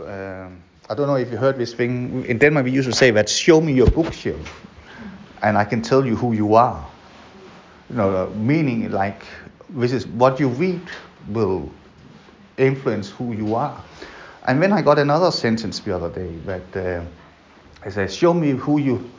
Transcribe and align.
uh, 0.00 0.48
I 0.88 0.94
don't 0.94 1.06
know 1.06 1.16
if 1.16 1.30
you 1.30 1.36
heard 1.36 1.58
this 1.58 1.74
thing. 1.74 2.24
In 2.26 2.38
Denmark, 2.38 2.64
we 2.64 2.72
used 2.72 2.88
to 2.88 2.94
say 2.94 3.10
that 3.12 3.28
show 3.28 3.60
me 3.60 3.72
your 3.72 3.90
bookshelf 3.90 4.64
and 5.42 5.56
I 5.56 5.64
can 5.64 5.82
tell 5.82 6.06
you 6.06 6.16
who 6.16 6.32
you 6.32 6.54
are. 6.54 6.86
You 7.90 7.96
know, 7.96 8.30
meaning 8.36 8.90
like 8.90 9.22
this 9.70 9.92
is 9.92 10.06
what 10.06 10.40
you 10.40 10.48
read 10.48 10.82
will 11.28 11.70
influence 12.56 13.10
who 13.10 13.32
you 13.32 13.54
are. 13.54 13.82
And 14.46 14.62
then 14.62 14.72
I 14.72 14.82
got 14.82 14.98
another 14.98 15.30
sentence 15.30 15.80
the 15.80 15.94
other 15.94 16.10
day 16.10 16.34
that 16.46 16.76
uh, 16.76 17.04
it 17.84 17.92
says, 17.92 18.14
show 18.14 18.32
me 18.32 18.50
who 18.50 18.78
you 18.78 19.10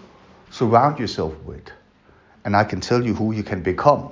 surround 0.51 0.99
yourself 0.99 1.33
with 1.43 1.69
and 2.45 2.55
I 2.55 2.63
can 2.63 2.79
tell 2.79 3.05
you 3.05 3.13
who 3.13 3.33
you 3.33 3.43
can 3.43 3.61
become. 3.61 4.09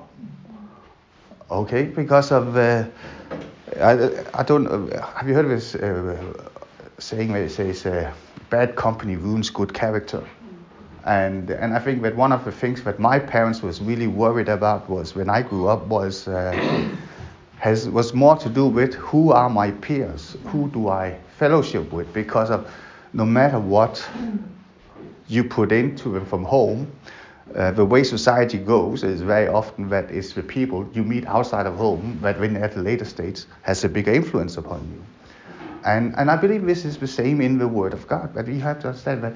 Okay, 1.50 1.84
because 1.84 2.32
of 2.32 2.58
uh, 2.58 2.86
I, 3.80 4.10
I 4.34 4.44
don't 4.44 4.68
uh, 4.68 5.06
have 5.16 5.28
you 5.28 5.34
heard 5.34 5.46
of 5.46 5.52
this 5.52 5.76
uh, 5.76 6.50
saying 6.98 7.32
where 7.32 7.44
it 7.44 7.52
says 7.52 7.86
uh, 7.86 8.12
bad 8.50 8.76
company 8.76 9.16
ruins 9.16 9.50
good 9.50 9.74
character, 9.74 10.24
and 11.06 11.50
and 11.50 11.74
I 11.74 11.80
think 11.80 12.02
that 12.04 12.16
one 12.16 12.32
of 12.32 12.46
the 12.46 12.52
things 12.52 12.84
that 12.84 13.00
my 13.00 13.20
parents 13.20 13.62
was 13.62 13.82
really 13.82 14.08
worried 14.08 14.50
about 14.50 14.90
was 14.90 15.16
when 15.16 15.30
I 15.30 15.42
grew 15.42 15.68
up 15.68 15.88
was 15.88 16.28
uh, 16.28 16.54
has 17.60 17.90
was 17.90 18.14
more 18.14 18.38
to 18.38 18.50
do 18.50 18.68
with 18.68 18.94
who 18.96 19.32
are 19.32 19.50
my 19.50 19.72
peers, 19.72 20.38
who 20.46 20.70
do 20.70 20.88
I 20.90 21.18
fellowship 21.38 21.92
with, 21.92 22.12
because 22.14 22.50
of 22.50 22.70
no 23.14 23.26
matter 23.26 23.60
what 23.60 24.08
you 25.28 25.44
put 25.44 25.72
into 25.72 26.10
them 26.10 26.26
from 26.26 26.44
home, 26.44 26.92
uh, 27.56 27.72
the 27.72 27.86
way 27.86 28.04
society 28.04 28.58
goes 28.58 29.04
is 29.04 29.22
very 29.22 29.48
often 29.48 29.90
that 29.90 30.12
it's 30.12 30.34
the 30.34 30.44
people 30.44 30.88
you 30.94 31.04
meet 31.04 31.26
outside 31.26 31.66
of 31.66 31.76
home 31.76 32.20
that 32.22 32.40
when 32.40 32.56
at 32.58 32.76
a 32.76 32.82
later 32.82 33.06
stage 33.06 33.46
has 33.62 33.84
a 33.84 33.90
bigger 33.90 34.14
influence 34.14 34.58
upon 34.58 34.82
you. 34.92 35.15
And, 35.86 36.16
and 36.18 36.32
I 36.32 36.36
believe 36.36 36.66
this 36.66 36.84
is 36.84 36.98
the 36.98 37.08
same 37.08 37.42
in 37.42 37.58
the 37.58 37.68
Word 37.68 37.94
of 37.94 38.08
God, 38.08 38.34
but 38.34 38.48
we 38.48 38.60
have 38.60 38.80
to 38.82 38.88
understand 38.88 39.24
that 39.24 39.36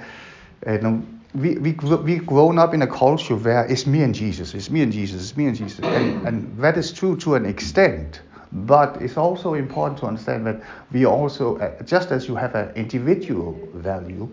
uh, 0.67 0.73
you 0.73 0.81
know, 0.81 1.03
we, 1.35 1.57
we, 1.59 1.73
we've 1.73 2.25
grown 2.25 2.57
up 2.57 2.73
in 2.73 2.81
a 2.81 2.87
culture 2.87 3.35
where 3.35 3.65
it's 3.65 3.85
me 3.85 4.01
and 4.01 4.15
Jesus, 4.15 4.53
it's 4.55 4.69
me 4.69 4.81
and 4.81 4.91
Jesus, 4.91 5.21
it's 5.21 5.37
me 5.37 5.45
and 5.45 5.55
Jesus. 5.55 5.79
And, 5.79 6.27
and 6.27 6.57
that 6.57 6.75
is 6.77 6.91
true 6.91 7.15
to 7.17 7.35
an 7.35 7.45
extent. 7.45 8.21
But 8.51 8.99
it's 8.99 9.15
also 9.15 9.53
important 9.53 9.99
to 9.99 10.07
understand 10.07 10.47
that 10.47 10.63
we 10.91 11.05
also, 11.05 11.59
uh, 11.59 11.83
just 11.83 12.09
as 12.09 12.27
you 12.27 12.35
have 12.35 12.55
an 12.55 12.73
individual 12.75 13.59
value, 13.75 14.27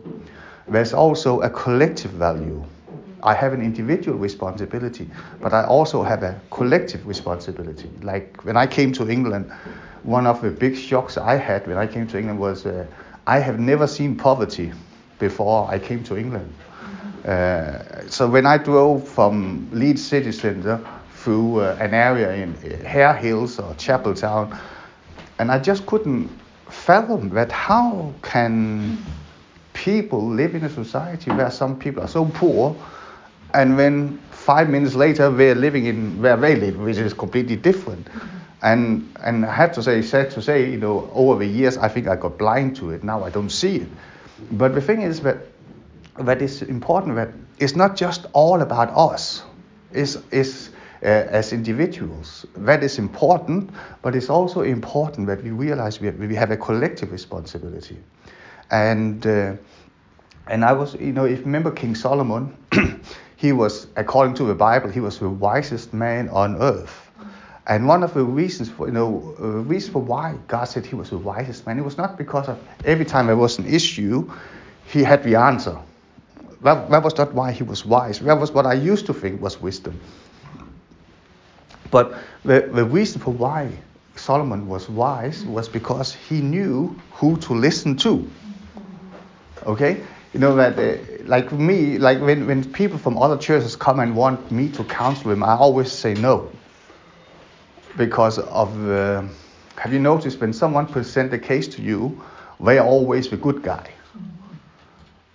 there's 0.69 0.95
also 0.95 1.41
a 1.43 1.51
collective 1.51 2.12
value. 2.12 2.65
I 3.23 3.35
have 3.35 3.53
an 3.53 3.61
individual 3.61 4.17
responsibility, 4.17 5.11
but 5.43 5.53
I 5.53 5.65
also 5.65 6.03
have 6.03 6.23
a 6.23 6.41
collective 6.51 7.07
responsibility. 7.07 7.91
Like 8.03 8.43
when 8.45 8.57
I 8.57 8.67
came 8.67 8.93
to 8.95 9.11
England, 9.11 9.53
one 10.07 10.27
of 10.27 10.41
the 10.41 10.51
big 10.51 10.77
shocks 10.77 11.19
I 11.19 11.35
had 11.35 11.67
when 11.67 11.77
I 11.77 11.87
came 11.87 12.07
to 12.09 12.19
England 12.19 12.39
was 12.39 12.65
uh, 12.65 12.87
I 13.27 13.41
have 13.41 13.59
never 13.59 13.87
seen 13.87 14.17
poverty 14.17 14.73
before 15.19 15.69
I 15.69 15.79
came 15.79 16.05
to 16.05 16.17
England. 16.17 16.53
Uh, 17.25 18.07
so 18.09 18.29
when 18.29 18.47
I 18.47 18.57
drove 18.57 19.07
from 19.07 19.69
Leeds 19.73 20.05
city 20.05 20.31
centre 20.31 20.81
through 21.15 21.61
uh, 21.61 21.77
an 21.81 21.93
area 21.93 22.34
in 22.34 22.55
Harehills 22.84 23.59
or 23.59 23.75
Chapeltown, 23.75 24.57
and 25.41 25.51
I 25.51 25.59
just 25.59 25.87
couldn't 25.87 26.31
fathom 26.69 27.31
that 27.31 27.51
how 27.51 28.15
can 28.23 28.99
people 29.73 30.25
live 30.25 30.55
in 30.55 30.65
a 30.65 30.71
society 30.71 31.33
where 31.33 31.51
some 31.51 31.79
people 31.79 32.03
are 32.03 32.09
so 32.09 32.25
poor 32.27 32.77
and 33.55 33.79
then 33.79 34.19
five 34.31 34.69
minutes 34.71 34.95
later 34.95 35.31
they're 35.31 35.55
living 35.55 35.87
in 35.87 36.21
where 36.23 36.37
they 36.37 36.55
live, 36.55 36.79
which 36.79 36.97
is 36.97 37.12
completely 37.12 37.57
different. 37.57 38.07
And 38.62 39.15
and 39.23 39.45
I 39.45 39.55
have 39.55 39.73
to 39.73 39.83
say, 39.83 40.03
sad 40.03 40.31
to 40.33 40.43
say, 40.43 40.71
you 40.71 40.79
know, 40.79 41.11
over 41.12 41.39
the 41.39 41.47
years 41.51 41.77
I 41.77 41.89
think 41.89 42.09
I 42.09 42.17
got 42.17 42.39
blind 42.39 42.77
to 42.77 42.91
it. 42.91 43.05
Now 43.05 43.25
I 43.25 43.31
don't 43.31 43.51
see 43.51 43.77
it. 43.77 43.89
But 44.53 44.75
the 44.75 44.81
thing 44.81 45.03
is 45.03 45.21
that 45.21 45.39
that 46.19 46.41
is 46.43 46.62
important 46.62 47.17
that 47.17 47.31
it's 47.59 47.77
not 47.77 47.97
just 47.97 48.27
all 48.33 48.62
about 48.62 48.91
us. 48.97 49.43
It's, 49.93 50.19
it's 50.31 50.71
uh, 51.03 51.06
as 51.06 51.53
individuals. 51.53 52.47
That 52.56 52.83
is 52.83 52.99
important, 52.99 53.71
but 54.03 54.15
it's 54.15 54.31
also 54.31 54.62
important 54.62 55.27
that 55.27 55.43
we 55.43 55.50
realize 55.50 56.00
we 56.00 56.06
have, 56.06 56.19
we 56.19 56.34
have 56.34 56.50
a 56.50 56.56
collective 56.56 57.12
responsibility. 57.12 57.99
And 58.71 59.27
uh, 59.27 59.56
and 60.49 60.65
I 60.65 60.73
was, 60.73 60.94
you 60.94 61.12
know, 61.12 61.25
if 61.25 61.38
you 61.38 61.44
remember 61.44 61.71
King 61.73 61.94
Solomon, 61.94 62.56
he 63.37 63.53
was, 63.53 63.88
according 63.97 64.34
to 64.37 64.44
the 64.44 64.55
Bible, 64.55 64.88
he 64.88 65.00
was 65.00 65.19
the 65.19 65.28
wisest 65.28 65.93
man 65.93 66.28
on 66.28 66.56
earth. 66.62 67.06
And 67.69 67.88
one 67.88 68.04
of 68.04 68.15
the 68.15 68.22
reasons 68.22 68.69
for, 68.69 68.87
you 68.87 68.93
know, 68.93 69.34
uh, 69.41 69.47
reason 69.65 69.93
for 69.93 70.03
why 70.03 70.37
God 70.47 70.65
said 70.65 70.87
he 70.87 70.94
was 70.94 71.10
the 71.10 71.19
wisest 71.19 71.66
man, 71.66 71.78
it 71.78 71.84
was 71.84 71.99
not 71.99 72.16
because 72.16 72.49
of 72.49 72.59
every 72.84 73.04
time 73.04 73.27
there 73.27 73.37
was 73.37 73.59
an 73.59 73.66
issue, 73.66 74.31
he 74.87 75.03
had 75.03 75.25
the 75.25 75.34
answer. 75.34 75.76
That, 76.62 76.91
that 76.91 77.03
was 77.03 77.16
not 77.19 77.34
why 77.34 77.50
he 77.53 77.65
was 77.65 77.84
wise. 77.84 78.21
That 78.21 78.38
was 78.38 78.53
what 78.53 78.66
I 78.66 78.75
used 78.75 79.06
to 79.06 79.15
think 79.15 79.41
was 79.41 79.60
wisdom. 79.60 80.00
But 81.91 82.15
the, 82.44 82.71
the 82.72 82.84
reason 82.84 83.21
for 83.21 83.32
why 83.32 83.71
Solomon 84.15 84.69
was 84.69 84.88
wise 84.88 85.44
was 85.44 85.69
because 85.69 86.15
he 86.15 86.41
knew 86.41 86.97
who 87.12 87.37
to 87.38 87.53
listen 87.53 87.97
to. 87.99 88.28
Okay? 89.66 90.00
You 90.32 90.41
know 90.41 90.55
that, 90.55 90.78
uh, 90.78 90.99
like 91.25 91.50
me, 91.50 91.99
like 91.99 92.21
when, 92.21 92.47
when 92.47 92.71
people 92.72 92.99
from 92.99 93.19
other 93.19 93.37
churches 93.37 93.75
come 93.75 94.00
and 94.00 94.15
want 94.15 94.50
me 94.53 94.69
to 94.71 94.84
counsel 94.84 95.31
them, 95.31 95.43
I 95.43 95.56
always 95.56 95.91
say 95.91 96.15
no. 96.15 96.50
Because 97.97 98.39
of, 98.39 98.89
uh, 98.89 99.23
have 99.77 99.93
you 99.93 99.99
noticed 99.99 100.41
when 100.41 100.53
someone 100.53 100.87
presents 100.87 101.33
a 101.34 101.39
case 101.39 101.69
to 101.69 101.83
you, 101.83 102.23
they 102.61 102.79
are 102.79 102.87
always 102.87 103.29
the 103.29 103.37
good 103.37 103.62
guy. 103.62 103.91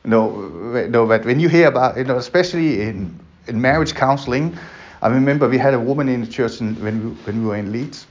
Know, 0.03 0.75
you 0.75 0.87
know 0.89 1.05
that 1.07 1.25
when 1.25 1.39
you 1.39 1.47
hear 1.47 1.67
about, 1.67 1.97
you 1.97 2.03
know, 2.03 2.17
especially 2.17 2.81
in, 2.81 3.19
in 3.47 3.61
marriage 3.61 3.93
counseling, 3.93 4.57
I 5.01 5.09
remember 5.09 5.47
we 5.47 5.59
had 5.59 5.73
a 5.73 5.79
woman 5.79 6.09
in 6.09 6.21
the 6.21 6.27
church 6.27 6.59
in, 6.59 6.75
when, 6.83 7.03
we, 7.03 7.15
when 7.23 7.41
we 7.41 7.47
were 7.47 7.55
in 7.57 7.71
Leeds 7.71 8.07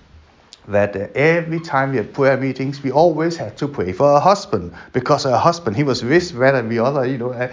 that 0.69 0.94
uh, 0.94 1.09
every 1.15 1.60
time 1.60 1.91
we 1.91 1.97
had 1.97 2.12
prayer 2.12 2.37
meetings, 2.37 2.83
we 2.83 2.91
always 2.93 3.37
had 3.37 3.56
to 3.59 3.66
pray 3.69 3.93
for 3.93 4.15
her 4.15 4.21
husband 4.21 4.72
because 4.93 5.25
her 5.25 5.37
husband, 5.37 5.77
he 5.77 5.83
was 5.83 6.00
this, 6.00 6.31
that, 6.31 6.55
and 6.55 6.71
the 6.71 6.78
other. 6.78 7.05
You 7.06 7.19
know, 7.19 7.33
uh, 7.33 7.53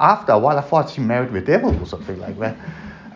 after 0.00 0.32
a 0.32 0.38
while, 0.38 0.58
I 0.58 0.62
thought 0.62 0.90
she 0.90 1.00
married 1.00 1.32
the 1.32 1.40
devil 1.40 1.78
or 1.78 1.86
something 1.86 2.18
like 2.20 2.38
that. 2.38 2.56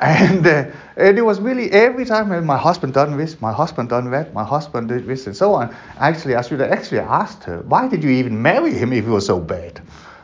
And, 0.03 0.45
uh, 0.45 0.65
and 0.97 1.17
it 1.17 1.23
was 1.23 1.41
really 1.41 1.71
every 1.71 2.05
time 2.05 2.45
my 2.45 2.59
husband 2.59 2.93
done 2.93 3.17
this, 3.17 3.41
my 3.41 3.53
husband 3.53 3.89
done 3.89 4.11
that, 4.11 4.35
my 4.35 4.43
husband 4.43 4.89
did 4.89 5.07
this, 5.07 5.29
and 5.29 5.37
so 5.37 5.55
on. 5.55 5.75
Actually, 5.99 6.35
I 6.35 6.43
should 6.43 6.59
have 6.59 6.73
actually 6.73 6.99
asked 6.99 7.45
her, 7.45 7.59
why 7.69 7.87
did 7.87 8.03
you 8.03 8.11
even 8.11 8.43
marry 8.43 8.73
him 8.73 8.93
if 8.93 9.05
he 9.05 9.11
was 9.11 9.27
so 9.27 9.39
bad? 9.39 9.81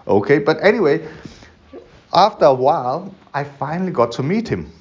Okay, 0.09 0.41
but 0.41 0.61
anyway, 0.65 1.06
after 2.12 2.47
a 2.47 2.55
while, 2.55 3.15
I 3.33 3.44
finally 3.44 3.93
got 3.93 4.11
to 4.12 4.25
meet 4.25 4.49
him. 4.49 4.72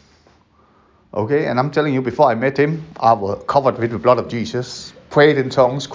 Okay, 1.14 1.46
and 1.46 1.59
I'm 1.59 1.69
telling 1.69 1.94
you, 1.94 2.02
before 2.02 2.31
I 2.31 2.35
met 2.35 2.58
him, 2.58 2.84
I 3.00 3.14
was 3.14 3.44
covered 3.47 3.78
with 3.78 3.91
the 3.91 4.00
blood 4.00 4.18
of 4.18 4.28
Jesus, 4.28 4.94
prayed 5.17 5.39
in 5.39 5.50
tongues, 5.50 5.88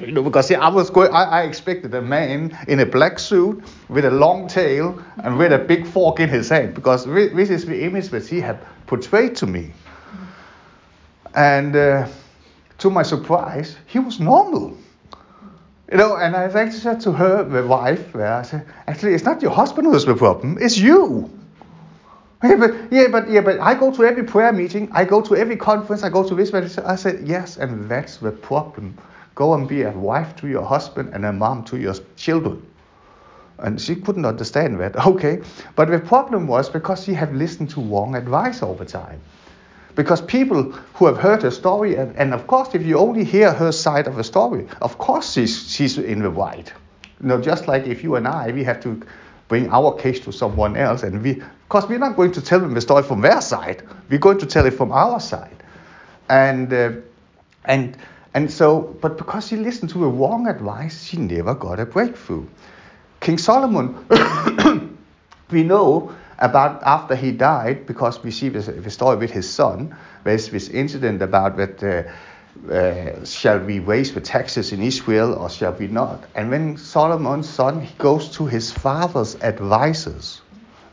you 0.00 0.10
know, 0.10 0.20
because 0.20 0.48
see, 0.48 0.56
I 0.56 0.68
was 0.68 0.90
going, 0.90 1.12
I, 1.12 1.22
I, 1.22 1.42
expected 1.42 1.94
a 1.94 2.02
man 2.02 2.58
in 2.66 2.80
a 2.80 2.84
black 2.84 3.16
suit 3.20 3.62
with 3.88 4.04
a 4.04 4.10
long 4.10 4.48
tail 4.48 5.00
and 5.18 5.38
with 5.38 5.52
a 5.52 5.58
big 5.58 5.86
fork 5.86 6.18
in 6.18 6.28
his 6.28 6.48
hand, 6.48 6.74
because 6.74 7.04
this 7.04 7.48
is 7.48 7.64
the 7.64 7.84
image 7.84 8.08
that 8.08 8.26
he 8.26 8.40
had 8.40 8.58
portrayed 8.88 9.36
to 9.36 9.46
me. 9.46 9.70
And 11.36 11.76
uh, 11.76 12.08
to 12.78 12.90
my 12.90 13.04
surprise, 13.04 13.76
he 13.86 14.00
was 14.00 14.18
normal. 14.18 14.76
You 15.88 15.98
know, 15.98 16.16
and 16.16 16.34
I 16.34 16.42
actually 16.42 16.80
said 16.80 17.00
to 17.02 17.12
her, 17.12 17.44
the 17.44 17.64
wife, 17.64 18.16
I 18.16 18.42
said, 18.42 18.66
actually, 18.88 19.14
it's 19.14 19.22
not 19.22 19.40
your 19.42 19.52
husband 19.52 19.86
who's 19.86 20.04
the 20.04 20.16
problem, 20.16 20.58
it's 20.60 20.76
you. 20.76 21.30
Yeah 22.42 22.56
but, 22.56 22.92
yeah, 22.92 23.08
but 23.08 23.30
yeah, 23.30 23.40
but 23.40 23.60
I 23.60 23.74
go 23.74 23.90
to 23.92 24.04
every 24.04 24.24
prayer 24.24 24.52
meeting, 24.52 24.88
I 24.92 25.04
go 25.04 25.22
to 25.22 25.36
every 25.36 25.56
conference, 25.56 26.02
I 26.02 26.10
go 26.10 26.26
to 26.28 26.34
this. 26.34 26.52
I 26.78 26.96
said, 26.96 27.26
yes, 27.26 27.56
and 27.56 27.88
that's 27.88 28.18
the 28.18 28.30
problem. 28.30 28.96
Go 29.34 29.54
and 29.54 29.66
be 29.68 29.82
a 29.82 29.90
wife 29.90 30.36
to 30.36 30.48
your 30.48 30.64
husband 30.64 31.10
and 31.14 31.24
a 31.24 31.32
mom 31.32 31.64
to 31.64 31.78
your 31.78 31.94
children. 32.16 32.66
And 33.58 33.80
she 33.80 33.96
couldn't 33.96 34.26
understand 34.26 34.78
that. 34.80 34.96
Okay, 35.06 35.40
but 35.76 35.88
the 35.88 35.98
problem 35.98 36.46
was 36.46 36.68
because 36.68 37.04
she 37.04 37.14
had 37.14 37.34
listened 37.34 37.70
to 37.70 37.80
wrong 37.80 38.14
advice 38.14 38.60
the 38.60 38.84
time. 38.84 39.20
Because 39.94 40.20
people 40.20 40.72
who 40.94 41.06
have 41.06 41.16
heard 41.16 41.42
her 41.42 41.50
story, 41.50 41.96
and, 41.96 42.14
and 42.16 42.34
of 42.34 42.46
course, 42.46 42.74
if 42.74 42.84
you 42.84 42.98
only 42.98 43.24
hear 43.24 43.50
her 43.50 43.72
side 43.72 44.06
of 44.06 44.16
the 44.16 44.24
story, 44.24 44.68
of 44.82 44.98
course 44.98 45.32
she's, 45.32 45.70
she's 45.70 45.96
in 45.96 46.20
the 46.20 46.28
right. 46.28 46.70
You 47.22 47.28
know, 47.28 47.40
just 47.40 47.66
like 47.66 47.86
if 47.86 48.04
you 48.04 48.16
and 48.16 48.28
I, 48.28 48.52
we 48.52 48.62
have 48.64 48.80
to 48.82 49.00
bring 49.48 49.70
our 49.70 49.94
case 49.94 50.20
to 50.20 50.32
someone 50.32 50.76
else, 50.76 51.02
and 51.02 51.22
we, 51.22 51.42
because 51.68 51.88
we're 51.88 51.98
not 51.98 52.16
going 52.16 52.32
to 52.32 52.40
tell 52.40 52.60
them 52.60 52.74
the 52.74 52.80
story 52.80 53.02
from 53.02 53.20
their 53.20 53.40
side, 53.40 53.82
we're 54.08 54.18
going 54.18 54.38
to 54.38 54.46
tell 54.46 54.66
it 54.66 54.72
from 54.74 54.92
our 54.92 55.18
side, 55.18 55.62
and 56.28 56.72
uh, 56.72 56.92
and 57.64 57.96
and 58.34 58.50
so, 58.50 58.96
but 59.00 59.18
because 59.18 59.48
she 59.48 59.56
listened 59.56 59.90
to 59.90 59.98
the 59.98 60.06
wrong 60.06 60.46
advice, 60.46 61.04
she 61.04 61.16
never 61.16 61.54
got 61.54 61.80
a 61.80 61.86
breakthrough. 61.86 62.46
King 63.18 63.38
Solomon, 63.38 64.06
we 65.50 65.64
know 65.64 66.14
about 66.38 66.82
after 66.84 67.16
he 67.16 67.32
died, 67.32 67.86
because 67.86 68.22
we 68.22 68.30
see 68.30 68.48
this, 68.48 68.66
the 68.66 68.90
story 68.90 69.16
with 69.16 69.30
his 69.30 69.48
son, 69.48 69.96
there's 70.22 70.50
this 70.50 70.68
incident 70.68 71.22
about 71.22 71.56
that. 71.56 71.82
Uh, 71.82 72.10
uh, 72.72 73.22
shall 73.22 73.58
we 73.58 73.80
raise 73.80 74.14
the 74.14 74.20
taxes 74.20 74.72
in 74.72 74.82
Israel 74.82 75.34
or 75.34 75.50
shall 75.50 75.72
we 75.72 75.88
not? 75.88 76.24
And 76.34 76.50
when 76.50 76.78
Solomon's 76.78 77.46
son 77.46 77.82
he 77.82 77.94
goes 77.98 78.30
to 78.30 78.46
his 78.46 78.72
father's 78.72 79.34
advisors, 79.42 80.40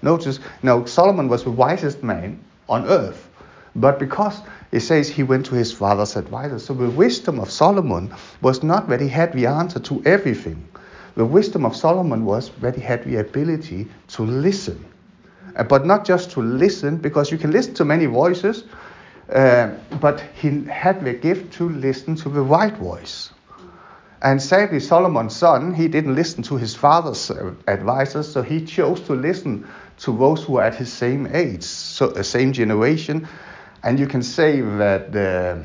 notice 0.03 0.39
now 0.61 0.85
Solomon 0.85 1.27
was 1.27 1.43
the 1.43 1.51
wisest 1.51 2.03
man 2.03 2.39
on 2.69 2.85
earth, 2.87 3.29
but 3.75 3.99
because 3.99 4.41
it 4.71 4.81
says 4.81 5.09
he 5.09 5.23
went 5.23 5.45
to 5.47 5.55
his 5.55 5.71
father's 5.71 6.15
advisors, 6.15 6.65
so 6.65 6.73
the 6.73 6.89
wisdom 6.89 7.39
of 7.39 7.49
Solomon 7.49 8.13
was 8.41 8.63
not 8.63 8.89
that 8.89 9.01
he 9.01 9.07
had 9.07 9.33
the 9.33 9.45
answer 9.45 9.79
to 9.79 10.03
everything. 10.05 10.67
The 11.15 11.25
wisdom 11.25 11.65
of 11.65 11.75
Solomon 11.75 12.25
was 12.25 12.49
that 12.61 12.75
he 12.75 12.81
had 12.81 13.03
the 13.05 13.17
ability 13.17 13.87
to 14.09 14.23
listen, 14.23 14.83
uh, 15.55 15.63
but 15.63 15.85
not 15.85 16.05
just 16.05 16.31
to 16.31 16.41
listen, 16.41 16.97
because 16.97 17.31
you 17.31 17.37
can 17.37 17.51
listen 17.51 17.73
to 17.75 17.85
many 17.85 18.05
voices 18.07 18.63
uh, 19.29 19.69
but 20.01 20.21
he 20.35 20.65
had 20.65 21.03
the 21.03 21.13
gift 21.13 21.53
to 21.53 21.69
listen 21.69 22.15
to 22.15 22.29
the 22.29 22.41
right 22.41 22.75
voice. 22.75 23.31
And 24.21 24.41
sadly, 24.41 24.79
Solomon's 24.79 25.35
son, 25.35 25.73
he 25.73 25.87
didn't 25.87 26.15
listen 26.15 26.43
to 26.43 26.55
his 26.55 26.75
father's 26.75 27.29
uh, 27.31 27.53
advisors, 27.67 28.31
so 28.31 28.41
he 28.41 28.63
chose 28.65 29.01
to 29.01 29.13
listen 29.13 29.67
to 30.03 30.11
those 30.17 30.43
who 30.43 30.53
were 30.53 30.63
at 30.63 30.75
his 30.75 30.91
same 30.91 31.27
age, 31.33 31.63
so 31.63 32.07
the 32.07 32.19
uh, 32.19 32.23
same 32.23 32.51
generation. 32.51 33.25
And 33.83 33.97
you 33.97 34.05
can 34.05 34.21
say 34.21 34.59
that 34.59 35.15
uh, 35.15 35.63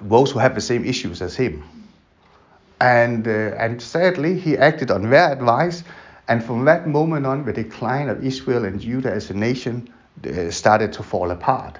those 0.00 0.30
who 0.30 0.38
have 0.38 0.54
the 0.54 0.62
same 0.62 0.84
issues 0.86 1.20
as 1.20 1.36
him. 1.36 1.62
And, 2.80 3.28
uh, 3.28 3.30
and 3.58 3.82
sadly, 3.82 4.38
he 4.38 4.56
acted 4.56 4.90
on 4.90 5.10
their 5.10 5.30
advice. 5.30 5.84
And 6.26 6.42
from 6.42 6.64
that 6.64 6.86
moment 6.86 7.26
on, 7.26 7.44
the 7.44 7.52
decline 7.52 8.08
of 8.08 8.24
Israel 8.24 8.64
and 8.64 8.80
Judah 8.80 9.12
as 9.12 9.28
a 9.28 9.34
nation 9.34 9.92
uh, 10.26 10.50
started 10.50 10.94
to 10.94 11.02
fall 11.02 11.30
apart. 11.30 11.78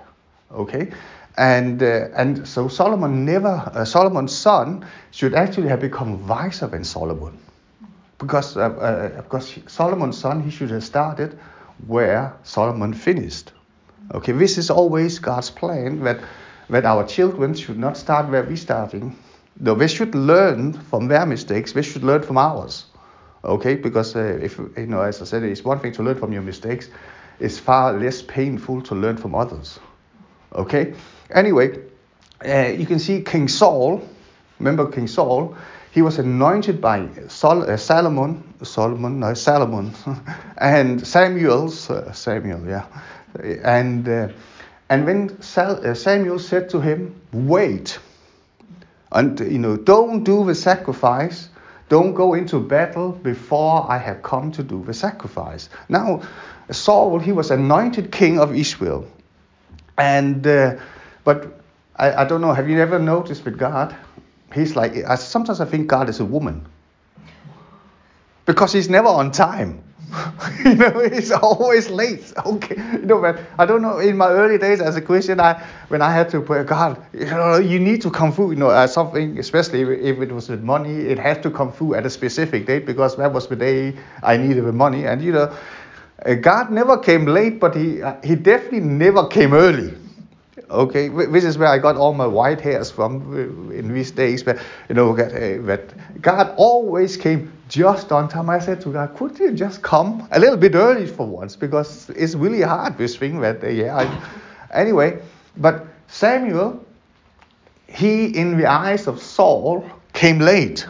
Okay, 0.52 0.90
and 1.38 1.80
uh, 1.80 2.08
and 2.16 2.46
so 2.46 2.66
Solomon 2.66 3.24
never 3.24 3.84
Solomon's 3.84 4.36
son 4.36 4.84
should 5.12 5.32
actually 5.32 5.68
have 5.68 5.80
become 5.80 6.26
wiser 6.26 6.66
than 6.66 6.82
Solomon, 6.82 7.38
because 8.18 8.56
uh, 8.56 8.62
uh 8.62 9.22
because 9.22 9.56
Solomon's 9.68 10.18
son 10.18 10.42
he 10.42 10.50
should 10.50 10.70
have 10.70 10.82
started 10.82 11.38
where 11.86 12.36
Solomon 12.42 12.94
finished. 12.94 13.52
Okay, 14.12 14.32
this 14.32 14.58
is 14.58 14.70
always 14.70 15.18
God's 15.18 15.50
plan 15.50 16.00
that 16.04 16.20
that 16.68 16.84
our 16.84 17.04
children 17.04 17.54
should 17.54 17.78
not 17.78 17.96
start 17.96 18.28
where 18.28 18.44
we're 18.44 18.56
starting. 18.56 19.16
No, 19.58 19.74
they 19.74 19.88
should 19.88 20.14
learn 20.14 20.72
from 20.72 21.08
their 21.08 21.26
mistakes. 21.26 21.72
They 21.72 21.82
should 21.82 22.04
learn 22.04 22.22
from 22.22 22.38
ours. 22.38 22.86
Okay, 23.44 23.74
because 23.74 24.14
uh, 24.14 24.38
if 24.42 24.58
you 24.58 24.86
know, 24.86 25.00
as 25.00 25.20
I 25.20 25.24
said, 25.24 25.42
it's 25.42 25.64
one 25.64 25.80
thing 25.80 25.92
to 25.92 26.02
learn 26.02 26.16
from 26.16 26.32
your 26.32 26.42
mistakes. 26.42 26.88
It's 27.40 27.58
far 27.58 27.94
less 27.94 28.22
painful 28.22 28.82
to 28.82 28.94
learn 28.94 29.16
from 29.16 29.34
others. 29.34 29.80
Okay? 30.52 30.94
Anyway, 31.30 31.78
uh, 32.46 32.68
you 32.68 32.86
can 32.86 32.98
see 32.98 33.22
King 33.22 33.48
Saul. 33.48 34.06
Remember 34.58 34.90
King 34.90 35.06
Saul? 35.06 35.56
He 35.92 36.02
was 36.02 36.18
anointed 36.18 36.80
by 36.80 37.08
Sol- 37.28 37.68
uh, 37.68 37.76
Solomon, 37.76 38.54
Solomon, 38.62 39.20
no, 39.20 39.34
Solomon, 39.34 39.92
and 40.58 41.04
Samuel's, 41.06 41.90
uh, 41.90 42.12
Samuel, 42.12 42.66
yeah. 42.66 42.86
And, 43.64 44.08
uh, 44.08 44.28
and 44.88 45.04
when 45.04 45.42
Sal- 45.42 45.84
uh, 45.84 45.94
Samuel 45.94 46.38
said 46.38 46.70
to 46.70 46.80
him, 46.80 47.20
Wait, 47.32 47.98
and 49.12 49.40
you 49.40 49.58
know, 49.58 49.76
don't 49.76 50.22
do 50.22 50.44
the 50.44 50.54
sacrifice, 50.54 51.48
don't 51.88 52.14
go 52.14 52.34
into 52.34 52.60
battle 52.60 53.10
before 53.10 53.90
I 53.90 53.98
have 53.98 54.22
come 54.22 54.52
to 54.52 54.62
do 54.62 54.84
the 54.84 54.94
sacrifice. 54.94 55.68
Now, 55.88 56.22
Saul, 56.70 57.18
he 57.18 57.32
was 57.32 57.50
anointed 57.50 58.12
king 58.12 58.38
of 58.38 58.54
Israel. 58.54 59.06
And 59.98 60.46
uh, 60.46 60.76
but 61.24 61.60
I, 61.96 62.22
I 62.22 62.24
don't 62.24 62.40
know. 62.40 62.52
Have 62.52 62.68
you 62.68 62.80
ever 62.80 63.00
noticed 63.00 63.44
with 63.44 63.58
God? 63.58 63.94
He's 64.54 64.76
like 64.76 64.96
I, 65.04 65.14
sometimes 65.14 65.60
I 65.60 65.64
think 65.64 65.86
God 65.86 66.08
is 66.08 66.20
a 66.20 66.24
woman 66.24 66.66
because 68.46 68.72
he's 68.72 68.88
never 68.88 69.08
on 69.08 69.30
time. 69.30 69.82
you 70.64 70.74
know, 70.74 71.08
he's 71.08 71.30
always 71.30 71.88
late. 71.88 72.32
Okay, 72.44 72.74
you 72.92 73.06
know, 73.06 73.20
but 73.20 73.38
I 73.58 73.66
don't 73.66 73.80
know. 73.80 73.98
In 73.98 74.16
my 74.16 74.28
early 74.28 74.58
days 74.58 74.80
as 74.80 74.96
a 74.96 75.00
Christian, 75.00 75.38
I 75.38 75.62
when 75.88 76.02
I 76.02 76.10
had 76.10 76.28
to 76.30 76.40
pray, 76.40 76.64
God, 76.64 77.00
you 77.12 77.26
know, 77.26 77.58
you 77.58 77.78
need 77.78 78.02
to 78.02 78.10
come 78.10 78.32
through. 78.32 78.50
You 78.50 78.56
know, 78.56 78.70
uh, 78.70 78.86
something, 78.86 79.38
especially 79.38 79.82
if 79.82 80.18
it 80.18 80.32
was 80.32 80.48
with 80.48 80.62
money, 80.62 80.96
it 81.06 81.18
had 81.18 81.42
to 81.44 81.50
come 81.50 81.70
through 81.72 81.94
at 81.94 82.06
a 82.06 82.10
specific 82.10 82.66
date 82.66 82.86
because 82.86 83.16
that 83.16 83.32
was 83.32 83.46
the 83.46 83.56
day 83.56 83.96
I 84.22 84.36
needed 84.36 84.64
the 84.64 84.72
money. 84.72 85.06
And 85.06 85.22
you 85.22 85.32
know, 85.32 85.56
uh, 86.26 86.34
God 86.34 86.72
never 86.72 86.98
came 86.98 87.26
late, 87.26 87.60
but 87.60 87.76
he 87.76 88.02
uh, 88.02 88.16
he 88.24 88.34
definitely 88.34 88.80
never 88.80 89.26
came 89.28 89.54
early. 89.54 89.94
Okay, 90.70 91.08
this 91.08 91.44
is 91.44 91.58
where 91.58 91.68
I 91.68 91.78
got 91.78 91.96
all 91.96 92.14
my 92.14 92.26
white 92.26 92.60
hairs 92.60 92.90
from 92.90 93.72
in 93.72 93.92
these 93.92 94.12
days. 94.12 94.42
But 94.42 94.58
you 94.88 94.94
know 94.94 95.14
eh, 95.16 95.58
that 95.62 96.22
God 96.22 96.54
always 96.56 97.16
came 97.16 97.52
just 97.68 98.12
on 98.12 98.28
time. 98.28 98.48
I 98.48 98.60
said 98.60 98.80
to 98.82 98.92
God, 98.92 99.16
could 99.16 99.38
you 99.38 99.52
just 99.52 99.82
come 99.82 100.28
a 100.30 100.38
little 100.38 100.56
bit 100.56 100.74
early 100.74 101.06
for 101.06 101.26
once 101.26 101.56
because 101.56 102.08
it's 102.10 102.34
really 102.34 102.62
hard 102.62 102.96
this 102.98 103.16
thing. 103.16 103.40
That 103.40 103.64
eh, 103.64 103.70
yeah, 103.70 103.96
I, 103.96 104.22
anyway. 104.72 105.20
But 105.56 105.86
Samuel, 106.06 106.84
he 107.88 108.26
in 108.26 108.56
the 108.56 108.66
eyes 108.66 109.08
of 109.08 109.20
Saul 109.20 109.84
came 110.12 110.38
late. 110.38 110.86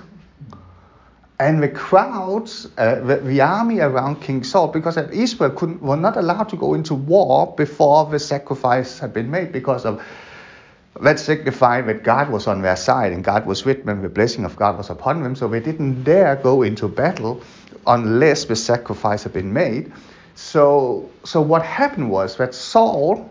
And 1.41 1.63
the 1.63 1.71
crowds, 1.71 2.69
uh, 2.77 2.97
the, 2.97 3.17
the, 3.17 3.41
army 3.41 3.81
around 3.81 4.21
King 4.21 4.45
Saul, 4.45 4.69
because 4.69 4.99
Israel 4.99 5.49
couldn't, 5.49 5.81
were 5.81 5.97
not 5.97 6.19
allowed 6.19 6.51
to 6.51 6.57
go 6.57 6.75
into 6.75 6.95
war 6.95 7.55
before 7.57 8.05
the 8.05 8.19
sacrifice 8.19 8.99
had 8.99 9.15
been 9.15 9.31
made, 9.31 9.51
because 9.51 9.87
of 9.87 10.03
that 11.01 11.19
signified 11.19 11.87
that 11.87 12.03
God 12.03 12.29
was 12.29 12.47
on 12.47 12.61
their 12.61 12.77
side 12.77 13.15
and 13.15 13.25
God 13.25 13.47
was 13.47 13.65
with 13.65 13.87
them, 13.87 14.03
the 14.03 14.11
blessing 14.11 14.45
of 14.45 14.55
God 14.55 14.77
was 14.77 14.91
upon 14.91 15.23
them. 15.23 15.35
So 15.35 15.49
they 15.49 15.61
didn't 15.61 16.05
dare 16.05 16.37
go 16.37 16.61
into 16.61 16.89
battle 16.89 17.41
unless 17.87 18.45
the 18.45 18.55
sacrifice 18.55 19.23
had 19.23 19.33
been 19.33 19.51
made. 19.51 19.91
So, 20.35 21.09
so 21.25 21.41
what 21.41 21.63
happened 21.63 22.11
was 22.11 22.37
that 22.37 22.55
Saul, 22.55 23.31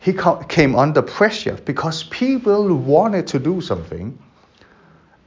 he 0.00 0.14
came 0.50 0.76
under 0.76 1.00
pressure 1.00 1.58
because 1.64 2.02
people 2.04 2.74
wanted 2.74 3.26
to 3.28 3.38
do 3.38 3.62
something 3.62 4.18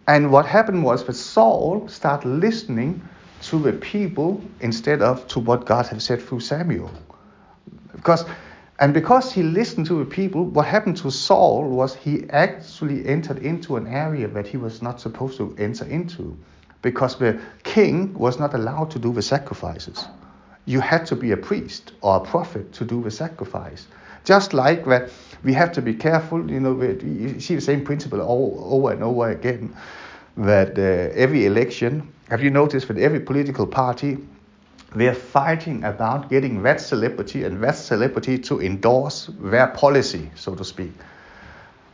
and 0.08 0.32
what 0.32 0.46
happened 0.46 0.84
was 0.84 1.06
that 1.06 1.14
Saul 1.14 1.88
started 1.88 2.28
listening 2.28 3.02
to 3.44 3.60
the 3.60 3.74
people 3.74 4.42
instead 4.60 5.02
of 5.02 5.28
to 5.30 5.40
what 5.40 5.66
God 5.66 5.88
had 5.88 6.02
said 6.02 6.22
through 6.22 6.42
Samuel. 6.42 6.92
Because 7.94 8.26
and 8.80 8.94
because 8.94 9.32
he 9.32 9.42
listened 9.42 9.86
to 9.88 10.00
the 10.04 10.06
people, 10.06 10.44
what 10.44 10.66
happened 10.66 10.98
to 10.98 11.10
Saul 11.10 11.70
was 11.70 11.96
he 11.96 12.30
actually 12.30 13.08
entered 13.08 13.40
into 13.40 13.78
an 13.78 13.88
area 13.88 14.28
that 14.28 14.48
he 14.48 14.58
was 14.58 14.82
not 14.82 15.00
supposed 15.00 15.38
to 15.38 15.56
enter 15.58 15.86
into. 15.86 16.38
Because 16.82 17.18
the 17.18 17.40
king 17.64 18.14
was 18.14 18.38
not 18.38 18.54
allowed 18.54 18.92
to 18.92 19.00
do 19.00 19.14
the 19.14 19.22
sacrifices. 19.22 20.06
You 20.66 20.82
had 20.82 21.06
to 21.08 21.16
be 21.16 21.32
a 21.32 21.38
priest 21.38 21.94
or 22.02 22.18
a 22.18 22.20
prophet 22.20 22.74
to 22.74 22.86
do 22.86 23.02
the 23.02 23.12
sacrifice. 23.12 23.88
Just 24.26 24.54
like 24.54 24.84
that, 24.86 25.10
we 25.46 25.54
have 25.54 25.72
to 25.74 25.82
be 25.82 25.94
careful. 25.94 26.52
You 26.52 26.60
know, 26.60 26.82
you 26.82 27.40
see 27.40 27.56
the 27.56 27.62
same 27.62 27.86
principle 27.86 28.20
over 28.22 28.92
and 28.92 29.04
over 29.04 29.30
again. 29.30 29.76
That 30.38 30.78
uh, 30.78 31.14
every 31.16 31.46
election, 31.46 32.12
have 32.30 32.44
you 32.44 32.50
noticed 32.50 32.90
that 32.90 32.98
every 32.98 33.22
political 33.22 33.66
party, 33.66 34.18
they're 34.94 35.16
fighting 35.16 35.84
about 35.84 36.30
getting 36.30 36.62
that 36.64 36.82
celebrity 36.82 37.44
and 37.44 37.64
that 37.64 37.78
celebrity 37.78 38.38
to 38.40 38.62
endorse 38.62 39.30
their 39.40 39.68
policy, 39.68 40.30
so 40.36 40.56
to 40.56 40.66
speak. 40.66 40.92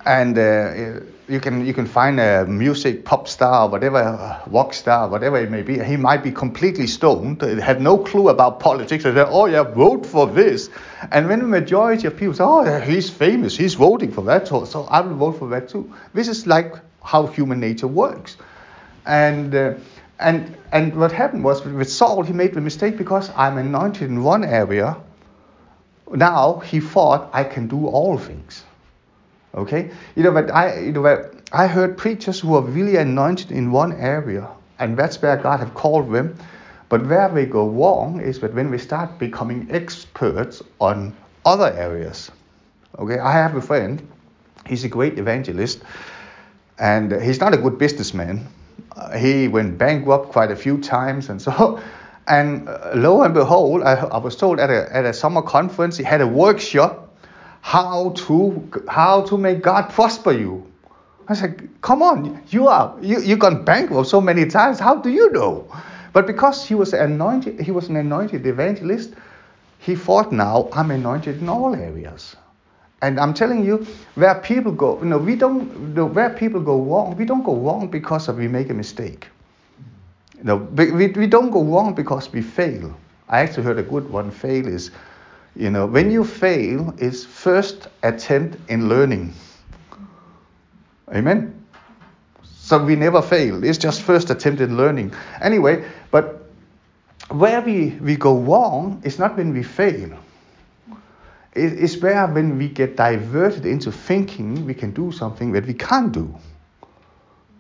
And 0.06 0.38
uh, 0.38 1.02
you 1.28 1.40
can 1.40 1.66
you 1.66 1.74
can 1.74 1.86
find 1.86 2.20
a 2.20 2.46
music 2.46 3.06
pop 3.06 3.28
star, 3.28 3.70
whatever 3.70 4.42
rock 4.48 4.74
star, 4.74 5.08
whatever 5.08 5.38
it 5.38 5.50
may 5.50 5.62
be. 5.62 5.82
He 5.82 5.96
might 5.96 6.24
be 6.24 6.32
completely 6.32 6.88
stoned, 6.88 7.42
had 7.42 7.82
no 7.82 7.98
clue 7.98 8.30
about 8.30 8.60
politics, 8.60 9.06
and 9.06 9.16
say, 9.16 9.26
"Oh 9.28 9.46
yeah, 9.46 9.64
vote 9.64 10.06
for 10.06 10.28
this." 10.28 10.70
And 11.12 11.28
when 11.28 11.40
the 11.40 11.48
majority 11.48 12.08
of 12.08 12.18
people 12.18 12.34
say, 12.34 12.44
"Oh, 12.44 12.80
he's 12.82 13.10
famous, 13.10 13.56
he's 13.56 13.76
voting 13.76 14.12
for 14.12 14.24
that, 14.26 14.48
so, 14.48 14.66
so 14.66 14.84
I 14.86 15.02
will 15.02 15.16
vote 15.16 15.40
for 15.40 15.48
that 15.50 15.70
too." 15.70 15.94
This 16.14 16.28
is 16.28 16.48
like 16.48 16.76
how 17.04 17.28
human 17.28 17.60
nature 17.60 17.88
works. 17.88 18.38
And 19.06 19.56
uh, 19.56 19.76
and 20.20 20.56
and 20.72 20.96
what 20.96 21.12
happened 21.12 21.44
was 21.44 21.64
with 21.64 21.90
Saul, 21.90 22.24
he 22.24 22.34
made 22.34 22.54
the 22.54 22.62
mistake 22.62 22.98
because 22.98 23.32
I'm 23.36 23.58
anointed 23.58 24.10
in 24.10 24.24
one 24.24 24.44
area. 24.44 24.98
Now 26.14 26.60
he 26.60 26.82
thought 26.82 27.30
I 27.32 27.44
can 27.44 27.68
do 27.68 27.88
all 27.88 28.18
things. 28.18 28.64
Okay, 29.54 29.92
you 30.16 30.24
know, 30.24 30.32
but 30.32 30.50
I, 30.50 30.80
you 30.80 30.92
know, 30.94 31.30
I 31.52 31.68
heard 31.68 31.98
preachers 31.98 32.40
who 32.40 32.56
are 32.56 32.62
really 32.62 32.96
anointed 32.96 33.52
in 33.52 33.72
one 33.72 33.92
area, 33.94 34.48
and 34.80 34.96
that's 34.96 35.22
where 35.22 35.36
God 35.36 35.60
have 35.60 35.74
called 35.74 36.12
them. 36.14 36.38
But 36.88 37.06
where 37.06 37.28
they 37.30 37.46
go 37.46 37.68
wrong 37.68 38.22
is 38.22 38.40
that 38.40 38.54
when 38.54 38.70
we 38.72 38.78
start 38.78 39.20
becoming 39.20 39.68
experts 39.70 40.62
on 40.80 41.16
other 41.46 41.72
areas. 41.74 42.32
Okay, 42.98 43.20
I 43.20 43.32
have 43.32 43.56
a 43.56 43.62
friend. 43.62 44.08
He's 44.68 44.84
a 44.84 44.90
great 44.90 45.18
evangelist, 45.20 45.82
and 46.80 47.12
he's 47.22 47.40
not 47.40 47.54
a 47.54 47.58
good 47.58 47.78
businessman. 47.78 48.48
Uh, 48.96 49.18
he 49.18 49.48
went 49.48 49.78
bankrupt 49.78 50.30
quite 50.30 50.52
a 50.52 50.56
few 50.56 50.78
times, 50.78 51.30
and 51.30 51.42
so. 51.42 51.82
And 52.28 52.70
uh, 52.70 52.92
lo 52.94 53.24
and 53.24 53.34
behold, 53.34 53.82
I, 53.82 53.96
I 53.96 54.18
was 54.20 54.36
told 54.36 54.60
at 54.60 54.70
a, 54.70 54.96
at 54.96 55.06
a 55.06 55.12
summer 55.12 55.42
conference 55.42 55.98
he 55.98 56.04
had 56.04 56.22
a 56.22 56.28
workshop 56.28 57.11
how 57.62 58.10
to 58.10 58.70
how 58.88 59.22
to 59.24 59.38
make 59.38 59.62
God 59.62 59.90
prosper 59.90 60.32
you. 60.32 60.66
I 61.28 61.34
said, 61.34 61.70
come 61.82 62.02
on, 62.02 62.42
you 62.50 62.68
are 62.68 62.96
you 63.02 63.22
you 63.22 63.38
gone 63.38 63.64
bankrupt 63.64 64.08
so 64.10 64.20
many 64.20 64.46
times. 64.46 64.80
How 64.80 64.96
do 64.96 65.10
you 65.10 65.32
know? 65.32 65.68
But 66.14 66.28
because 66.28 66.66
he 66.66 66.76
was 66.76 66.94
anointed, 66.94 67.60
he 67.62 67.72
was 67.72 67.88
an 67.88 67.96
anointed 67.96 68.46
evangelist. 68.46 69.14
He 69.80 69.96
thought, 69.96 70.32
now 70.32 70.70
I'm 70.74 70.92
anointed 70.92 71.42
in 71.42 71.50
all 71.50 71.74
areas. 71.74 72.36
And 73.02 73.20
I'm 73.20 73.34
telling 73.34 73.66
you, 73.66 73.88
where 74.14 74.36
people 74.36 74.72
go, 74.72 75.00
you 75.00 75.06
know, 75.06 75.18
we 75.18 75.36
don't, 75.36 75.96
where 76.14 76.30
people 76.30 76.60
go 76.60 76.80
wrong, 76.80 77.16
we 77.18 77.26
don't 77.26 77.44
go 77.44 77.56
wrong 77.56 77.88
because 77.88 78.28
of 78.28 78.38
we 78.38 78.48
make 78.48 78.70
a 78.70 78.76
mistake. 78.76 79.28
You 80.38 80.44
know, 80.44 80.58
we, 80.58 80.92
we 80.92 81.28
don't 81.28 81.50
go 81.50 81.64
wrong 81.64 81.96
because 81.96 82.32
we 82.32 82.44
fail. 82.44 82.96
I 83.28 83.40
actually 83.40 83.64
heard 83.64 83.80
a 83.80 83.84
good 83.84 84.08
one. 84.10 84.30
Fail 84.30 84.68
is, 84.68 84.92
you 85.56 85.70
know, 85.70 85.86
when 85.86 86.12
you 86.12 86.24
fail, 86.24 86.94
is 86.98 87.26
first 87.26 87.88
attempt 88.04 88.58
in 88.70 88.88
learning. 88.88 89.34
Amen. 91.14 91.66
So 92.44 92.84
we 92.84 92.96
never 92.96 93.22
fail. 93.22 93.64
It's 93.64 93.78
just 93.78 94.02
first 94.02 94.30
attempt 94.30 94.62
in 94.62 94.78
learning. 94.78 95.14
Anyway, 95.42 95.86
but 96.10 96.50
where 97.30 97.62
we, 97.62 97.90
we 98.02 98.16
go 98.16 98.38
wrong 98.38 99.02
is 99.04 99.20
not 99.20 99.36
when 99.36 99.54
we 99.54 99.64
fail. 99.64 100.18
It's 101.54 101.98
where 101.98 102.26
when 102.28 102.58
we 102.58 102.70
get 102.70 102.96
diverted 102.96 103.66
into 103.66 103.92
thinking 103.92 104.66
we 104.66 104.74
can 104.74 104.92
do 104.92 105.12
something 105.12 105.52
that 105.52 105.66
we 105.66 105.74
can't 105.74 106.14
do. 106.14 106.34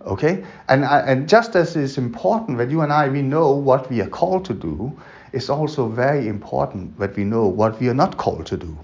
Okay? 0.05 0.45
And, 0.69 0.85
and 0.85 1.27
just 1.27 1.55
as 1.57 1.75
it's 1.75 1.97
important 1.97 2.57
that 2.57 2.71
you 2.71 2.81
and 2.81 2.93
I, 2.93 3.09
we 3.09 3.21
know 3.21 3.51
what 3.51 3.89
we 3.89 3.99
are 4.01 4.07
called 4.07 4.45
to 4.45 4.53
do, 4.53 4.97
it's 5.33 5.49
also 5.49 5.87
very 5.87 6.27
important 6.27 6.97
that 6.99 7.15
we 7.15 7.23
know 7.23 7.47
what 7.47 7.79
we 7.79 7.89
are 7.89 7.93
not 7.93 8.17
called 8.17 8.45
to 8.47 8.57
do. 8.57 8.77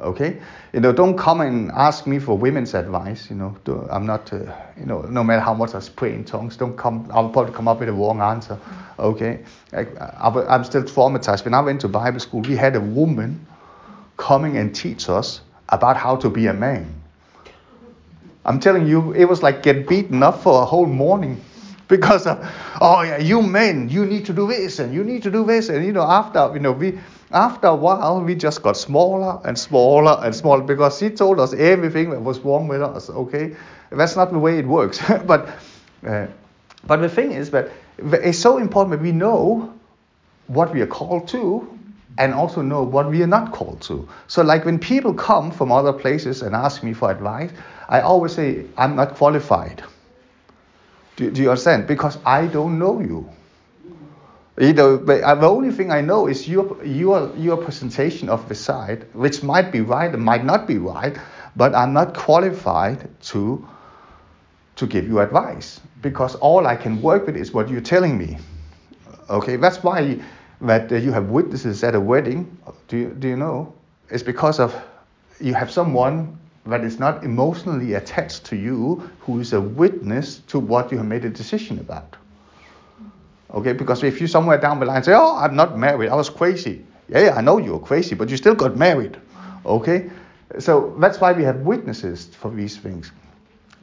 Okay? 0.00 0.40
You 0.72 0.80
know, 0.80 0.92
don't 0.92 1.18
come 1.18 1.40
and 1.40 1.70
ask 1.72 2.06
me 2.06 2.18
for 2.18 2.36
women's 2.38 2.74
advice. 2.74 3.28
You 3.28 3.36
know, 3.36 3.88
I'm 3.90 4.06
not, 4.06 4.32
uh, 4.32 4.38
you 4.78 4.86
know, 4.86 5.02
no 5.02 5.22
matter 5.22 5.40
how 5.40 5.52
much 5.52 5.74
I 5.74 5.80
pray 5.94 6.14
in 6.14 6.24
tongues, 6.24 6.56
don't 6.56 6.76
come, 6.76 7.08
I'll 7.12 7.28
probably 7.28 7.52
come 7.52 7.68
up 7.68 7.80
with 7.80 7.88
a 7.88 7.92
wrong 7.92 8.20
answer. 8.20 8.58
Okay? 8.98 9.40
I, 9.72 9.80
I, 9.80 10.54
I'm 10.54 10.64
still 10.64 10.82
traumatized. 10.82 11.44
When 11.44 11.54
I 11.54 11.60
went 11.60 11.80
to 11.82 11.88
Bible 11.88 12.20
school, 12.20 12.40
we 12.40 12.56
had 12.56 12.76
a 12.76 12.80
woman 12.80 13.46
coming 14.16 14.56
and 14.56 14.74
teach 14.74 15.08
us 15.08 15.40
about 15.68 15.96
how 15.96 16.16
to 16.16 16.30
be 16.30 16.46
a 16.46 16.54
man. 16.54 16.94
I'm 18.44 18.58
telling 18.58 18.86
you, 18.86 19.12
it 19.12 19.26
was 19.26 19.42
like 19.42 19.62
get 19.62 19.86
beaten 19.86 20.22
up 20.22 20.42
for 20.42 20.62
a 20.62 20.64
whole 20.64 20.86
morning 20.86 21.40
because 21.90 22.26
of, 22.26 22.38
oh 22.80 23.02
yeah, 23.02 23.18
you 23.18 23.42
men, 23.42 23.90
you 23.90 24.06
need 24.06 24.24
to 24.26 24.32
do 24.32 24.46
this 24.46 24.78
and 24.78 24.94
you 24.94 25.04
need 25.04 25.22
to 25.24 25.30
do 25.30 25.44
this. 25.44 25.68
And 25.68 25.84
you 25.84 25.92
know, 25.92 26.02
after, 26.02 26.50
you 26.54 26.60
know, 26.60 26.72
we, 26.72 26.98
after 27.30 27.66
a 27.66 27.74
while, 27.74 28.22
we 28.22 28.34
just 28.34 28.62
got 28.62 28.76
smaller 28.76 29.40
and 29.44 29.58
smaller 29.58 30.18
and 30.24 30.34
smaller 30.34 30.62
because 30.62 30.98
she 30.98 31.10
told 31.10 31.38
us 31.38 31.52
everything 31.52 32.10
that 32.10 32.20
was 32.20 32.38
wrong 32.40 32.68
with 32.68 32.82
us. 32.82 33.10
Okay, 33.10 33.54
that's 33.90 34.16
not 34.16 34.32
the 34.32 34.38
way 34.38 34.58
it 34.58 34.66
works. 34.66 34.98
but, 35.26 35.48
uh, 36.06 36.26
but 36.86 36.96
the 36.96 37.08
thing 37.08 37.32
is 37.32 37.50
that 37.50 37.68
it's 37.98 38.38
so 38.38 38.56
important 38.56 38.92
that 38.92 39.02
we 39.02 39.12
know 39.12 39.74
what 40.46 40.72
we 40.72 40.80
are 40.80 40.86
called 40.86 41.28
to 41.28 41.78
and 42.18 42.34
also 42.34 42.62
know 42.62 42.82
what 42.82 43.08
we 43.08 43.22
are 43.22 43.26
not 43.26 43.52
called 43.52 43.80
to. 43.82 44.08
So, 44.26 44.42
like 44.42 44.64
when 44.64 44.78
people 44.78 45.14
come 45.14 45.50
from 45.50 45.70
other 45.70 45.92
places 45.92 46.42
and 46.42 46.54
ask 46.54 46.82
me 46.82 46.92
for 46.92 47.10
advice, 47.10 47.50
I 47.88 48.00
always 48.00 48.34
say, 48.34 48.66
I'm 48.76 48.96
not 48.96 49.14
qualified. 49.14 49.82
Do, 51.16 51.30
do 51.30 51.42
you 51.42 51.50
understand? 51.50 51.86
Because 51.86 52.18
I 52.24 52.46
don't 52.46 52.78
know 52.78 53.00
you. 53.00 53.28
You 54.58 54.74
know, 54.74 54.98
but 54.98 55.20
the 55.40 55.48
only 55.48 55.70
thing 55.70 55.90
I 55.90 56.00
know 56.00 56.26
is 56.26 56.46
your, 56.48 56.84
your, 56.84 57.34
your 57.36 57.56
presentation 57.56 58.28
of 58.28 58.48
the 58.48 58.54
side, 58.54 59.06
which 59.14 59.42
might 59.42 59.72
be 59.72 59.80
right 59.80 60.12
and 60.12 60.22
might 60.22 60.44
not 60.44 60.66
be 60.66 60.76
right, 60.76 61.16
but 61.56 61.74
I'm 61.74 61.92
not 61.92 62.14
qualified 62.14 63.08
to, 63.22 63.66
to 64.76 64.86
give 64.86 65.06
you 65.06 65.20
advice 65.20 65.80
because 66.02 66.34
all 66.36 66.66
I 66.66 66.76
can 66.76 67.00
work 67.00 67.26
with 67.26 67.36
is 67.36 67.52
what 67.52 67.68
you're 67.68 67.80
telling 67.80 68.18
me. 68.18 68.38
Okay, 69.30 69.56
that's 69.56 69.82
why 69.82 70.20
that 70.60 70.92
uh, 70.92 70.96
you 70.96 71.12
have 71.12 71.30
witnesses 71.30 71.82
at 71.84 71.94
a 71.94 72.00
wedding, 72.00 72.58
do 72.88 72.96
you, 72.96 73.08
do 73.18 73.28
you 73.28 73.36
know? 73.36 73.72
It's 74.10 74.22
because 74.22 74.60
of 74.60 74.74
you 75.40 75.54
have 75.54 75.70
someone 75.70 76.38
that 76.66 76.84
is 76.84 76.98
not 76.98 77.24
emotionally 77.24 77.94
attached 77.94 78.44
to 78.46 78.56
you 78.56 79.10
who 79.20 79.40
is 79.40 79.52
a 79.52 79.60
witness 79.60 80.38
to 80.48 80.58
what 80.58 80.92
you 80.92 80.98
have 80.98 81.06
made 81.06 81.24
a 81.24 81.30
decision 81.30 81.78
about. 81.78 82.16
Okay, 83.52 83.72
because 83.72 84.04
if 84.04 84.20
you 84.20 84.26
somewhere 84.26 84.58
down 84.58 84.78
the 84.78 84.86
line 84.86 85.02
say, 85.02 85.12
"Oh, 85.14 85.36
I'm 85.36 85.56
not 85.56 85.76
married. 85.76 86.10
I 86.10 86.14
was 86.14 86.30
crazy." 86.30 86.84
Yeah, 87.08 87.34
I 87.36 87.40
know 87.40 87.58
you 87.58 87.72
were 87.72 87.80
crazy, 87.80 88.14
but 88.14 88.28
you 88.28 88.36
still 88.36 88.54
got 88.54 88.76
married. 88.76 89.16
Okay, 89.66 90.10
so 90.58 90.94
that's 91.00 91.20
why 91.20 91.32
we 91.32 91.42
have 91.42 91.60
witnesses 91.60 92.26
for 92.26 92.50
these 92.50 92.76
things. 92.76 93.10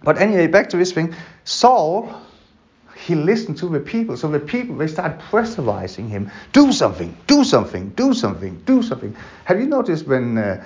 But 0.03 0.19
anyway, 0.19 0.47
back 0.47 0.69
to 0.69 0.77
this 0.77 0.93
thing. 0.93 1.13
Saul 1.43 2.09
he 3.05 3.15
listened 3.15 3.57
to 3.57 3.69
the 3.69 3.79
people. 3.79 4.17
So 4.17 4.29
the 4.29 4.39
people, 4.39 4.75
they 4.75 4.87
start 4.87 5.19
pressurizing 5.19 6.09
him 6.09 6.31
do 6.51 6.71
something, 6.71 7.15
do 7.27 7.43
something, 7.43 7.89
do 7.89 8.13
something, 8.13 8.61
do 8.65 8.81
something. 8.81 9.15
Have 9.45 9.59
you 9.59 9.67
noticed 9.67 10.07
when 10.07 10.37
uh, 10.37 10.65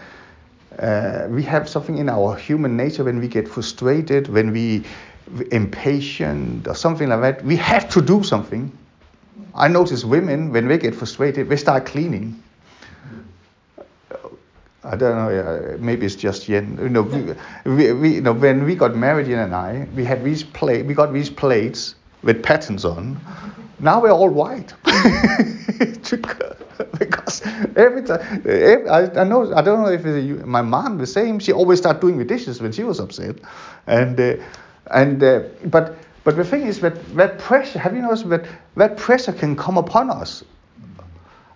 uh, 0.82 1.28
we 1.30 1.44
have 1.44 1.70
something 1.70 1.98
in 1.98 2.10
our 2.10 2.36
human 2.36 2.76
nature, 2.76 3.04
when 3.04 3.20
we 3.20 3.28
get 3.28 3.48
frustrated, 3.48 4.28
when 4.28 4.52
we 4.52 4.84
impatient 5.52 6.68
or 6.68 6.76
something 6.76 7.10
like 7.10 7.22
that, 7.22 7.46
we 7.46 7.56
have 7.56 7.88
to 7.90 8.02
do 8.02 8.24
something. 8.24 8.72
I 9.54 9.68
notice 9.68 10.04
women, 10.04 10.52
when 10.52 10.68
they 10.68 10.78
get 10.78 10.96
frustrated, 10.96 11.50
they 11.50 11.58
start 11.58 11.86
cleaning. 11.86 12.42
I 14.84 14.96
don't 14.96 15.16
know. 15.16 15.78
maybe 15.80 16.08
it's 16.08 16.16
just 16.16 16.50
Yen. 16.50 16.78
You 16.82 16.90
know, 16.90 17.04
we, 17.66 17.94
we, 17.94 18.16
you 18.16 18.22
know, 18.22 18.34
when 18.34 18.66
we 18.66 18.76
got 18.76 18.96
married, 18.96 19.28
Yen 19.28 19.40
and 19.40 19.54
I, 19.54 19.88
we 19.96 20.04
had 20.04 20.24
these 20.24 20.42
plate. 20.44 20.88
We 20.88 20.96
got 20.96 21.14
these 21.14 21.30
plates 21.30 21.94
with 22.24 22.42
patterns 22.42 22.84
on. 22.84 23.20
Now 23.80 24.02
we're 24.02 24.12
all 24.12 24.30
white. 24.30 24.74
because 27.00 27.42
every 27.76 28.04
time, 28.04 28.22
every, 28.46 28.90
I, 28.90 29.22
I, 29.22 29.24
know, 29.24 29.54
I 29.54 29.62
don't 29.62 29.82
know 29.82 29.90
if 29.92 30.06
it's, 30.06 30.46
my 30.46 30.62
mom 30.62 30.98
the 30.98 31.08
same. 31.08 31.40
She 31.40 31.52
always 31.52 31.80
start 31.80 32.02
doing 32.02 32.18
the 32.18 32.26
dishes 32.26 32.62
when 32.62 32.72
she 32.72 32.84
was 32.84 33.00
upset, 33.00 33.38
and 33.88 34.20
uh, 34.20 34.36
and 34.92 35.24
uh, 35.24 35.42
but 35.66 35.98
but 36.24 36.38
the 36.38 36.46
thing 36.46 36.64
is 36.68 36.80
that 36.82 37.16
that 37.16 37.40
pressure. 37.40 37.80
Have 37.80 37.96
you 37.96 38.02
noticed 38.02 38.30
that 38.30 38.46
that 38.76 38.98
pressure 38.98 39.34
can 39.34 39.56
come 39.56 39.78
upon 39.78 40.10
us? 40.10 40.44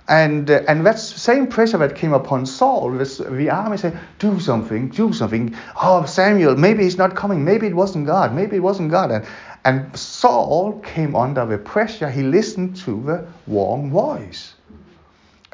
And 0.08 0.52
uh, 0.52 0.62
and 0.68 0.86
that 0.86 1.00
same 1.00 1.48
pressure 1.48 1.80
that 1.80 1.96
came 1.96 2.14
upon 2.14 2.46
Saul, 2.46 2.92
the 2.92 3.50
army 3.50 3.78
said, 3.78 4.00
"Do 4.20 4.40
something, 4.40 4.90
do 4.90 5.14
something." 5.14 5.56
Oh, 5.82 6.06
Samuel, 6.06 6.56
maybe 6.58 6.84
he's 6.84 6.98
not 6.98 7.16
coming. 7.16 7.44
Maybe 7.44 7.68
it 7.68 7.76
wasn't 7.76 8.06
God. 8.06 8.36
Maybe 8.36 8.58
it 8.58 8.62
wasn't 8.62 8.92
God. 8.92 9.12
And 9.12 9.26
and 9.66 9.98
Saul 9.98 10.80
came 10.82 11.16
under 11.16 11.46
the 11.46 11.58
pressure. 11.58 12.10
He 12.10 12.22
listened 12.22 12.76
to 12.78 13.02
the 13.02 13.28
wrong 13.48 13.90
voice. 13.90 14.55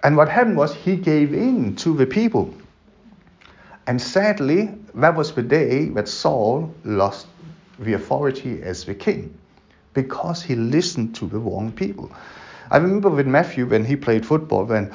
And 0.03 0.17
what 0.17 0.29
happened 0.29 0.57
was 0.57 0.73
he 0.73 0.95
gave 0.95 1.33
in 1.33 1.75
to 1.77 1.95
the 1.95 2.05
people. 2.05 2.53
And 3.87 4.01
sadly, 4.01 4.69
that 4.95 5.15
was 5.15 5.33
the 5.33 5.43
day 5.43 5.85
that 5.89 6.07
Saul 6.07 6.73
lost 6.83 7.27
the 7.79 7.93
authority 7.93 8.61
as 8.61 8.85
the 8.85 8.95
king 8.95 9.37
because 9.93 10.41
he 10.41 10.55
listened 10.55 11.15
to 11.15 11.27
the 11.27 11.37
wrong 11.37 11.71
people. 11.71 12.11
I 12.69 12.77
remember 12.77 13.09
with 13.09 13.27
Matthew 13.27 13.65
when 13.65 13.83
he 13.83 13.95
played 13.95 14.25
football, 14.25 14.65
then, 14.65 14.93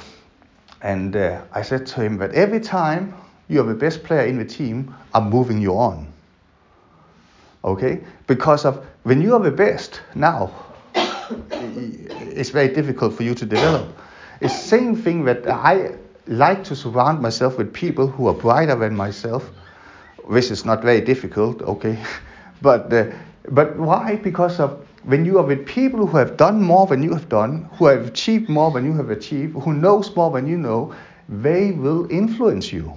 and 0.82 1.14
uh, 1.14 1.42
I 1.52 1.62
said 1.62 1.86
to 1.88 2.00
him 2.00 2.16
that 2.18 2.32
every 2.32 2.60
time 2.60 3.14
you 3.48 3.60
are 3.60 3.64
the 3.66 3.74
best 3.74 4.02
player 4.02 4.26
in 4.26 4.38
the 4.38 4.44
team, 4.44 4.94
I'm 5.14 5.28
moving 5.28 5.60
you 5.60 5.76
on. 5.76 6.10
Okay? 7.64 8.00
Because 8.26 8.64
of 8.64 8.84
when 9.02 9.20
you 9.20 9.34
are 9.34 9.40
the 9.40 9.50
best 9.50 10.00
now, 10.14 10.52
it's 10.94 12.50
very 12.50 12.68
difficult 12.68 13.14
for 13.14 13.24
you 13.24 13.34
to 13.34 13.44
develop. 13.44 13.88
It's 14.40 14.54
the 14.54 14.68
same 14.68 14.96
thing 14.96 15.24
that 15.24 15.48
I 15.48 15.94
like 16.26 16.64
to 16.64 16.76
surround 16.76 17.20
myself 17.22 17.56
with 17.58 17.72
people 17.72 18.06
who 18.06 18.26
are 18.28 18.34
brighter 18.34 18.74
than 18.74 18.94
myself, 18.94 19.50
which 20.24 20.50
is 20.50 20.64
not 20.64 20.82
very 20.82 21.00
difficult, 21.00 21.62
okay? 21.62 21.98
but 22.62 22.92
uh, 22.92 23.06
but 23.50 23.78
why? 23.78 24.16
Because 24.16 24.58
of 24.60 24.86
when 25.04 25.24
you 25.24 25.38
are 25.38 25.44
with 25.44 25.64
people 25.66 26.06
who 26.06 26.16
have 26.18 26.36
done 26.36 26.60
more 26.60 26.86
than 26.86 27.02
you 27.02 27.14
have 27.14 27.28
done, 27.28 27.68
who 27.74 27.86
have 27.86 28.08
achieved 28.08 28.48
more 28.48 28.72
than 28.72 28.84
you 28.84 28.92
have 28.94 29.10
achieved, 29.10 29.54
who 29.54 29.72
knows 29.72 30.14
more 30.16 30.32
than 30.32 30.48
you 30.48 30.58
know, 30.58 30.92
they 31.28 31.70
will 31.70 32.10
influence 32.10 32.72
you. 32.72 32.92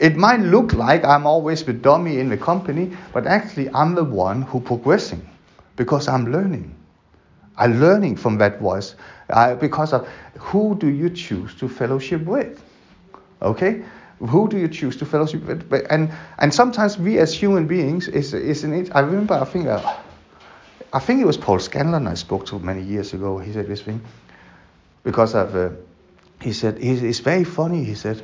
It 0.00 0.16
might 0.16 0.40
look 0.40 0.72
like 0.72 1.04
I'm 1.04 1.26
always 1.26 1.62
the 1.62 1.72
dummy 1.72 2.18
in 2.18 2.28
the 2.28 2.36
company, 2.36 2.96
but 3.12 3.26
actually 3.26 3.70
I'm 3.70 3.94
the 3.94 4.02
one 4.04 4.42
who 4.42 4.60
progressing 4.60 5.24
because 5.76 6.08
I'm 6.08 6.32
learning. 6.32 6.74
I'm 7.56 7.80
learning 7.80 8.16
from 8.16 8.38
that 8.38 8.58
voice 8.58 8.96
uh, 9.32 9.54
because 9.56 9.92
of 9.92 10.08
who 10.38 10.76
do 10.76 10.88
you 10.88 11.10
choose 11.10 11.54
to 11.56 11.68
fellowship 11.68 12.24
with? 12.24 12.62
Okay, 13.40 13.82
who 14.20 14.48
do 14.48 14.58
you 14.58 14.68
choose 14.68 14.96
to 14.98 15.04
fellowship 15.06 15.44
with? 15.44 15.86
And 15.90 16.10
and 16.38 16.54
sometimes 16.54 16.98
we 16.98 17.18
as 17.18 17.34
human 17.34 17.66
beings 17.66 18.08
is 18.08 18.34
is 18.34 18.64
in 18.64 18.72
it. 18.72 18.94
I 18.94 19.00
remember 19.00 19.34
I 19.34 19.44
think 19.44 19.66
uh, 19.66 19.96
I 20.92 20.98
think 21.00 21.20
it 21.20 21.26
was 21.26 21.36
Paul 21.36 21.58
Scanlon 21.58 22.06
I 22.06 22.14
spoke 22.14 22.46
to 22.46 22.58
many 22.58 22.82
years 22.82 23.14
ago. 23.14 23.38
He 23.38 23.52
said 23.52 23.66
this 23.66 23.82
thing 23.82 24.00
because 25.04 25.34
of 25.34 25.56
uh, 25.56 25.70
he 26.40 26.52
said 26.52 26.78
it's 26.80 27.20
very 27.20 27.44
funny. 27.44 27.84
He 27.84 27.94
said 27.94 28.22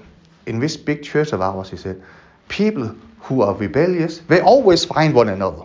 in 0.49 0.59
this 0.61 0.77
big 0.77 1.03
church 1.03 1.33
of 1.33 1.43
ours, 1.43 1.71
he 1.71 1.77
said, 1.77 2.03
people 2.49 2.95
who 3.21 3.43
are 3.43 3.55
rebellious, 3.55 4.19
they 4.21 4.41
always 4.41 4.85
find 4.85 5.15
one 5.15 5.29
another. 5.29 5.65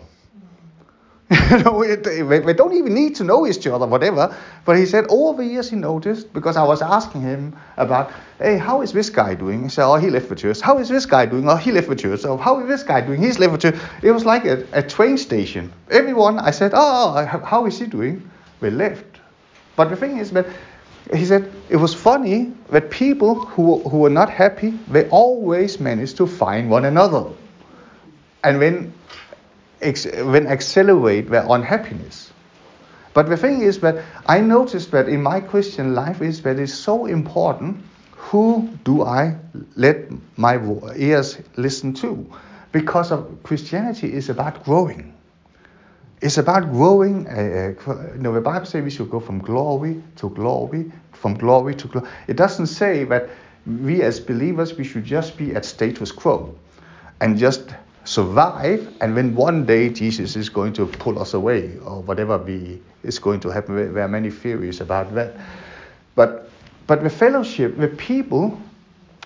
You 1.30 1.58
know, 1.58 1.82
they 1.82 2.52
don't 2.52 2.74
even 2.74 2.92
need 2.92 3.16
to 3.16 3.24
know 3.24 3.46
each 3.46 3.66
other, 3.66 3.86
whatever. 3.86 4.36
But 4.66 4.76
he 4.76 4.84
said 4.84 5.06
over 5.08 5.42
the 5.42 5.48
years 5.48 5.70
he 5.70 5.76
noticed 5.76 6.32
because 6.34 6.56
I 6.56 6.64
was 6.64 6.82
asking 6.82 7.22
him 7.22 7.56
about, 7.78 8.12
hey, 8.38 8.58
how 8.58 8.82
is 8.82 8.92
this 8.92 9.08
guy 9.08 9.34
doing? 9.34 9.62
He 9.62 9.68
said, 9.70 9.86
oh, 9.86 9.96
he 9.96 10.10
left 10.10 10.28
the 10.28 10.36
church. 10.36 10.60
How 10.60 10.78
is 10.78 10.88
this 10.90 11.06
guy 11.06 11.24
doing? 11.24 11.48
Oh, 11.48 11.56
he 11.56 11.72
left 11.72 11.88
the 11.88 11.96
church. 11.96 12.20
So 12.20 12.36
how 12.36 12.60
is 12.60 12.68
this 12.68 12.82
guy 12.82 13.00
doing? 13.00 13.22
He's 13.22 13.38
left 13.38 13.52
the 13.52 13.58
church. 13.58 13.80
It 14.02 14.10
was 14.10 14.26
like 14.26 14.44
a, 14.44 14.66
a 14.72 14.82
train 14.82 15.16
station. 15.16 15.72
Everyone, 15.90 16.38
I 16.38 16.50
said, 16.50 16.72
oh, 16.74 17.14
oh 17.16 17.38
how 17.38 17.64
is 17.64 17.78
he 17.78 17.86
doing? 17.86 18.30
They 18.60 18.70
left. 18.70 19.06
But 19.76 19.88
the 19.88 19.96
thing 19.96 20.18
is 20.18 20.30
that 20.32 20.46
he 21.12 21.24
said 21.24 21.50
it 21.70 21.76
was 21.76 21.94
funny 21.94 22.52
that 22.68 22.90
people 22.90 23.46
who, 23.46 23.80
who 23.88 23.98
were 23.98 24.10
not 24.10 24.28
happy, 24.28 24.78
they 24.88 25.08
always 25.08 25.80
managed 25.80 26.18
to 26.18 26.26
find 26.26 26.70
one 26.70 26.84
another. 26.84 27.30
And 28.42 28.58
when 28.58 28.92
when 29.84 30.46
accelerate 30.46 31.28
their 31.28 31.46
unhappiness. 31.48 32.32
But 33.12 33.28
the 33.28 33.36
thing 33.36 33.62
is 33.62 33.78
that 33.80 34.04
I 34.26 34.40
noticed 34.40 34.90
that 34.90 35.08
in 35.08 35.22
my 35.22 35.40
Christian 35.40 35.94
life 35.94 36.20
is 36.20 36.42
that 36.42 36.58
it's 36.58 36.74
so 36.74 37.06
important 37.06 37.84
who 38.10 38.68
do 38.84 39.02
I 39.02 39.36
let 39.76 40.08
my 40.36 40.58
ears 40.96 41.38
listen 41.56 41.94
to? 41.94 42.26
Because 42.72 43.12
of 43.12 43.42
Christianity 43.44 44.12
is 44.12 44.28
about 44.30 44.64
growing. 44.64 45.14
It's 46.20 46.38
about 46.38 46.72
growing. 46.72 47.28
Uh, 47.28 47.74
you 48.14 48.22
know, 48.22 48.32
the 48.32 48.40
Bible 48.40 48.66
says 48.66 48.82
we 48.82 48.90
should 48.90 49.10
go 49.10 49.20
from 49.20 49.38
glory 49.38 50.02
to 50.16 50.30
glory, 50.30 50.90
from 51.12 51.34
glory 51.34 51.74
to 51.76 51.86
glory. 51.86 52.08
It 52.26 52.36
doesn't 52.36 52.66
say 52.66 53.04
that 53.04 53.28
we 53.66 54.02
as 54.02 54.20
believers 54.20 54.74
we 54.74 54.84
should 54.84 55.04
just 55.04 55.36
be 55.36 55.54
at 55.54 55.64
status 55.64 56.10
quo 56.10 56.54
and 57.20 57.38
just 57.38 57.74
survive, 58.04 58.92
and 59.00 59.14
when 59.14 59.34
one 59.34 59.64
day 59.66 59.88
Jesus 59.88 60.36
is 60.36 60.48
going 60.48 60.72
to 60.74 60.86
pull 60.86 61.18
us 61.18 61.34
away, 61.34 61.78
or 61.78 62.02
whatever 62.02 62.38
be 62.38 62.80
is 63.02 63.18
going 63.18 63.40
to 63.40 63.50
happen. 63.50 63.94
There 63.94 64.04
are 64.04 64.08
many 64.08 64.30
theories 64.30 64.80
about 64.80 65.14
that. 65.14 65.34
But 66.14 66.50
but 66.86 67.02
the 67.02 67.10
fellowship, 67.10 67.78
the 67.78 67.88
people 67.88 68.60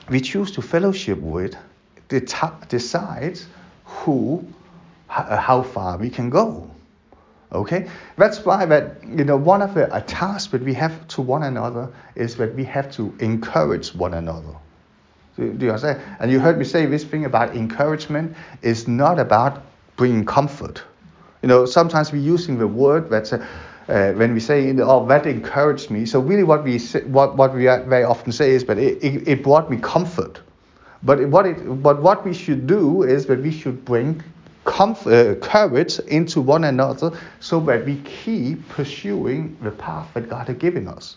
we 0.09 0.21
choose 0.21 0.51
to 0.53 0.63
fellowship 0.63 1.19
with, 1.19 1.55
decides 2.09 3.47
who, 3.85 4.47
how 5.09 5.63
far 5.63 5.99
we 5.99 6.11
can 6.11 6.31
go. 6.31 6.71
Okay, 7.51 7.89
that's 8.17 8.45
why 8.45 8.67
that 8.67 9.03
you 9.05 9.25
know 9.25 9.37
one 9.37 9.63
of 9.63 9.75
the 9.75 9.87
tasks 10.07 10.53
that 10.53 10.63
we 10.63 10.75
have 10.75 11.09
to 11.09 11.23
one 11.23 11.43
another 11.45 11.91
is 12.15 12.37
that 12.37 12.55
we 12.55 12.65
have 12.65 12.91
to 12.93 13.15
encourage 13.21 13.95
one 13.95 14.15
another. 14.15 14.55
Do, 15.39 15.53
do 15.53 15.67
you 15.67 15.71
understand? 15.73 16.03
And 16.19 16.33
you 16.33 16.41
heard 16.41 16.59
me 16.59 16.65
say 16.65 16.85
this 16.87 17.05
thing 17.05 17.25
about 17.25 17.55
encouragement 17.55 18.37
is 18.63 18.89
not 18.89 19.21
about 19.21 19.63
bringing 19.97 20.27
comfort. 20.27 20.83
You 21.43 21.49
know, 21.49 21.65
sometimes 21.65 22.11
we're 22.13 22.23
using 22.23 22.59
the 22.59 22.67
word 22.67 23.09
that's 23.09 23.33
uh, 23.33 24.13
when 24.17 24.35
we 24.35 24.41
say, 24.41 24.75
"Oh, 24.81 25.07
that 25.07 25.27
encouraged 25.27 25.91
me." 25.91 26.07
So 26.07 26.19
really, 26.19 26.43
what 26.43 26.65
we 26.65 26.79
what 27.07 27.37
what 27.37 27.55
we 27.55 27.65
very 27.65 28.03
often 28.03 28.33
say 28.33 28.51
is, 28.51 28.65
"But 28.65 28.79
it, 28.79 29.03
it, 29.03 29.29
it 29.29 29.43
brought 29.45 29.71
me 29.71 29.79
comfort." 29.79 30.41
But 31.05 31.29
what 31.29 31.47
it 31.47 31.83
but 31.83 32.03
what 32.03 32.25
we 32.25 32.35
should 32.35 32.67
do 32.67 33.05
is 33.05 33.27
that 33.27 33.41
we 33.41 33.53
should 33.53 33.85
bring 33.85 34.21
comfort, 34.65 35.13
uh, 35.13 35.35
courage 35.37 36.01
into 36.01 36.41
one 36.41 36.65
another, 36.65 37.17
so 37.39 37.61
that 37.61 37.87
we 37.87 38.01
keep 38.03 38.69
pursuing 38.69 39.57
the 39.63 39.71
path 39.71 40.09
that 40.15 40.29
God 40.29 40.49
has 40.49 40.57
given 40.57 40.89
us. 40.89 41.17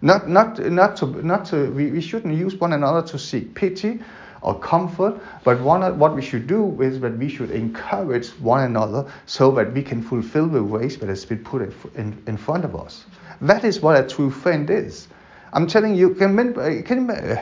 Not, 0.00 0.28
not, 0.28 0.58
not 0.58 0.96
to, 0.98 1.06
not 1.26 1.44
to 1.46 1.70
we, 1.72 1.90
we 1.90 2.00
shouldn't 2.00 2.34
use 2.34 2.54
one 2.56 2.72
another 2.72 3.06
to 3.08 3.18
seek 3.18 3.54
pity 3.54 4.00
or 4.42 4.58
comfort, 4.58 5.20
but 5.42 5.60
one, 5.60 5.98
what 5.98 6.14
we 6.14 6.22
should 6.22 6.46
do 6.46 6.80
is 6.80 7.00
that 7.00 7.18
we 7.18 7.28
should 7.28 7.50
encourage 7.50 8.28
one 8.40 8.64
another 8.64 9.10
so 9.26 9.50
that 9.52 9.72
we 9.72 9.82
can 9.82 10.00
fulfill 10.00 10.46
the 10.46 10.60
race 10.60 10.96
that 10.98 11.08
has 11.08 11.24
been 11.24 11.42
put 11.42 11.62
in, 11.96 12.22
in 12.26 12.36
front 12.36 12.64
of 12.64 12.76
us. 12.76 13.04
That 13.40 13.64
is 13.64 13.80
what 13.80 13.98
a 13.98 14.06
true 14.06 14.30
friend 14.30 14.70
is. 14.70 15.08
I'm 15.52 15.66
telling 15.66 15.94
you, 15.94 16.14
can, 16.14 16.36
can, 16.84 17.40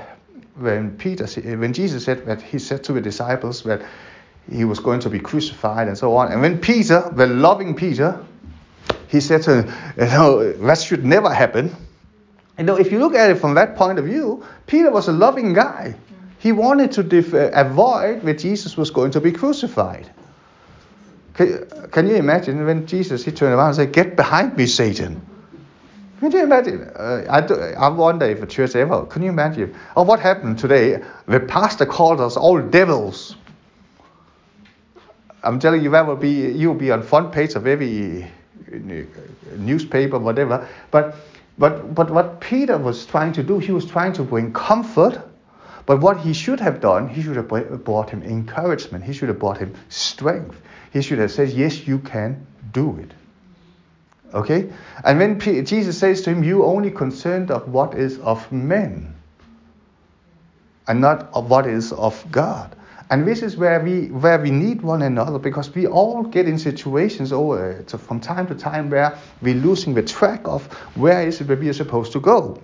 when 0.55 0.97
Peter, 0.97 1.27
when 1.59 1.73
Jesus 1.73 2.05
said 2.05 2.25
that 2.27 2.41
he 2.41 2.59
said 2.59 2.83
to 2.85 2.93
the 2.93 3.01
disciples 3.01 3.63
that 3.65 3.83
he 4.51 4.65
was 4.65 4.79
going 4.79 5.01
to 5.01 5.11
be 5.11 5.19
crucified 5.19 5.89
and 5.89 5.99
so 5.99 6.17
on, 6.17 6.33
and 6.33 6.41
when 6.41 6.59
Peter, 6.59 7.11
the 7.15 7.27
loving 7.27 7.75
Peter, 7.75 8.25
he 9.09 9.21
said 9.21 9.43
to 9.43 9.63
him, 9.63 9.75
you 9.99 10.07
know, 10.07 10.53
that 10.53 10.79
should 10.79 11.05
never 11.05 11.33
happen. 11.33 11.75
Know, 12.59 12.77
if 12.77 12.91
you 12.91 12.99
look 12.99 13.15
at 13.15 13.31
it 13.31 13.39
from 13.39 13.55
that 13.55 13.77
point 13.77 13.99
of 13.99 14.07
view, 14.07 14.45
Peter 14.67 14.91
was 14.91 15.09
a 15.09 15.13
loving 15.13 15.53
guy. 15.53 15.95
He 16.39 16.53
wanted 16.53 16.93
to 16.93 17.03
def- 17.03 17.35
uh, 17.35 17.51
avoid 17.53 18.23
that 18.23 18.39
Jesus 18.39 18.77
was 18.77 18.91
going 18.91 19.11
to 19.13 19.21
be 19.21 19.33
crucified. 19.33 20.11
Can, 21.35 21.67
can, 21.91 22.09
you 22.09 22.17
imagine 22.17 22.65
when 22.65 22.87
Jesus 22.87 23.25
he 23.25 23.31
turned 23.31 23.53
around 23.53 23.69
and 23.69 23.77
said, 23.77 23.93
"Get 23.93 24.17
behind 24.17 24.57
me, 24.57 24.67
Satan"? 24.67 25.21
Can 26.21 26.33
you 26.33 26.43
imagine? 26.43 26.83
Uh, 26.83 27.27
I, 27.29 27.41
do, 27.43 27.55
I 27.55 27.89
wonder 27.89 28.25
if 28.25 28.43
a 28.43 28.47
church 28.47 28.75
ever. 28.75 29.05
Can 29.05 29.23
you 29.23 29.29
imagine? 29.29 29.75
Oh, 29.95 30.03
what 30.03 30.21
happened 30.21 30.59
today? 30.59 31.03
The 31.27 31.41
pastor 31.41 31.85
called 31.85 32.23
us 32.23 32.39
all 32.39 32.61
devils. 32.61 33.37
I'm 35.43 35.61
telling 35.61 35.83
you, 35.83 35.91
that 35.91 36.07
will 36.07 36.17
be 36.17 36.31
you 36.31 36.69
will 36.69 36.79
be 36.79 36.91
on 36.91 37.03
front 37.03 37.33
page 37.33 37.55
of 37.55 37.67
every 37.67 38.25
uh, 38.25 38.79
newspaper, 39.57 40.19
whatever. 40.19 40.67
But 40.91 41.17
but, 41.59 41.95
but 41.95 42.11
what 42.11 42.41
Peter 42.41 42.77
was 42.77 43.07
trying 43.07 43.33
to 43.35 43.43
do, 43.43 43.59
he 43.59 43.73
was 43.73 43.87
trying 43.87 44.13
to 44.15 44.23
bring 44.23 44.53
comfort. 44.53 45.21
But 45.87 46.01
what 46.01 46.19
he 46.19 46.33
should 46.33 46.61
have 46.61 46.81
done, 46.81 47.09
he 47.09 47.23
should 47.23 47.37
have 47.37 47.49
brought 47.85 48.11
him 48.11 48.23
encouragement. 48.23 49.05
He 49.05 49.13
should 49.13 49.29
have 49.29 49.39
brought 49.39 49.59
him 49.59 49.75
strength. 49.89 50.61
He 50.93 51.01
should 51.01 51.19
have 51.19 51.31
said, 51.31 51.51
Yes, 51.51 51.87
you 51.87 51.99
can 51.99 52.47
do 52.73 52.99
it. 52.99 53.13
Okay? 54.35 54.71
And 55.05 55.19
when 55.19 55.39
P- 55.39 55.63
Jesus 55.63 55.99
says 55.99 56.23
to 56.23 56.31
him, 56.31 56.43
You 56.43 56.65
only 56.65 56.91
concerned 56.91 57.51
of 57.51 57.69
what 57.69 57.95
is 57.95 58.19
of 58.19 58.51
men 58.51 59.15
and 60.89 61.01
not 61.01 61.31
of 61.33 61.49
what 61.49 61.67
is 61.67 61.93
of 61.93 62.25
God. 62.31 62.77
And 63.09 63.27
this 63.27 63.43
is 63.43 63.57
where 63.57 63.79
we 63.81 64.07
where 64.09 64.39
we 64.39 64.51
need 64.51 64.83
one 64.83 65.03
another 65.03 65.39
because 65.39 65.73
we 65.73 65.87
all 65.87 66.25
get 66.25 66.49
in 66.49 66.59
situations 66.59 67.33
oh, 67.33 67.53
uh, 67.53 67.55
over 67.55 67.85
so 67.87 67.99
from 67.99 68.19
time 68.19 68.49
to 68.49 68.55
time 68.55 68.91
where 68.91 69.17
we're 69.43 69.55
losing 69.55 69.95
the 69.95 70.03
track 70.03 70.41
of 70.45 70.67
where 70.97 71.25
is 71.27 71.41
it 71.41 71.45
that 71.45 71.61
we 71.61 71.69
are 71.69 71.73
supposed 71.73 72.13
to 72.13 72.21
go. 72.21 72.61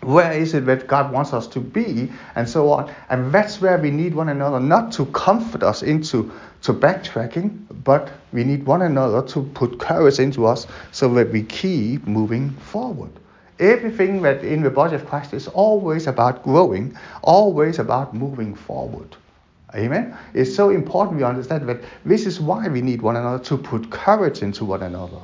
Where 0.00 0.32
is 0.32 0.54
it 0.54 0.64
that 0.66 0.86
God 0.86 1.12
wants 1.12 1.34
us 1.34 1.46
to 1.48 1.60
be, 1.60 2.10
and 2.34 2.48
so 2.48 2.72
on. 2.72 2.92
And 3.10 3.30
that's 3.30 3.60
where 3.60 3.78
we 3.78 3.90
need 3.90 4.14
one 4.14 4.30
another, 4.30 4.58
not 4.58 4.90
to 4.92 5.06
comfort 5.06 5.62
us 5.62 5.82
into 5.82 6.32
to 6.62 6.72
backtracking, 6.72 7.66
but 7.84 8.10
we 8.32 8.42
need 8.42 8.64
one 8.64 8.82
another 8.82 9.22
to 9.28 9.42
put 9.42 9.78
courage 9.78 10.18
into 10.18 10.46
us 10.46 10.66
so 10.92 11.12
that 11.14 11.30
we 11.30 11.42
keep 11.42 12.06
moving 12.06 12.50
forward. 12.50 13.12
Everything 13.58 14.22
that 14.22 14.42
in 14.42 14.62
the 14.62 14.70
body 14.70 14.94
of 14.96 15.04
Christ 15.06 15.34
is 15.34 15.46
always 15.48 16.06
about 16.06 16.42
growing, 16.42 16.96
always 17.22 17.78
about 17.78 18.14
moving 18.14 18.54
forward. 18.54 19.16
Amen. 19.74 20.16
It's 20.34 20.54
so 20.54 20.70
important 20.70 21.18
we 21.18 21.24
understand 21.24 21.68
that 21.68 21.80
this 22.04 22.26
is 22.26 22.40
why 22.40 22.68
we 22.68 22.80
need 22.80 23.02
one 23.02 23.16
another 23.16 23.42
to 23.44 23.56
put 23.56 23.90
courage 23.90 24.42
into 24.42 24.64
one 24.64 24.82
another. 24.82 25.20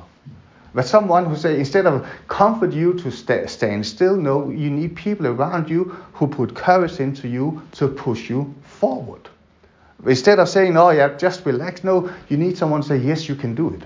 But 0.73 0.85
someone 0.85 1.25
who 1.25 1.35
say 1.35 1.59
instead 1.59 1.85
of 1.85 2.07
comfort 2.27 2.73
you 2.73 2.93
to 2.95 3.11
st- 3.11 3.49
stand 3.49 3.85
still, 3.85 4.15
no, 4.15 4.49
you 4.49 4.69
need 4.69 4.95
people 4.95 5.27
around 5.27 5.69
you 5.69 5.95
who 6.13 6.27
put 6.27 6.55
courage 6.55 6.99
into 6.99 7.27
you 7.27 7.61
to 7.73 7.87
push 7.87 8.29
you 8.29 8.53
forward. 8.63 9.29
Instead 10.05 10.39
of 10.39 10.49
saying, 10.49 10.77
"Oh 10.77 10.89
yeah, 10.89 11.09
just 11.17 11.45
relax," 11.45 11.83
no, 11.83 12.09
you 12.29 12.37
need 12.37 12.57
someone 12.57 12.81
to 12.81 12.87
say, 12.87 12.97
"Yes, 12.97 13.29
you 13.29 13.35
can 13.35 13.53
do 13.53 13.69
it." 13.69 13.83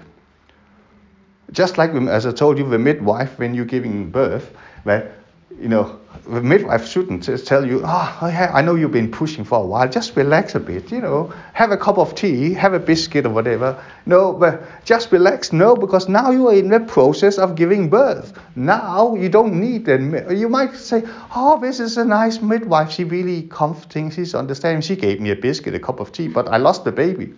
Just 1.51 1.77
like 1.77 1.91
as 1.93 2.25
I 2.25 2.31
told 2.31 2.57
you, 2.57 2.69
the 2.69 2.79
midwife 2.79 3.37
when 3.37 3.53
you're 3.53 3.65
giving 3.65 4.09
birth, 4.11 4.55
that 4.85 5.11
you 5.59 5.69
know 5.69 5.99
the 6.27 6.41
midwife 6.41 6.87
shouldn't 6.87 7.23
just 7.23 7.45
tell 7.45 7.65
you, 7.65 7.81
ah, 7.85 8.17
oh, 8.21 8.25
I 8.25 8.61
know 8.61 8.75
you've 8.75 8.91
been 8.91 9.11
pushing 9.11 9.43
for 9.43 9.59
a 9.59 9.65
while. 9.65 9.87
Just 9.87 10.15
relax 10.15 10.55
a 10.55 10.59
bit, 10.59 10.91
you 10.91 11.01
know. 11.01 11.33
Have 11.53 11.71
a 11.71 11.77
cup 11.77 11.97
of 11.97 12.15
tea, 12.15 12.53
have 12.53 12.73
a 12.73 12.79
biscuit 12.79 13.25
or 13.25 13.29
whatever. 13.29 13.81
No, 14.05 14.33
but 14.33 14.63
just 14.85 15.11
relax. 15.11 15.53
No, 15.53 15.75
because 15.75 16.09
now 16.09 16.31
you 16.31 16.47
are 16.47 16.55
in 16.55 16.69
the 16.69 16.79
process 16.79 17.37
of 17.37 17.55
giving 17.55 17.89
birth. 17.89 18.37
Now 18.55 19.15
you 19.15 19.29
don't 19.29 19.59
need 19.59 19.85
them. 19.85 20.15
You 20.35 20.49
might 20.49 20.75
say, 20.75 21.03
oh, 21.35 21.59
this 21.59 21.79
is 21.79 21.97
a 21.97 22.05
nice 22.05 22.41
midwife. 22.41 22.91
She 22.91 23.03
really 23.03 23.43
comforting. 23.43 24.09
She's 24.09 24.33
understanding. 24.33 24.81
She 24.81 24.95
gave 24.95 25.21
me 25.21 25.29
a 25.31 25.35
biscuit, 25.35 25.75
a 25.75 25.79
cup 25.79 25.99
of 25.99 26.11
tea, 26.11 26.27
but 26.27 26.47
I 26.47 26.57
lost 26.57 26.85
the 26.85 26.91
baby. 26.91 27.33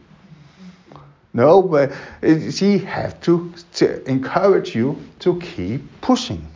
No, 1.34 1.62
but 1.62 1.92
she 2.52 2.80
have 2.80 3.20
to, 3.22 3.54
to 3.76 4.10
encourage 4.10 4.74
you 4.74 4.98
to 5.20 5.40
keep 5.40 6.02
pushing. 6.02 6.48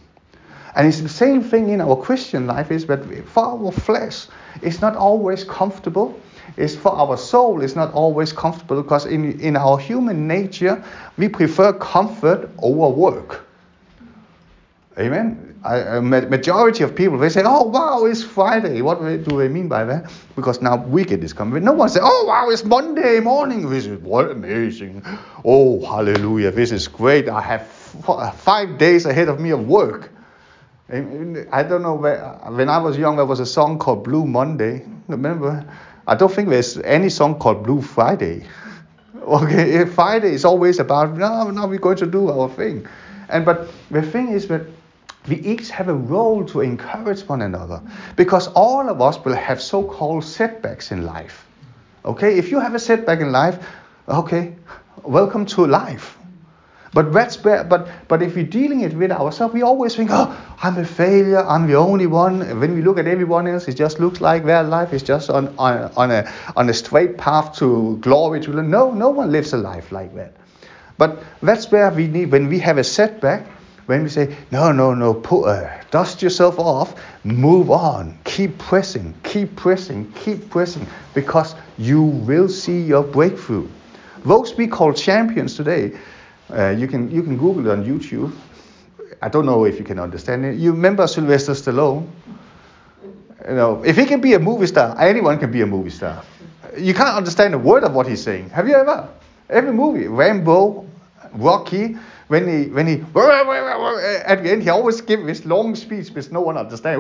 And 0.75 0.87
it's 0.87 1.01
the 1.01 1.09
same 1.09 1.41
thing 1.43 1.69
in 1.69 1.81
our 1.81 1.95
Christian 1.95 2.47
life 2.47 2.71
is 2.71 2.85
that 2.85 3.03
for 3.27 3.43
our 3.43 3.71
flesh, 3.71 4.27
it's 4.61 4.81
not 4.81 4.95
always 4.95 5.43
comfortable. 5.43 6.19
It's 6.57 6.75
for 6.75 6.91
our 6.91 7.17
soul, 7.17 7.61
it's 7.61 7.75
not 7.75 7.93
always 7.93 8.33
comfortable 8.33 8.81
because 8.81 9.05
in, 9.05 9.39
in 9.39 9.55
our 9.55 9.77
human 9.77 10.27
nature, 10.27 10.83
we 11.17 11.29
prefer 11.29 11.73
comfort 11.73 12.49
over 12.59 12.89
work. 12.93 13.45
Amen. 14.97 15.51
I, 15.63 15.77
a 15.77 16.01
majority 16.01 16.83
of 16.83 16.95
people 16.95 17.17
they 17.19 17.29
say, 17.29 17.43
"Oh 17.45 17.63
wow, 17.63 18.05
it's 18.05 18.23
Friday." 18.23 18.81
What 18.81 18.99
do 18.99 19.37
they 19.37 19.47
mean 19.47 19.67
by 19.67 19.85
that? 19.85 20.11
Because 20.35 20.61
now 20.61 20.75
weekend 20.75 21.23
is 21.23 21.33
coming. 21.33 21.63
No 21.63 21.71
one 21.71 21.87
say, 21.87 21.99
"Oh 22.01 22.25
wow, 22.27 22.49
it's 22.49 22.65
Monday 22.65 23.19
morning." 23.19 23.69
This 23.69 23.85
is 23.85 23.99
what 23.99 24.31
amazing. 24.31 25.03
Oh 25.45 25.85
hallelujah, 25.85 26.51
this 26.51 26.71
is 26.71 26.87
great. 26.87 27.29
I 27.29 27.41
have 27.41 27.67
five 27.67 28.79
days 28.79 29.05
ahead 29.05 29.29
of 29.29 29.39
me 29.39 29.51
of 29.51 29.67
work. 29.67 30.09
I 30.91 31.63
don't 31.63 31.83
know 31.83 31.93
where, 31.93 32.19
when 32.49 32.67
I 32.67 32.77
was 32.77 32.97
young, 32.97 33.15
there 33.15 33.25
was 33.25 33.39
a 33.39 33.45
song 33.45 33.79
called 33.79 34.03
Blue 34.03 34.25
Monday. 34.25 34.85
Remember? 35.07 35.65
I 36.05 36.15
don't 36.15 36.31
think 36.31 36.49
there's 36.49 36.77
any 36.79 37.09
song 37.09 37.39
called 37.39 37.63
Blue 37.63 37.81
Friday. 37.81 38.43
Okay, 39.21 39.75
eh, 39.75 39.85
Friday 39.85 40.33
is 40.33 40.45
always 40.45 40.79
about 40.79 41.15
no, 41.15 41.51
now 41.51 41.67
we're 41.67 41.77
going 41.77 41.97
to 41.97 42.07
do 42.07 42.29
our 42.29 42.49
thing, 42.49 42.87
and 43.29 43.45
but 43.45 43.69
the 43.91 44.01
thing 44.01 44.29
is 44.29 44.47
that 44.47 44.61
we 45.27 45.35
each 45.41 45.69
have 45.69 45.89
a 45.89 45.93
role 45.93 46.43
to 46.45 46.61
encourage 46.61 47.21
one 47.29 47.43
another 47.43 47.83
because 48.15 48.47
all 48.55 48.89
of 48.89 48.99
us 48.99 49.23
will 49.23 49.35
have 49.35 49.61
so-called 49.61 50.23
setbacks 50.23 50.91
in 50.91 51.05
life. 51.05 51.45
Okay, 52.03 52.35
if 52.39 52.49
you 52.49 52.59
have 52.59 52.73
a 52.73 52.79
setback 52.79 53.19
in 53.19 53.31
life, 53.31 53.63
okay, 54.09 54.55
welcome 55.03 55.45
to 55.45 55.67
life. 55.67 56.17
But 56.93 57.13
that's 57.13 57.37
but 57.37 57.69
but 58.09 58.21
if 58.21 58.35
we're 58.35 58.45
dealing 58.45 58.81
it 58.81 58.93
with 58.93 59.11
ourselves, 59.11 59.53
we 59.53 59.61
always 59.61 59.95
think, 59.95 60.09
oh, 60.11 60.35
I'm 60.61 60.77
a 60.77 60.83
failure. 60.83 61.39
I'm 61.45 61.67
the 61.67 61.75
only 61.75 62.05
one. 62.05 62.41
When 62.59 62.75
we 62.75 62.81
look 62.81 62.97
at 62.99 63.07
everyone 63.07 63.47
else, 63.47 63.69
it 63.69 63.75
just 63.75 63.99
looks 63.99 64.19
like 64.19 64.43
their 64.43 64.63
life 64.63 64.91
is 64.91 65.01
just 65.01 65.29
on 65.29 65.55
on, 65.57 65.89
on 65.95 66.11
a 66.11 66.29
on 66.57 66.69
a 66.69 66.73
straight 66.73 67.17
path 67.17 67.55
to 67.59 67.97
glory. 68.01 68.41
No, 68.41 68.91
no 68.91 69.09
one 69.09 69.31
lives 69.31 69.53
a 69.53 69.57
life 69.57 69.93
like 69.93 70.13
that. 70.15 70.33
But 70.97 71.23
that's 71.41 71.71
where 71.71 71.89
we 71.91 72.07
need 72.07 72.31
when 72.31 72.49
we 72.49 72.59
have 72.59 72.77
a 72.77 72.83
setback. 72.83 73.47
When 73.87 74.03
we 74.03 74.09
say, 74.09 74.37
no, 74.51 74.71
no, 74.71 74.93
no, 74.93 75.13
put, 75.13 75.45
uh, 75.45 75.81
dust 75.89 76.21
yourself 76.21 76.59
off, 76.59 76.95
move 77.25 77.71
on, 77.71 78.17
keep 78.23 78.57
pressing, 78.57 79.13
keep 79.23 79.55
pressing, 79.55 80.09
keep 80.13 80.49
pressing, 80.49 80.85
because 81.13 81.55
you 81.77 82.01
will 82.01 82.47
see 82.47 82.79
your 82.79 83.03
breakthrough. 83.03 83.67
Those 84.23 84.55
we 84.55 84.67
call 84.67 84.93
champions 84.93 85.55
today, 85.55 85.97
uh, 86.51 86.69
you 86.69 86.87
can 86.87 87.09
you 87.09 87.23
can 87.23 87.37
Google 87.37 87.67
it 87.67 87.71
on 87.71 87.85
YouTube. 87.85 88.33
I 89.21 89.29
don't 89.29 89.45
know 89.45 89.65
if 89.65 89.77
you 89.77 89.85
can 89.85 89.99
understand 89.99 90.45
it. 90.45 90.57
You 90.57 90.71
remember 90.71 91.07
Sylvester 91.07 91.53
Stallone? 91.53 92.07
You 93.47 93.55
know, 93.55 93.83
if 93.83 93.95
he 93.95 94.05
can 94.05 94.21
be 94.21 94.33
a 94.33 94.39
movie 94.39 94.67
star, 94.67 94.99
anyone 94.99 95.39
can 95.39 95.51
be 95.51 95.61
a 95.61 95.65
movie 95.65 95.89
star. 95.89 96.23
You 96.77 96.93
can't 96.93 97.15
understand 97.15 97.53
a 97.53 97.57
word 97.57 97.83
of 97.83 97.93
what 97.93 98.07
he's 98.07 98.21
saying. 98.21 98.49
Have 98.49 98.67
you 98.67 98.75
ever? 98.75 99.09
Every 99.49 99.73
movie, 99.73 100.07
Rambo, 100.07 100.85
Rocky, 101.33 101.97
when 102.27 102.47
he 102.47 102.69
when 102.69 102.87
he 102.87 102.93
at 104.25 104.43
the 104.43 104.51
end 104.51 104.63
he 104.63 104.69
always 104.69 105.01
gives 105.01 105.25
this 105.25 105.45
long 105.45 105.75
speech 105.75 106.09
which 106.09 106.31
no 106.31 106.41
one 106.41 106.57
understands. 106.57 106.99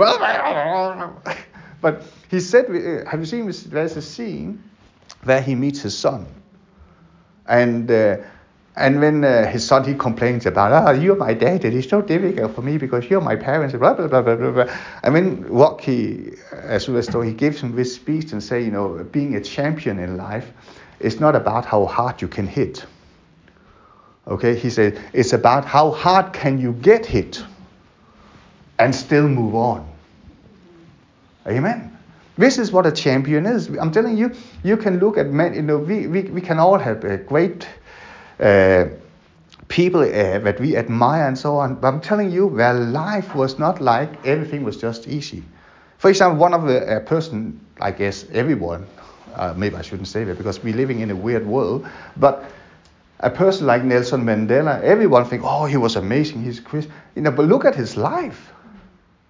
but 1.81 2.03
he 2.29 2.39
said, 2.39 2.65
uh, 2.65 3.09
have 3.09 3.19
you 3.19 3.25
seen 3.25 3.47
this? 3.47 3.63
There's 3.63 3.97
a 3.97 4.01
scene 4.01 4.63
where 5.23 5.41
he 5.41 5.55
meets 5.55 5.81
his 5.81 5.97
son, 5.97 6.25
and. 7.47 7.89
Uh, 7.91 8.17
and 8.81 8.99
when 8.99 9.23
uh, 9.23 9.47
his 9.47 9.65
son 9.65 9.83
he 9.83 9.93
complains 9.93 10.45
about, 10.45 10.71
ah, 10.71 10.91
you're 10.91 11.15
my 11.15 11.33
dad, 11.33 11.63
it 11.63 11.73
is 11.73 11.87
so 11.87 12.01
difficult 12.01 12.55
for 12.55 12.61
me 12.61 12.77
because 12.77 13.09
you're 13.09 13.21
my 13.21 13.35
parents, 13.35 13.75
blah 13.75 13.93
blah 13.93 14.07
blah 14.07 14.21
blah 14.21 14.35
blah. 14.51 14.77
And 15.03 15.13
when 15.13 15.43
Rocky, 15.45 16.33
as 16.51 16.87
well 16.87 16.97
as 16.97 17.07
though 17.07 17.21
he 17.21 17.33
gives 17.33 17.61
him 17.61 17.75
this 17.75 17.95
speech 17.95 18.31
and 18.31 18.43
say, 18.43 18.63
you 18.63 18.71
know, 18.71 19.03
being 19.11 19.35
a 19.35 19.41
champion 19.41 19.99
in 19.99 20.17
life 20.17 20.51
is 20.99 21.19
not 21.19 21.35
about 21.35 21.65
how 21.65 21.85
hard 21.85 22.21
you 22.21 22.27
can 22.27 22.47
hit. 22.47 22.85
Okay, 24.27 24.55
he 24.55 24.69
said 24.69 24.99
it's 25.13 25.33
about 25.33 25.65
how 25.65 25.91
hard 25.91 26.33
can 26.33 26.59
you 26.59 26.73
get 26.73 27.05
hit 27.05 27.43
and 28.79 28.95
still 28.95 29.27
move 29.27 29.55
on. 29.55 29.87
Amen. 31.47 31.97
This 32.37 32.57
is 32.57 32.71
what 32.71 32.85
a 32.87 32.91
champion 32.91 33.45
is. 33.45 33.67
I'm 33.67 33.91
telling 33.91 34.17
you, 34.17 34.31
you 34.63 34.77
can 34.77 34.99
look 34.99 35.17
at 35.17 35.27
men. 35.27 35.53
You 35.53 35.61
know, 35.61 35.77
we, 35.77 36.07
we, 36.07 36.23
we 36.23 36.41
can 36.41 36.57
all 36.59 36.77
have 36.77 37.03
a 37.03 37.17
great 37.17 37.67
people 39.67 40.01
uh, 40.01 40.39
that 40.39 40.59
we 40.59 40.75
admire 40.75 41.27
and 41.27 41.37
so 41.37 41.57
on. 41.57 41.75
But 41.75 41.87
I'm 41.87 42.01
telling 42.01 42.31
you, 42.31 42.49
their 42.55 42.73
life 42.73 43.33
was 43.35 43.57
not 43.57 43.81
like 43.81 44.25
everything 44.25 44.63
was 44.63 44.77
just 44.77 45.07
easy. 45.07 45.43
For 45.97 46.09
example, 46.09 46.39
one 46.39 46.53
of 46.53 46.63
the 46.63 46.97
uh, 46.97 46.99
person, 47.01 47.59
I 47.79 47.91
guess 47.91 48.25
everyone, 48.33 48.85
uh, 49.35 49.53
maybe 49.55 49.75
I 49.75 49.81
shouldn't 49.81 50.07
say 50.07 50.23
that 50.25 50.37
because 50.37 50.61
we're 50.63 50.75
living 50.75 50.99
in 50.99 51.11
a 51.11 51.15
weird 51.15 51.45
world, 51.45 51.87
but 52.17 52.51
a 53.19 53.29
person 53.29 53.67
like 53.67 53.83
Nelson 53.83 54.23
Mandela, 54.23 54.81
everyone 54.81 55.25
think, 55.25 55.43
oh, 55.45 55.65
he 55.65 55.77
was 55.77 55.95
amazing, 55.95 56.43
he's 56.43 56.59
Christian. 56.59 56.93
You 57.15 57.21
know, 57.21 57.31
but 57.31 57.45
look 57.45 57.65
at 57.65 57.75
his 57.75 57.95
life. 57.95 58.51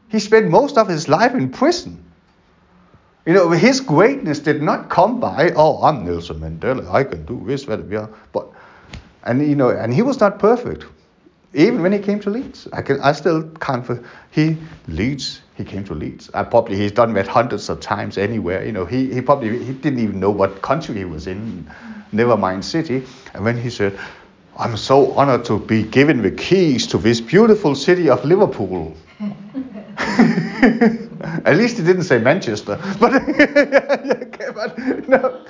He 0.10 0.20
spent 0.20 0.50
most 0.50 0.78
of 0.78 0.88
his 0.88 1.08
life 1.08 1.34
in 1.34 1.50
prison. 1.50 2.04
You 3.26 3.34
know, 3.34 3.50
his 3.52 3.82
greatness 3.82 4.40
did 4.40 4.64
not 4.64 4.90
come 4.90 5.20
by, 5.20 5.52
oh, 5.56 5.84
I'm 5.84 6.06
Nelson 6.06 6.40
Mandela, 6.40 6.90
I 6.92 7.04
can 7.04 7.26
do 7.26 7.44
this, 7.46 7.66
that, 7.66 8.10
but 8.32 8.50
and 9.24 9.48
you 9.48 9.56
know, 9.56 9.70
and 9.70 9.94
he 9.94 10.02
was 10.02 10.20
not 10.20 10.40
perfect. 10.40 10.86
Even 11.54 11.82
when 11.82 11.92
he 11.92 12.00
came 12.00 12.20
to 12.22 12.30
Leeds, 12.30 12.68
I 12.72 12.82
can 12.82 13.00
I 13.02 13.12
still 13.12 13.44
can't. 13.60 13.86
For, 13.86 14.02
he 14.32 14.58
Leeds, 14.88 15.42
he 15.56 15.66
came 15.66 15.84
to 15.86 15.94
Leeds. 15.94 16.30
I 16.34 16.44
probably 16.44 16.78
he's 16.78 16.92
done 16.92 17.14
that 17.14 17.28
hundreds 17.28 17.70
of 17.70 17.82
times 17.82 18.18
anywhere. 18.18 18.66
You 18.66 18.72
know, 18.72 18.86
he, 18.86 19.14
he 19.14 19.22
probably 19.22 19.64
he 19.64 19.74
didn't 19.74 20.00
even 20.00 20.20
know 20.20 20.32
what 20.32 20.62
country 20.62 20.96
he 20.96 21.06
was 21.06 21.28
in, 21.28 21.70
never 22.12 22.38
mind 22.38 22.64
city. 22.64 23.04
And 23.34 23.44
when 23.44 23.58
he 23.62 23.70
said, 23.70 24.00
"I'm 24.58 24.78
so 24.78 25.12
honored 25.12 25.44
to 25.46 25.60
be 25.60 25.84
given 25.84 26.22
the 26.22 26.32
keys 26.32 26.88
to 26.88 26.98
this 26.98 27.20
beautiful 27.20 27.76
city 27.76 28.10
of 28.10 28.24
Liverpool." 28.24 28.96
At 31.46 31.56
least 31.58 31.78
he 31.78 31.84
didn't 31.84 32.04
say 32.04 32.18
Manchester, 32.18 32.80
but, 33.00 33.14
okay, 33.30 34.50
but 34.54 34.78
no, 35.08 35.46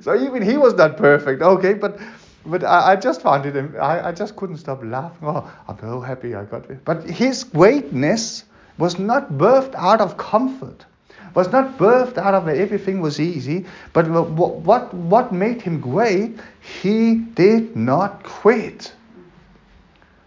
so 0.00 0.14
even 0.14 0.42
he 0.42 0.56
was 0.56 0.74
not 0.74 0.96
perfect. 0.96 1.42
Okay, 1.42 1.74
but 1.74 1.98
but 2.46 2.64
I, 2.64 2.92
I, 2.92 2.96
just 2.96 3.22
found 3.22 3.46
it, 3.46 3.76
I, 3.76 4.08
I 4.08 4.12
just 4.12 4.36
couldn't 4.36 4.56
stop 4.56 4.82
laughing. 4.82 5.28
Oh, 5.28 5.50
I'm 5.68 5.78
so 5.78 6.00
happy 6.00 6.34
I 6.34 6.44
got 6.44 6.70
it. 6.70 6.84
But 6.84 7.04
his 7.04 7.44
greatness 7.44 8.44
was 8.78 8.98
not 8.98 9.32
birthed 9.32 9.74
out 9.74 10.00
of 10.00 10.16
comfort, 10.16 10.86
was 11.34 11.52
not 11.52 11.76
birthed 11.76 12.16
out 12.16 12.34
of 12.34 12.48
everything 12.48 13.00
was 13.00 13.20
easy. 13.20 13.66
But 13.92 14.08
what, 14.08 14.30
what, 14.30 14.94
what 14.94 15.32
made 15.32 15.60
him 15.60 15.80
great, 15.80 16.40
he 16.60 17.16
did 17.16 17.76
not 17.76 18.22
quit. 18.22 18.92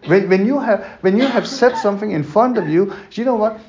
When, 0.06 0.30
when, 0.30 0.46
you 0.46 0.60
have, 0.60 0.86
when 1.02 1.18
you 1.18 1.26
have 1.26 1.48
set 1.48 1.78
something 1.78 2.12
in 2.12 2.24
front 2.24 2.58
of 2.58 2.70
you, 2.70 2.94
you 3.12 3.26
know 3.26 3.36
what? 3.36 3.60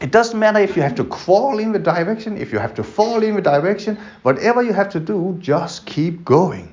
It 0.00 0.12
doesn't 0.12 0.38
matter 0.38 0.60
if 0.60 0.76
you 0.76 0.82
have 0.82 0.94
to 0.94 1.04
crawl 1.04 1.58
in 1.58 1.72
the 1.72 1.78
direction, 1.78 2.38
if 2.38 2.52
you 2.52 2.58
have 2.58 2.74
to 2.74 2.84
fall 2.84 3.22
in 3.22 3.34
the 3.34 3.42
direction, 3.42 3.98
whatever 4.22 4.62
you 4.62 4.72
have 4.72 4.90
to 4.90 5.00
do, 5.00 5.36
just 5.40 5.84
keep 5.86 6.24
going. 6.24 6.72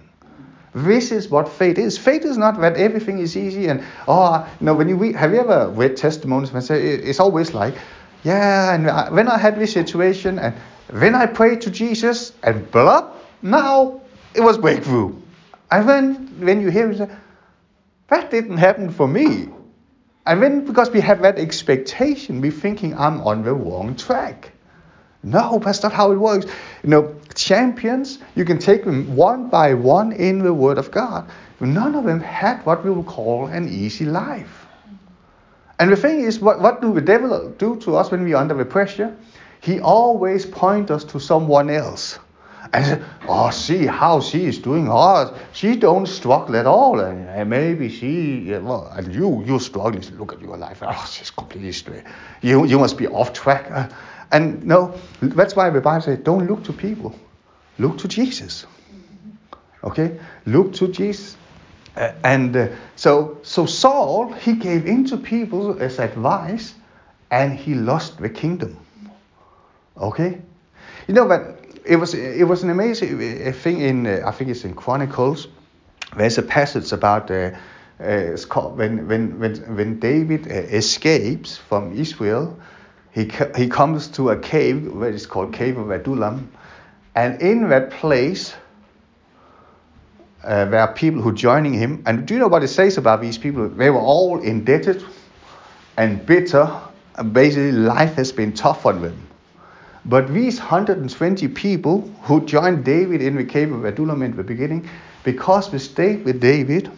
This 0.78 1.12
is 1.12 1.28
what 1.28 1.50
faith 1.50 1.80
is. 1.80 1.98
Faith 1.98 2.24
is 2.24 2.38
not 2.38 2.62
that 2.62 2.78
everything 2.78 3.18
is 3.18 3.36
easy 3.36 3.68
and 3.68 3.84
oh 4.08 4.48
no. 4.60 4.76
When 4.76 4.88
you 4.88 4.96
read, 4.96 5.16
have 5.16 5.34
you 5.34 5.40
ever 5.40 5.70
read 5.70 5.98
testimonies? 5.98 6.52
When 6.52 6.62
say 6.62 6.80
it's 6.80 7.20
always 7.20 7.56
like, 7.56 7.74
yeah, 8.24 8.76
and 8.76 9.16
when 9.16 9.28
I 9.28 9.40
had 9.40 9.60
this 9.60 9.74
situation 9.74 10.38
and 10.38 10.54
when 10.92 11.16
I 11.16 11.26
prayed 11.26 11.62
to 11.62 11.72
Jesus 11.72 12.32
and 12.44 12.70
blah, 12.70 13.12
now 13.42 14.02
it 14.36 14.42
was 14.42 14.60
breakthrough. 14.60 15.16
And 15.72 15.90
then 15.90 16.14
when 16.40 16.62
you 16.62 16.70
hear 16.70 16.92
it, 16.92 17.10
that 18.10 18.30
didn't 18.30 18.58
happen 18.58 18.92
for 18.92 19.08
me. 19.08 19.50
And 20.28 20.44
then 20.44 20.64
because 20.64 20.92
we 20.92 21.02
have 21.02 21.24
that 21.24 21.40
expectation, 21.40 22.40
we're 22.40 22.52
thinking 22.52 22.96
I'm 22.96 23.22
on 23.22 23.44
the 23.44 23.54
wrong 23.54 23.96
track. 23.96 24.52
No, 25.24 25.60
that's 25.60 25.84
not 25.84 25.92
how 25.92 26.12
it 26.12 26.18
works. 26.18 26.46
You 26.84 26.90
know, 26.90 27.16
champions, 27.36 28.20
you 28.36 28.46
can 28.46 28.60
take 28.60 28.86
them 28.86 29.16
one 29.16 29.50
by 29.50 29.74
one 29.74 30.12
in 30.12 30.40
the 30.40 30.54
Word 30.54 30.78
of 30.78 30.92
God. 30.92 31.30
None 31.60 31.96
of 31.96 32.04
them 32.04 32.20
had 32.20 32.66
what 32.66 32.86
we 32.86 32.92
would 32.92 33.08
call 33.08 33.48
an 33.48 33.68
easy 33.68 34.06
life. 34.06 34.68
And 35.80 35.92
the 35.92 35.96
thing 35.96 36.22
is, 36.22 36.40
what, 36.40 36.60
what 36.60 36.82
do 36.82 36.94
the 36.94 37.02
devil 37.02 37.50
do 37.58 37.76
to 37.78 37.96
us 37.98 38.12
when 38.12 38.24
we're 38.24 38.38
under 38.38 38.56
the 38.56 38.66
pressure? 38.66 39.16
He 39.60 39.80
always 39.80 40.46
points 40.46 40.92
us 40.92 41.04
to 41.06 41.20
someone 41.20 41.70
else. 41.70 42.20
And 42.74 43.04
oh, 43.28 43.50
see 43.50 43.86
how 43.86 44.20
she 44.20 44.46
is 44.46 44.58
doing. 44.58 44.88
Oh, 44.90 45.36
she 45.54 45.76
don't 45.76 46.06
struggle 46.06 46.56
at 46.56 46.66
all. 46.66 47.00
And 47.00 47.50
maybe 47.50 47.90
she, 47.90 48.52
well, 48.62 48.92
and 48.96 49.14
you, 49.14 49.44
you 49.46 49.60
struggling. 49.60 50.04
Look 50.18 50.34
at 50.34 50.42
your 50.42 50.58
life. 50.58 50.80
Oh, 50.82 51.10
she's 51.10 51.32
completely 51.32 51.72
straight. 51.72 52.04
You, 52.42 52.66
you 52.66 52.78
must 52.78 52.98
be 52.98 53.08
off 53.08 53.34
track. 53.34 53.92
And 54.32 54.66
no, 54.66 55.00
that's 55.22 55.56
why 55.56 55.70
the 55.70 55.82
Bible 55.82 56.02
says, 56.02 56.20
don't 56.20 56.48
look 56.48 56.64
to 56.66 56.74
people, 56.74 57.16
look 57.78 57.98
to 58.00 58.08
Jesus. 58.08 58.66
Okay, 59.84 60.20
look 60.46 60.74
to 60.74 60.88
Jesus. 60.90 61.38
Uh, 61.96 62.12
and 62.24 62.56
uh, 62.56 62.68
so, 62.96 63.40
so 63.44 63.66
Saul, 63.66 64.32
he 64.34 64.54
gave 64.54 64.86
in 64.86 65.06
to 65.06 65.18
people 65.18 65.82
as 65.82 66.00
advice, 66.00 66.76
and 67.32 67.58
he 67.58 67.74
lost 67.74 68.20
the 68.20 68.30
kingdom. 68.30 68.78
Okay, 69.98 70.42
you 71.08 71.14
know, 71.14 71.26
but 71.28 71.66
it 71.86 71.96
was 71.96 72.14
it 72.14 72.48
was 72.48 72.64
an 72.64 72.70
amazing 72.70 73.54
thing 73.54 73.82
in 73.82 74.06
uh, 74.06 74.22
I 74.26 74.32
think 74.32 74.52
it's 74.52 74.64
in 74.64 74.76
Chronicles. 74.76 75.48
There's 76.16 76.38
a 76.38 76.44
passage 76.44 76.92
about 76.92 77.32
uh, 77.32 77.52
uh, 78.00 78.38
when, 78.76 79.08
when, 79.08 79.40
when, 79.40 79.76
when 79.76 80.00
David 80.00 80.48
uh, 80.48 80.54
escapes 80.54 81.58
from 81.58 81.94
Israel, 81.98 82.58
he, 83.26 83.68
comes 83.68 84.08
to 84.10 84.30
a 84.30 84.40
cave, 84.40 84.94
where 84.94 85.10
it's 85.10 85.26
called 85.26 85.54
Cave 85.54 85.78
of 85.78 85.90
Adullam, 85.90 86.52
and 87.16 87.42
in 87.42 87.68
that 87.70 87.90
place, 87.90 88.54
uh, 90.44 90.66
there 90.66 90.80
are 90.80 90.94
people 90.94 91.22
who 91.22 91.34
joining 91.34 91.74
him. 91.74 92.04
And 92.06 92.28
do 92.28 92.36
you 92.36 92.40
know 92.40 92.48
what 92.48 92.64
it 92.64 92.68
says 92.68 92.98
about 92.98 93.22
these 93.22 93.38
people? 93.38 93.68
They 93.68 93.90
were 93.90 94.00
all 94.00 94.40
indebted 94.42 95.04
and 95.98 96.24
bitter. 96.26 96.70
And 97.16 97.34
basically, 97.34 97.72
life 97.72 98.14
has 98.14 98.32
been 98.32 98.54
tough 98.54 98.86
on 98.86 99.02
them. 99.02 99.28
But 100.06 100.32
these 100.32 100.60
120 100.60 101.48
people 101.50 102.02
who 102.22 102.46
joined 102.46 102.86
David 102.86 103.22
in 103.24 103.36
the 103.36 103.44
cave 103.44 103.74
of 103.74 103.84
Adullam 103.84 104.22
in 104.22 104.38
the 104.38 104.44
beginning, 104.44 104.88
because 105.24 105.72
we 105.72 105.80
stayed 105.80 106.24
with 106.24 106.40
David, 106.40 106.92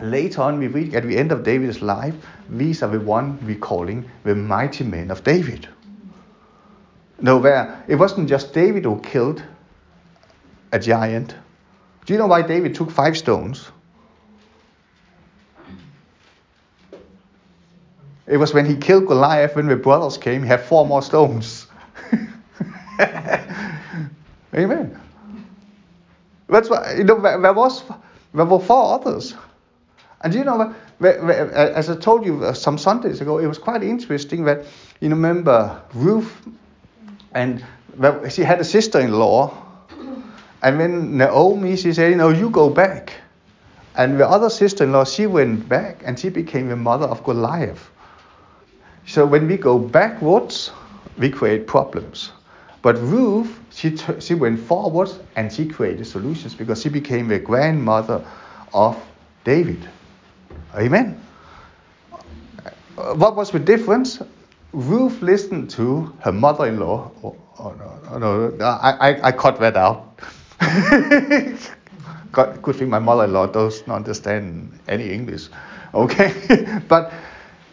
later 0.00 0.42
on 0.42 0.58
we 0.58 0.66
read 0.68 0.94
at 0.94 1.04
the 1.04 1.16
end 1.16 1.32
of 1.32 1.42
David's 1.42 1.82
life, 1.82 2.14
these 2.50 2.82
are 2.82 2.90
the 2.90 3.00
one 3.00 3.44
we 3.46 3.54
calling 3.54 4.08
the 4.24 4.34
mighty 4.34 4.84
men 4.84 5.10
of 5.10 5.24
David. 5.24 5.68
No, 7.20 7.38
where 7.38 7.82
it 7.88 7.96
wasn't 7.96 8.28
just 8.28 8.52
David 8.52 8.84
who 8.84 9.00
killed 9.00 9.42
a 10.72 10.78
giant. 10.78 11.34
Do 12.04 12.12
you 12.12 12.18
know 12.18 12.26
why 12.26 12.42
David 12.42 12.74
took 12.74 12.90
five 12.90 13.16
stones? 13.16 13.70
It 18.26 18.36
was 18.36 18.52
when 18.52 18.66
he 18.66 18.76
killed 18.76 19.06
Goliath, 19.06 19.54
when 19.54 19.68
the 19.68 19.76
brothers 19.76 20.18
came, 20.18 20.42
he 20.42 20.48
had 20.48 20.60
four 20.60 20.84
more 20.84 21.00
stones. 21.00 21.68
Amen. 24.54 25.00
That's 26.48 26.68
why, 26.68 26.94
you 26.96 27.04
know, 27.04 27.20
there, 27.20 27.52
was, 27.52 27.84
there 28.34 28.44
were 28.44 28.60
four 28.60 28.94
others. 28.94 29.34
And 30.22 30.34
you 30.34 30.44
know, 30.44 30.74
as 31.00 31.90
I 31.90 31.96
told 31.96 32.24
you 32.24 32.44
uh, 32.44 32.52
some 32.52 32.78
Sundays 32.78 33.20
ago, 33.20 33.38
it 33.38 33.46
was 33.46 33.58
quite 33.58 33.82
interesting 33.82 34.44
that, 34.44 34.64
you 35.00 35.10
remember 35.10 35.82
Ruth, 35.94 36.32
and 37.32 37.64
she 38.30 38.42
had 38.42 38.60
a 38.60 38.64
sister-in-law, 38.64 39.54
and 40.62 40.78
when 40.78 41.18
Naomi, 41.18 41.76
she 41.76 41.92
said, 41.92 42.10
you 42.10 42.16
know, 42.16 42.30
you 42.30 42.50
go 42.50 42.70
back. 42.70 43.12
And 43.94 44.18
the 44.18 44.28
other 44.28 44.50
sister-in-law, 44.50 45.04
she 45.04 45.26
went 45.26 45.68
back, 45.68 46.02
and 46.04 46.18
she 46.18 46.28
became 46.28 46.68
the 46.68 46.76
mother 46.76 47.06
of 47.06 47.22
Goliath. 47.24 47.90
So 49.06 49.24
when 49.24 49.46
we 49.46 49.56
go 49.56 49.78
backwards, 49.78 50.72
we 51.18 51.30
create 51.30 51.66
problems. 51.66 52.32
But 52.82 52.98
Ruth, 52.98 53.58
she, 53.70 53.90
t- 53.90 54.20
she 54.20 54.34
went 54.34 54.60
forwards 54.60 55.18
and 55.34 55.52
she 55.52 55.66
created 55.66 56.06
solutions 56.06 56.54
because 56.54 56.82
she 56.82 56.88
became 56.88 57.28
the 57.28 57.38
grandmother 57.38 58.24
of 58.72 58.96
David. 59.44 59.88
Amen. 60.76 61.20
What 62.96 63.34
was 63.36 63.50
the 63.50 63.58
difference? 63.58 64.20
Ruth 64.72 65.22
listened 65.22 65.70
to 65.70 66.12
her 66.20 66.32
mother-in-law. 66.32 67.10
Oh, 67.24 67.36
oh 67.58 67.74
no, 68.18 68.48
no, 68.50 68.64
I, 68.64 69.10
I, 69.10 69.28
I 69.28 69.32
cut 69.32 69.58
that 69.60 69.76
out. 69.76 70.18
God, 72.32 72.60
good 72.60 72.76
thing 72.76 72.90
my 72.90 72.98
mother-in-law 72.98 73.46
doesn't 73.48 73.90
understand 73.90 74.78
any 74.88 75.10
English. 75.10 75.48
Okay, 75.94 76.34
but 76.88 77.12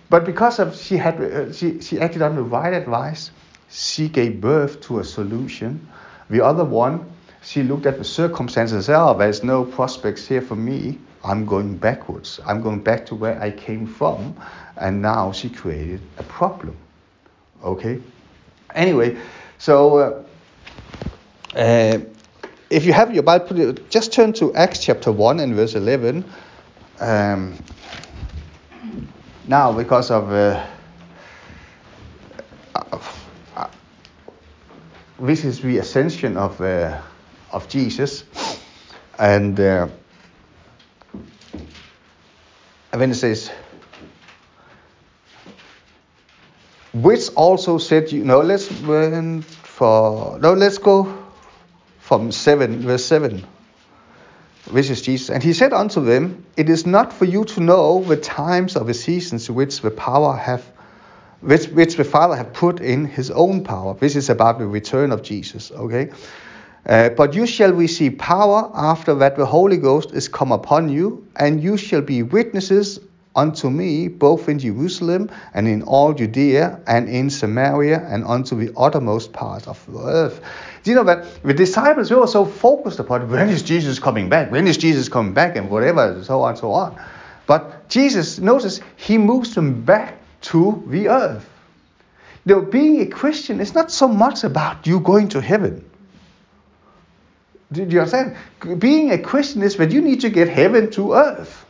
but 0.10 0.24
because 0.24 0.60
of 0.60 0.76
she 0.76 0.96
had 0.96 1.20
uh, 1.20 1.52
she 1.52 1.82
she 1.82 2.00
acted 2.00 2.22
on 2.22 2.36
the 2.36 2.44
right 2.44 2.74
advice, 2.74 3.32
she 3.70 4.08
gave 4.08 4.39
birth 4.39 4.80
to 4.82 5.00
a 5.00 5.04
solution. 5.04 5.86
The 6.30 6.39
other 6.46 6.63
one, 6.63 7.04
she 7.42 7.63
looked 7.63 7.86
at 7.86 7.98
the 7.98 8.06
circumstances 8.06 8.89
"Oh, 8.89 9.18
there's 9.18 9.44
no 9.44 9.66
prospects 9.66 10.26
here 10.26 10.42
for 10.42 10.56
me. 10.56 11.00
I'm 11.24 11.46
going 11.46 11.78
backwards. 11.78 12.40
I'm 12.46 12.62
going 12.62 12.80
back 12.80 13.06
to 13.08 13.16
where 13.16 13.42
I 13.42 13.52
came 13.52 13.88
from. 13.88 14.36
And 14.78 15.02
now 15.02 15.32
she 15.32 15.50
created 15.50 16.02
a 16.18 16.24
problem. 16.24 16.76
Okay? 17.64 18.02
Anyway, 18.76 19.18
so 19.58 19.98
uh, 19.98 21.58
uh, 21.58 22.00
if 22.70 22.86
you 22.86 22.94
have 22.94 23.14
your 23.14 23.24
Bible, 23.24 23.74
just 23.90 24.12
turn 24.12 24.34
to 24.34 24.54
Acts 24.56 24.84
chapter 24.84 25.12
1 25.12 25.40
and 25.40 25.56
verse 25.56 25.76
11. 25.76 26.26
Um, 27.00 27.58
now, 29.48 29.72
because 29.72 30.12
of. 30.12 30.32
Uh, 30.32 30.66
uh, 33.56 33.68
this 35.20 35.46
is 35.46 35.62
the 35.62 35.78
ascension 35.78 36.36
of, 36.36 36.60
uh, 36.60 37.00
of 37.52 37.70
Jesus. 37.70 38.26
And 39.20 39.58
and 42.93 43.01
then 43.01 43.10
it 43.10 43.15
says, 43.15 43.51
which 46.93 47.29
also 47.36 47.79
said, 47.79 48.12
you 48.12 48.23
know, 48.23 48.41
let's 48.41 48.71
went 48.82 49.45
for, 49.45 50.38
no, 50.38 50.53
let's 50.53 50.77
go 50.77 51.12
from 51.99 52.32
7, 52.32 52.82
verse 52.82 53.03
7. 53.03 53.43
Which 54.69 54.91
is 54.91 55.01
Jesus. 55.01 55.32
And 55.32 55.41
he 55.41 55.53
said 55.53 55.73
unto 55.73 56.06
them, 56.06 56.45
It 56.56 56.69
is 56.69 56.86
not 56.86 57.12
for 57.12 57.25
you 57.25 57.45
to 57.45 57.62
know 57.62 58.03
the 58.03 58.15
times 58.15 58.75
of 58.75 58.86
the 58.86 58.93
seasons 58.93 59.49
which 59.49 59.82
the 59.82 59.91
power 59.91 60.38
have 60.38 60.63
which, 61.41 61.65
which 61.69 61.95
the 61.97 62.06
Father 62.06 62.36
have 62.36 62.53
put 62.53 62.79
in 62.79 63.06
his 63.06 63.29
own 63.32 63.63
power. 63.65 63.95
This 63.95 64.15
is 64.15 64.29
about 64.29 64.60
the 64.60 64.67
return 64.67 65.12
of 65.12 65.23
Jesus, 65.23 65.71
okay? 65.71 66.12
Uh, 66.86 67.10
but 67.10 67.34
you 67.34 67.46
shall 67.46 67.72
receive 67.72 68.17
power 68.17 68.69
after 68.74 69.15
that 69.15 69.38
the 69.38 69.46
Holy 69.46 69.78
Ghost 69.78 70.12
is 70.12 70.28
come 70.28 70.52
upon 70.52 70.89
you, 70.89 71.26
and 71.36 71.63
you 71.63 71.78
shall 71.78 72.02
be 72.02 72.24
witnesses 72.24 73.00
unto 73.36 73.69
me 73.69 74.08
both 74.08 74.48
in 74.48 74.60
Jerusalem 74.60 75.30
and 75.54 75.67
in 75.67 75.82
all 75.84 76.13
Judea 76.13 76.80
and 76.86 77.10
in 77.10 77.30
Samaria 77.30 78.06
and 78.08 78.24
unto 78.26 78.56
the 78.56 78.72
uttermost 78.78 79.34
part 79.34 79.67
of 79.67 79.84
the 79.91 80.00
earth. 80.00 80.41
Do 80.84 80.91
you 80.91 80.96
know 80.96 81.04
that 81.06 81.41
the 81.43 81.54
disciples 81.54 82.12
were 82.12 82.28
so 82.28 82.46
focused 82.46 83.00
upon 83.00 83.30
when 83.30 83.50
is 83.50 83.63
Jesus 83.63 84.00
coming 84.00 84.30
back? 84.30 84.52
When 84.52 84.67
is 84.67 84.78
Jesus 84.78 85.10
coming 85.10 85.34
back? 85.34 85.56
And 85.56 85.69
whatever, 85.69 86.24
so 86.24 86.41
on 86.41 86.52
and 86.52 86.60
so 86.60 86.72
on. 86.74 87.02
But 87.48 87.89
Jesus, 87.89 88.39
notice, 88.39 88.82
he 88.96 89.17
moves 89.17 89.56
them 89.56 89.84
back 89.84 90.17
to 90.41 90.84
the 90.88 91.10
earth. 91.10 91.50
You 92.46 92.56
know, 92.56 92.62
being 92.62 93.02
a 93.02 93.06
Christian 93.06 93.60
is 93.62 93.74
not 93.74 93.91
so 93.91 94.08
much 94.08 94.43
about 94.43 94.86
you 94.86 95.00
going 95.00 95.30
to 95.30 95.41
heaven. 95.41 95.89
Do 97.74 97.84
you 97.84 98.00
understand? 98.00 98.38
Being 98.80 99.12
a 99.12 99.18
Christian 99.18 99.62
is 99.64 99.76
that 99.78 99.92
you 99.92 100.02
need 100.02 100.22
to 100.22 100.30
get 100.30 100.48
heaven 100.48 100.92
to 100.92 101.14
earth. 101.14 101.66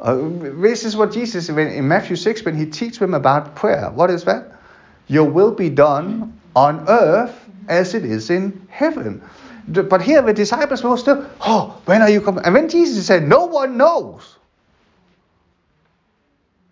Uh, 0.00 0.16
this 0.60 0.84
is 0.84 0.96
what 0.96 1.12
Jesus, 1.12 1.48
when, 1.48 1.68
in 1.68 1.86
Matthew 1.86 2.16
6, 2.16 2.44
when 2.44 2.56
he 2.56 2.66
teaches 2.66 2.98
them 2.98 3.14
about 3.14 3.54
prayer, 3.54 3.90
what 3.90 4.10
is 4.10 4.24
that? 4.24 4.58
Your 5.06 5.24
will 5.24 5.52
be 5.52 5.70
done 5.70 6.40
on 6.56 6.88
earth 6.88 7.38
as 7.68 7.94
it 7.94 8.04
is 8.04 8.30
in 8.30 8.66
heaven. 8.68 9.22
But 9.68 10.02
here 10.02 10.20
the 10.22 10.32
disciples 10.32 10.82
were 10.82 10.96
still, 10.96 11.24
oh, 11.40 11.80
when 11.84 12.02
are 12.02 12.10
you 12.10 12.20
coming? 12.20 12.44
And 12.44 12.54
when 12.54 12.68
Jesus 12.68 13.06
said, 13.06 13.22
no 13.22 13.46
one 13.46 13.76
knows. 13.76 14.36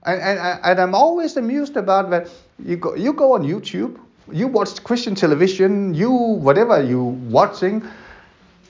And, 0.02 0.20
and, 0.20 0.60
and 0.64 0.80
I'm 0.80 0.94
always 0.94 1.36
amused 1.36 1.76
about 1.76 2.10
that. 2.10 2.28
You 2.58 2.76
go, 2.76 2.96
you 2.96 3.12
go 3.12 3.34
on 3.34 3.42
YouTube, 3.42 4.00
you 4.32 4.48
watch 4.48 4.82
Christian 4.82 5.14
television, 5.14 5.94
you 5.94 6.10
whatever 6.10 6.82
you 6.82 7.02
watching, 7.02 7.82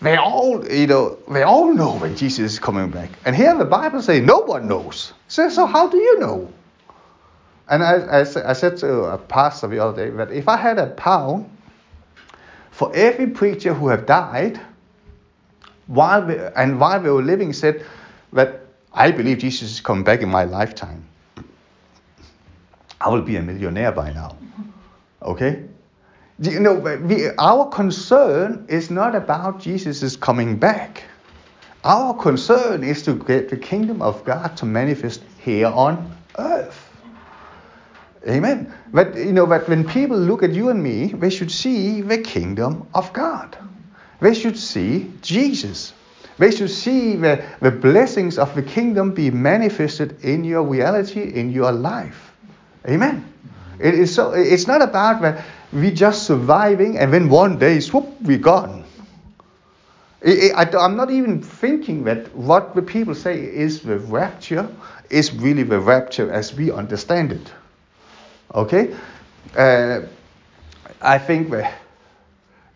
they 0.01 0.17
all 0.17 0.67
you 0.71 0.87
know 0.87 1.19
they 1.31 1.43
all 1.43 1.73
know 1.73 1.97
when 1.97 2.17
Jesus 2.17 2.53
is 2.53 2.59
coming 2.59 2.91
back. 2.91 3.11
And 3.25 3.35
here 3.37 3.57
the 3.57 3.65
Bible 3.65 4.03
says 4.03 4.23
no 4.23 4.39
one 4.39 4.69
knows. 4.69 5.13
So 5.29 5.49
so 5.49 5.67
how 5.67 5.89
do 5.89 5.97
you 5.97 6.19
know? 6.19 6.53
And 7.69 7.85
I, 7.85 7.95
I, 7.95 8.21
I 8.21 8.53
said 8.53 8.79
to 8.79 9.05
a 9.05 9.19
pastor 9.19 9.69
the 9.69 9.79
other 9.79 10.07
day 10.07 10.17
that 10.17 10.33
if 10.33 10.49
I 10.49 10.57
had 10.57 10.79
a 10.79 10.89
pound 10.89 11.49
for 12.73 12.95
every 12.95 13.29
preacher 13.29 13.73
who 13.73 13.89
have 13.89 14.07
died 14.07 14.61
while 15.87 16.25
we, 16.25 16.37
and 16.57 16.81
while 16.81 17.01
they 17.01 17.11
were 17.11 17.23
living 17.23 17.53
said 17.53 17.85
that 18.33 18.61
I 18.93 19.11
believe 19.13 19.39
Jesus 19.39 19.71
is 19.71 19.81
coming 19.81 20.05
back 20.05 20.21
in 20.23 20.29
my 20.29 20.45
lifetime. 20.45 21.05
I 23.01 23.09
will 23.09 23.23
be 23.23 23.37
a 23.37 23.43
millionaire 23.43 23.93
by 23.93 24.13
now. 24.13 24.37
Okay? 25.23 25.65
You 26.41 26.61
know, 26.61 26.75
we, 26.75 27.29
our 27.39 27.69
concern 27.69 28.65
is 28.69 28.91
not 28.91 29.15
about 29.15 29.61
Jesus' 29.61 30.17
coming 30.17 30.57
back. 30.57 31.05
Our 31.85 32.15
concern 32.15 32.83
is 32.83 33.03
to 33.03 33.15
get 33.15 33.49
the 33.49 33.57
kingdom 33.57 34.01
of 34.03 34.25
God 34.25 34.57
to 34.59 34.67
manifest 34.67 35.23
here 35.39 35.67
on 35.69 36.15
earth. 36.39 36.91
Amen. 38.29 38.73
But 38.93 39.17
you 39.17 39.33
know, 39.33 39.47
but 39.47 39.69
when 39.69 39.87
people 39.87 40.19
look 40.19 40.43
at 40.43 40.53
you 40.53 40.69
and 40.69 40.83
me, 40.83 41.07
they 41.07 41.31
should 41.31 41.51
see 41.51 42.03
the 42.03 42.19
kingdom 42.19 42.87
of 42.95 43.13
God. 43.13 43.57
They 44.21 44.35
should 44.35 44.59
see 44.59 45.11
Jesus. 45.23 45.95
They 46.37 46.51
should 46.51 46.71
see 46.71 47.17
the, 47.17 47.45
the 47.61 47.71
blessings 47.71 48.39
of 48.39 48.55
the 48.55 48.63
kingdom 48.63 49.13
be 49.13 49.31
manifested 49.31 50.23
in 50.23 50.45
your 50.45 50.63
reality, 50.63 51.23
in 51.23 51.51
your 51.51 51.73
life. 51.73 52.33
Amen. 52.87 53.31
It 53.81 53.95
is 53.95 54.15
so. 54.15 54.33
It's 54.33 54.67
not 54.67 54.83
about 54.83 55.23
that 55.23 55.45
we 55.73 55.91
just 55.91 56.27
surviving 56.27 56.99
and 56.99 57.13
then 57.13 57.29
one 57.29 57.59
day, 57.59 57.81
swoop, 57.81 58.07
we're 58.23 58.39
gone. 58.39 58.85
I, 60.25 60.69
am 60.73 60.97
not 60.97 61.11
even 61.11 61.41
thinking 61.43 62.05
that 62.05 62.35
what 62.35 62.75
the 62.75 62.83
people 62.83 63.15
say 63.15 63.41
is 63.41 63.81
the 63.81 63.99
rapture 63.99 64.69
is 65.09 65.33
really 65.33 65.63
the 65.63 65.81
rapture 65.81 66.31
as 66.31 66.55
we 66.55 66.71
understand 66.71 67.33
it. 67.33 67.53
Okay? 68.55 68.95
Uh, 69.57 70.03
I 71.01 71.19
think 71.19 71.51
that, 71.51 71.73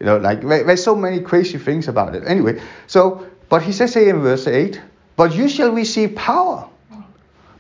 you 0.01 0.07
know, 0.07 0.17
like 0.17 0.41
there's 0.41 0.83
so 0.83 0.97
many 0.97 1.21
crazy 1.21 1.59
things 1.59 1.89
about 1.89 2.15
it. 2.15 2.23
Anyway, 2.27 2.63
so, 2.87 3.27
but 3.51 3.63
he 3.63 3.73
says 3.73 3.93
here 3.93 4.09
in 4.09 4.23
verse 4.23 4.47
8, 4.47 4.81
but 5.17 5.35
you 5.35 5.49
shall 5.49 5.71
receive 5.71 6.15
power. 6.15 6.67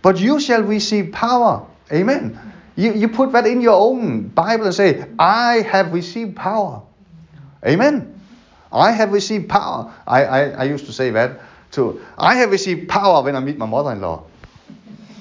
But 0.01 0.19
you 0.19 0.41
shall 0.41 0.63
receive 0.63 1.13
power. 1.13 1.67
Amen. 1.93 2.54
You, 2.77 2.93
you 2.93 3.09
put 3.09 3.33
that 3.33 3.47
in 3.47 3.61
your 3.61 3.75
own 3.75 4.29
Bible 4.29 4.67
and 4.67 4.75
say, 4.75 5.07
I 5.19 5.63
have 5.63 5.93
received 5.93 6.37
power. 6.37 6.83
Amen. 7.65 8.21
I 8.73 8.91
have 8.91 9.13
received 9.13 9.49
power. 9.49 9.95
I, 10.07 10.25
I, 10.25 10.41
I 10.49 10.65
used 10.65 10.87
to 10.87 10.93
say 10.93 11.11
that 11.11 11.41
too. 11.71 12.05
I 12.19 12.37
have 12.37 12.51
received 12.51 12.89
power 12.89 13.23
when 13.23 13.37
I 13.37 13.41
meet 13.41 13.57
my 13.57 13.67
mother 13.67 13.93
in 13.93 14.01
law. 14.01 14.25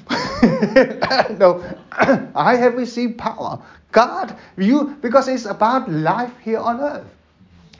no, 1.39 1.63
I 2.35 2.55
have 2.55 2.75
received 2.75 3.17
power. 3.17 3.61
God, 3.91 4.35
you, 4.57 4.97
because 5.01 5.27
it's 5.27 5.45
about 5.45 5.89
life 5.89 6.31
here 6.41 6.59
on 6.59 6.79
earth. 6.81 7.07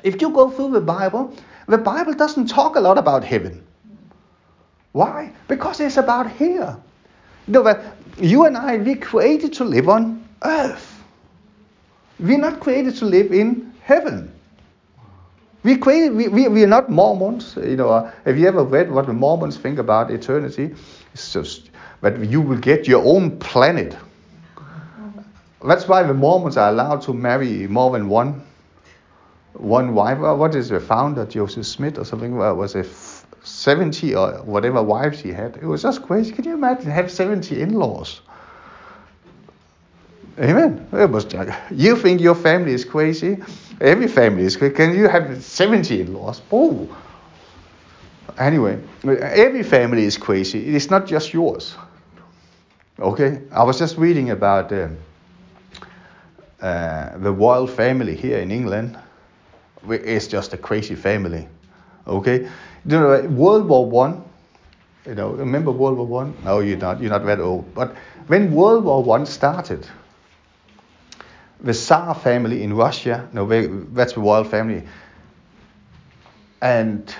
If 0.03 0.21
you 0.21 0.29
go 0.29 0.49
through 0.49 0.71
the 0.71 0.81
Bible, 0.81 1.36
the 1.67 1.77
Bible 1.77 2.13
doesn't 2.13 2.47
talk 2.47 2.75
a 2.75 2.79
lot 2.79 2.97
about 2.97 3.23
heaven. 3.23 3.63
Why? 4.91 5.33
Because 5.47 5.79
it's 5.79 5.97
about 5.97 6.29
here. 6.31 6.77
You, 7.47 7.53
know, 7.53 7.93
you 8.17 8.45
and 8.45 8.58
I, 8.58 8.78
we're 8.78 8.95
created 8.95 9.54
to 9.54 9.63
live 9.63 9.89
on 9.89 10.28
earth. 10.43 11.02
We're 12.19 12.38
not 12.38 12.60
created 12.60 12.95
to 12.97 13.06
live 13.06 13.32
in 13.32 13.73
heaven. 13.82 14.32
We 15.63 15.78
created, 15.78 16.13
we, 16.13 16.28
we, 16.28 16.47
we 16.47 16.63
are 16.63 16.67
not 16.67 16.89
Mormons. 16.89 17.56
You 17.56 17.78
know, 17.78 17.89
uh, 17.89 18.12
have 18.26 18.38
you 18.38 18.47
ever 18.47 18.63
read 18.63 18.91
what 18.91 19.08
the 19.08 19.13
Mormons 19.13 19.58
think 19.58 19.80
about 19.80 20.12
eternity? 20.12 20.76
It's 21.13 21.32
just 21.32 21.69
that 22.02 22.19
you 22.19 22.41
will 22.41 22.58
get 22.58 22.88
your 22.88 23.04
own 23.06 23.39
planet. 23.39 23.95
That's 25.65 25.88
why 25.88 26.04
the 26.04 26.13
Mormons 26.13 26.58
are 26.58 26.69
allowed 26.69 27.02
to 27.04 27.13
marry 27.13 27.67
more 27.67 27.91
than 27.91 28.10
one 28.10 28.43
one 29.54 29.93
wife. 29.93 30.17
What 30.17 30.56
is 30.56 30.69
the 30.69 30.80
founder, 30.80 31.26
Joseph 31.26 31.65
Smith 31.65 31.97
or 31.97 32.04
something? 32.04 32.36
Was 32.36 32.76
it 32.76 32.88
70 33.43 34.15
or 34.15 34.34
whatever 34.43 34.82
wives 34.82 35.19
he 35.19 35.32
had? 35.32 35.58
It 35.58 35.65
was 35.65 35.82
just 35.84 36.03
crazy. 36.03 36.32
Can 36.32 36.45
you 36.45 36.53
imagine 36.53 36.91
have 36.91 37.12
70 37.12 37.62
in-laws? 37.62 38.21
Amen. 40.39 40.88
It 40.93 41.10
was 41.12 41.25
just—you 41.25 41.95
think 41.95 42.19
your 42.19 42.34
family 42.36 42.73
is 42.73 42.86
crazy? 42.86 43.38
Every 43.79 44.08
family 44.08 44.43
is 44.43 44.58
crazy. 44.58 44.73
Can 44.73 44.95
you 44.95 45.08
have 45.08 45.43
70 45.43 46.01
in-laws? 46.01 46.41
Oh. 46.51 46.89
Anyway, 48.39 48.79
every 49.06 49.62
family 49.62 50.06
is 50.06 50.17
crazy. 50.17 50.75
It's 50.75 50.89
not 50.89 51.06
just 51.06 51.34
yours. 51.34 51.75
Okay, 52.99 53.41
I 53.51 53.63
was 53.63 53.77
just 53.77 53.97
reading 53.97 54.32
about 54.32 54.71
uh, 54.71 54.88
uh, 56.62 57.17
the 57.17 57.32
royal 57.32 57.67
family 57.67 58.15
here 58.15 58.39
in 58.39 58.51
England. 58.51 58.97
It's 59.89 60.27
just 60.27 60.53
a 60.53 60.58
crazy 60.58 60.95
family. 60.95 61.47
Okay, 62.08 62.49
you 62.85 62.99
know, 62.99 63.21
World 63.29 63.67
War 63.67 63.85
One. 63.89 64.23
You 65.05 65.15
know, 65.15 65.29
remember 65.31 65.71
World 65.71 65.97
War 65.97 66.07
One? 66.07 66.35
No, 66.43 66.59
you're 66.59 66.77
not. 66.77 67.01
You're 67.01 67.11
not 67.11 67.25
that 67.25 67.39
old. 67.39 67.73
But 67.73 67.95
when 68.27 68.53
World 68.53 68.83
War 68.85 69.03
One 69.03 69.25
started, 69.25 69.87
the 71.61 71.73
Tsar 71.73 72.15
family 72.15 72.63
in 72.63 72.73
Russia, 72.73 73.27
no, 73.33 73.45
that's 73.93 74.13
the 74.13 74.21
royal 74.21 74.43
family, 74.43 74.83
and 76.61 77.13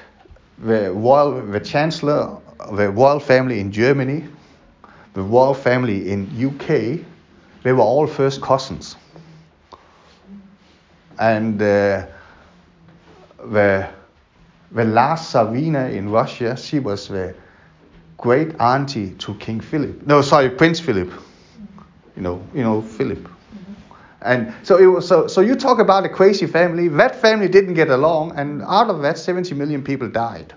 the 0.58 0.92
royal, 0.92 1.42
the 1.42 1.60
chancellor, 1.60 2.38
the 2.72 2.90
royal 2.90 3.20
family 3.20 3.60
in 3.60 3.72
Germany, 3.72 4.26
the 5.14 5.22
royal 5.22 5.54
family 5.54 6.10
in 6.10 6.28
UK, 6.38 7.06
they 7.64 7.72
were 7.72 7.82
all 7.82 8.08
first 8.08 8.42
cousins. 8.42 8.96
And 11.20 11.62
uh, 11.62 12.08
the, 13.38 13.90
the 14.74 14.86
last 14.86 15.34
Tsarina 15.34 15.94
in 15.94 16.10
Russia, 16.10 16.58
she 16.58 16.80
was 16.80 17.08
the 17.08 17.36
great 18.18 18.60
auntie 18.60 19.12
to 19.16 19.36
King 19.36 19.60
Philip. 19.60 20.06
No, 20.08 20.22
sorry, 20.22 20.50
Prince 20.50 20.80
Philip. 20.80 21.12
You 22.16 22.22
know, 22.22 22.44
you 22.54 22.64
know 22.64 22.82
Philip. 22.82 23.20
Mm-hmm. 23.20 23.74
And 24.22 24.54
so 24.64 24.78
it 24.78 24.86
was 24.86 25.08
so 25.08 25.28
so 25.28 25.42
you 25.42 25.56
talk 25.56 25.80
about 25.80 26.06
a 26.06 26.10
crazy 26.10 26.48
family. 26.48 26.88
That 26.88 27.16
family 27.16 27.48
didn't 27.48 27.74
get 27.74 27.90
along, 27.90 28.38
and 28.38 28.62
out 28.64 28.90
of 28.90 29.02
that, 29.02 29.18
70 29.18 29.56
million 29.56 29.84
people 29.84 30.10
died. 30.10 30.54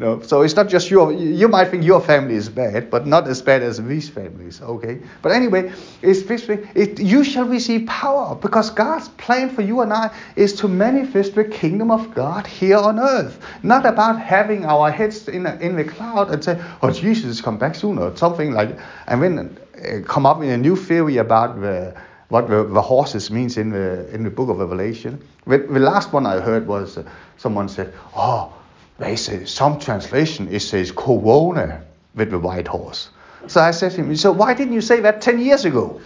So 0.00 0.40
it's 0.40 0.56
not 0.56 0.68
just 0.68 0.90
your. 0.90 1.12
You 1.12 1.48
might 1.48 1.68
think 1.68 1.84
your 1.84 2.00
family 2.00 2.34
is 2.34 2.48
bad, 2.48 2.88
but 2.88 3.06
not 3.06 3.28
as 3.28 3.42
bad 3.42 3.62
as 3.62 3.76
these 3.76 4.08
families. 4.08 4.62
Okay. 4.62 5.00
But 5.20 5.32
anyway, 5.32 5.70
it's 6.00 6.22
this 6.22 6.48
It, 6.48 6.98
you 6.98 7.22
shall 7.22 7.44
receive 7.44 7.86
power 7.86 8.34
because 8.34 8.70
God's 8.70 9.10
plan 9.10 9.50
for 9.50 9.60
you 9.60 9.82
and 9.82 9.92
I 9.92 10.10
is 10.34 10.54
to 10.54 10.68
manifest 10.68 11.34
the 11.34 11.44
kingdom 11.44 11.90
of 11.90 12.14
God 12.14 12.46
here 12.46 12.78
on 12.78 12.98
earth. 12.98 13.38
Not 13.62 13.84
about 13.84 14.18
having 14.18 14.64
our 14.64 14.90
heads 14.90 15.28
in 15.28 15.46
in 15.46 15.76
the 15.76 15.84
cloud 15.84 16.30
and 16.30 16.42
say, 16.42 16.58
"Oh, 16.80 16.90
Jesus 16.90 17.42
come 17.42 17.58
back 17.58 17.74
soon" 17.74 17.98
or 17.98 18.16
something 18.16 18.52
like, 18.52 18.78
and 19.08 19.22
then 19.22 19.58
uh, 19.76 20.00
come 20.06 20.24
up 20.24 20.38
with 20.38 20.48
a 20.48 20.56
new 20.56 20.74
theory 20.74 21.18
about 21.18 21.60
the 21.60 21.94
what 22.28 22.48
the, 22.48 22.64
the, 22.64 22.80
horses 22.80 23.30
means 23.30 23.58
in 23.58 23.68
the 23.68 24.08
in 24.14 24.24
the 24.24 24.30
book 24.30 24.48
of 24.48 24.58
Revelation. 24.58 25.20
The, 25.46 25.58
the 25.58 25.80
last 25.80 26.14
one 26.14 26.24
I 26.24 26.40
heard 26.40 26.66
was 26.66 26.96
uh, 26.96 27.04
someone 27.36 27.68
said, 27.68 27.92
"Oh, 28.16 28.54
they 29.02 29.16
say 29.16 29.44
some 29.44 29.78
translation 29.78 30.48
it 30.50 30.60
says 30.60 30.92
Corona 30.92 31.82
with 32.14 32.30
the 32.30 32.38
white 32.38 32.68
horse." 32.68 33.08
So 33.48 33.60
I 33.60 33.72
said 33.72 33.92
to 33.92 34.04
him, 34.04 34.16
"So 34.16 34.32
why 34.32 34.54
didn't 34.54 34.74
you 34.74 34.80
say 34.80 35.00
that 35.00 35.20
ten 35.20 35.38
years 35.38 35.64
ago?" 35.64 36.00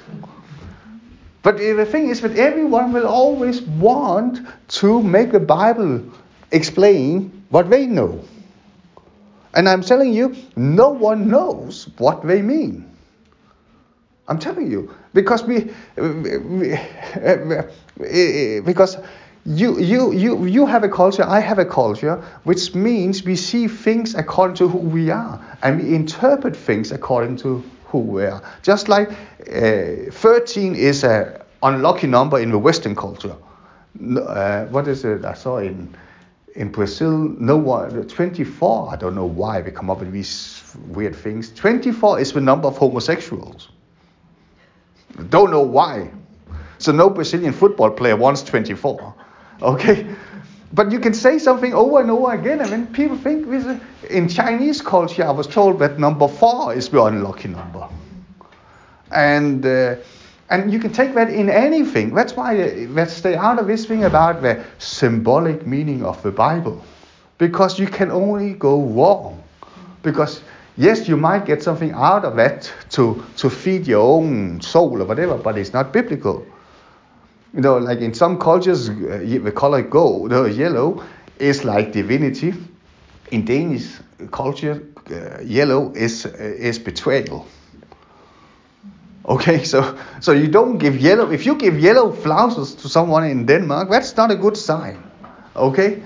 But 1.42 1.58
the 1.58 1.86
thing 1.86 2.08
is 2.08 2.22
that 2.22 2.36
everyone 2.36 2.92
will 2.92 3.06
always 3.06 3.62
want 3.62 4.40
to 4.80 5.00
make 5.02 5.30
the 5.30 5.38
Bible 5.38 6.02
explain 6.50 7.44
what 7.50 7.70
they 7.70 7.86
know. 7.86 8.20
And 9.54 9.68
I'm 9.68 9.82
telling 9.82 10.12
you, 10.12 10.34
no 10.56 10.90
one 10.90 11.28
knows 11.28 11.88
what 11.98 12.26
they 12.26 12.42
mean. 12.42 12.84
I'm 14.28 14.38
telling 14.40 14.70
you 14.70 14.92
because 15.14 15.44
we, 15.44 15.70
we 15.96 16.76
because 18.60 18.98
you 19.46 19.78
you 19.78 20.12
you 20.12 20.44
you 20.44 20.66
have 20.66 20.82
a 20.82 20.88
culture, 20.88 21.22
I 21.22 21.38
have 21.38 21.60
a 21.60 21.64
culture, 21.64 22.16
which 22.42 22.74
means 22.74 23.22
we 23.22 23.36
see 23.36 23.68
things 23.68 24.14
according 24.14 24.56
to 24.56 24.68
who 24.68 24.78
we 24.78 25.10
are, 25.10 25.40
and 25.62 25.80
we 25.80 25.94
interpret 25.94 26.56
things 26.56 26.90
according 26.90 27.36
to 27.38 27.62
who 27.84 27.98
we 27.98 28.24
are. 28.24 28.42
Just 28.62 28.88
like 28.88 29.08
uh, 29.10 30.10
13 30.10 30.74
is 30.74 31.04
a 31.04 31.44
unlucky 31.62 32.08
number 32.08 32.40
in 32.40 32.50
the 32.50 32.58
Western 32.58 32.96
culture. 32.96 33.36
Uh, 34.18 34.64
what 34.66 34.88
is 34.88 35.04
it? 35.04 35.24
I 35.24 35.34
saw 35.34 35.58
in 35.58 35.96
in 36.56 36.72
Brazil, 36.72 37.16
no 37.38 37.56
one, 37.56 38.08
24. 38.08 38.92
I 38.92 38.96
don't 38.96 39.14
know 39.14 39.26
why 39.26 39.60
we 39.60 39.70
come 39.70 39.90
up 39.90 40.00
with 40.00 40.10
these 40.10 40.64
weird 40.88 41.14
things. 41.14 41.50
24 41.52 42.18
is 42.18 42.32
the 42.32 42.40
number 42.40 42.66
of 42.66 42.76
homosexuals. 42.78 43.68
Don't 45.28 45.50
know 45.50 45.60
why. 45.62 46.10
So 46.78 46.92
no 46.92 47.10
Brazilian 47.10 47.52
football 47.52 47.90
player 47.90 48.16
wants 48.16 48.42
24. 48.42 49.14
Okay? 49.62 50.06
But 50.72 50.90
you 50.92 50.98
can 50.98 51.14
say 51.14 51.38
something 51.38 51.72
over 51.72 52.00
and 52.00 52.10
over 52.10 52.32
again, 52.32 52.60
and 52.60 52.70
then 52.70 52.86
people 52.88 53.16
think 53.16 53.48
this 53.48 53.64
is, 53.64 53.80
in 54.10 54.28
Chinese 54.28 54.82
culture, 54.82 55.24
I 55.24 55.30
was 55.30 55.46
told 55.46 55.78
that 55.78 55.98
number 55.98 56.28
four 56.28 56.74
is 56.74 56.88
the 56.88 57.02
unlucky 57.02 57.48
number. 57.48 57.88
And 59.12 59.64
uh, 59.64 59.96
and 60.48 60.72
you 60.72 60.78
can 60.78 60.92
take 60.92 61.14
that 61.14 61.30
in 61.30 61.48
anything. 61.48 62.14
That's 62.14 62.36
why 62.36 62.62
uh, 62.62 62.74
let's 62.90 63.12
stay 63.12 63.34
out 63.34 63.58
of 63.58 63.66
this 63.66 63.86
thing 63.86 64.04
about 64.04 64.42
the 64.42 64.64
symbolic 64.78 65.66
meaning 65.66 66.04
of 66.04 66.22
the 66.22 66.30
Bible. 66.30 66.84
Because 67.38 67.78
you 67.78 67.86
can 67.86 68.10
only 68.10 68.54
go 68.54 68.82
wrong. 68.82 69.42
Because 70.02 70.40
Yes, 70.78 71.08
you 71.08 71.16
might 71.16 71.46
get 71.46 71.62
something 71.62 71.92
out 71.92 72.26
of 72.26 72.36
that 72.36 72.70
to, 72.90 73.24
to 73.38 73.48
feed 73.48 73.86
your 73.86 74.02
own 74.02 74.60
soul 74.60 75.00
or 75.00 75.06
whatever, 75.06 75.38
but 75.38 75.56
it's 75.56 75.72
not 75.72 75.90
biblical. 75.90 76.46
You 77.56 77.62
know, 77.62 77.78
like 77.78 78.00
in 78.00 78.12
some 78.12 78.38
cultures, 78.38 78.90
uh, 78.90 79.40
the 79.42 79.50
color 79.50 79.80
gold 79.80 80.30
or 80.34 80.46
yellow 80.46 81.02
is 81.38 81.64
like 81.64 81.90
divinity. 81.90 82.52
In 83.30 83.46
Danish 83.46 83.88
culture, 84.30 84.82
uh, 85.10 85.40
yellow 85.42 85.90
is 85.94 86.26
uh, 86.26 86.30
is 86.38 86.78
betrayal. 86.78 87.46
Okay, 89.24 89.64
so 89.64 89.96
so 90.20 90.32
you 90.32 90.48
don't 90.48 90.76
give 90.76 91.00
yellow. 91.00 91.30
If 91.32 91.46
you 91.46 91.54
give 91.54 91.80
yellow 91.80 92.12
flowers 92.12 92.74
to 92.74 92.88
someone 92.88 93.24
in 93.24 93.46
Denmark, 93.46 93.88
that's 93.90 94.14
not 94.16 94.30
a 94.30 94.36
good 94.36 94.56
sign. 94.56 95.02
Okay, 95.56 96.02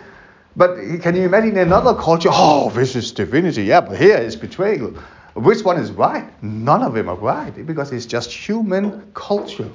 but 0.56 0.76
can 1.02 1.16
you 1.16 1.24
imagine 1.24 1.58
another 1.58 1.94
culture? 1.94 2.30
Oh, 2.32 2.70
this 2.70 2.94
is 2.94 3.10
divinity. 3.12 3.64
Yeah, 3.64 3.80
but 3.80 3.98
here 3.98 4.18
is 4.18 4.36
betrayal. 4.36 4.94
Which 5.34 5.64
one 5.64 5.80
is 5.80 5.90
right? 5.90 6.30
None 6.42 6.82
of 6.82 6.94
them 6.94 7.08
are 7.08 7.16
right 7.16 7.66
because 7.66 7.90
it's 7.92 8.06
just 8.06 8.30
human 8.30 9.02
culture. 9.14 9.68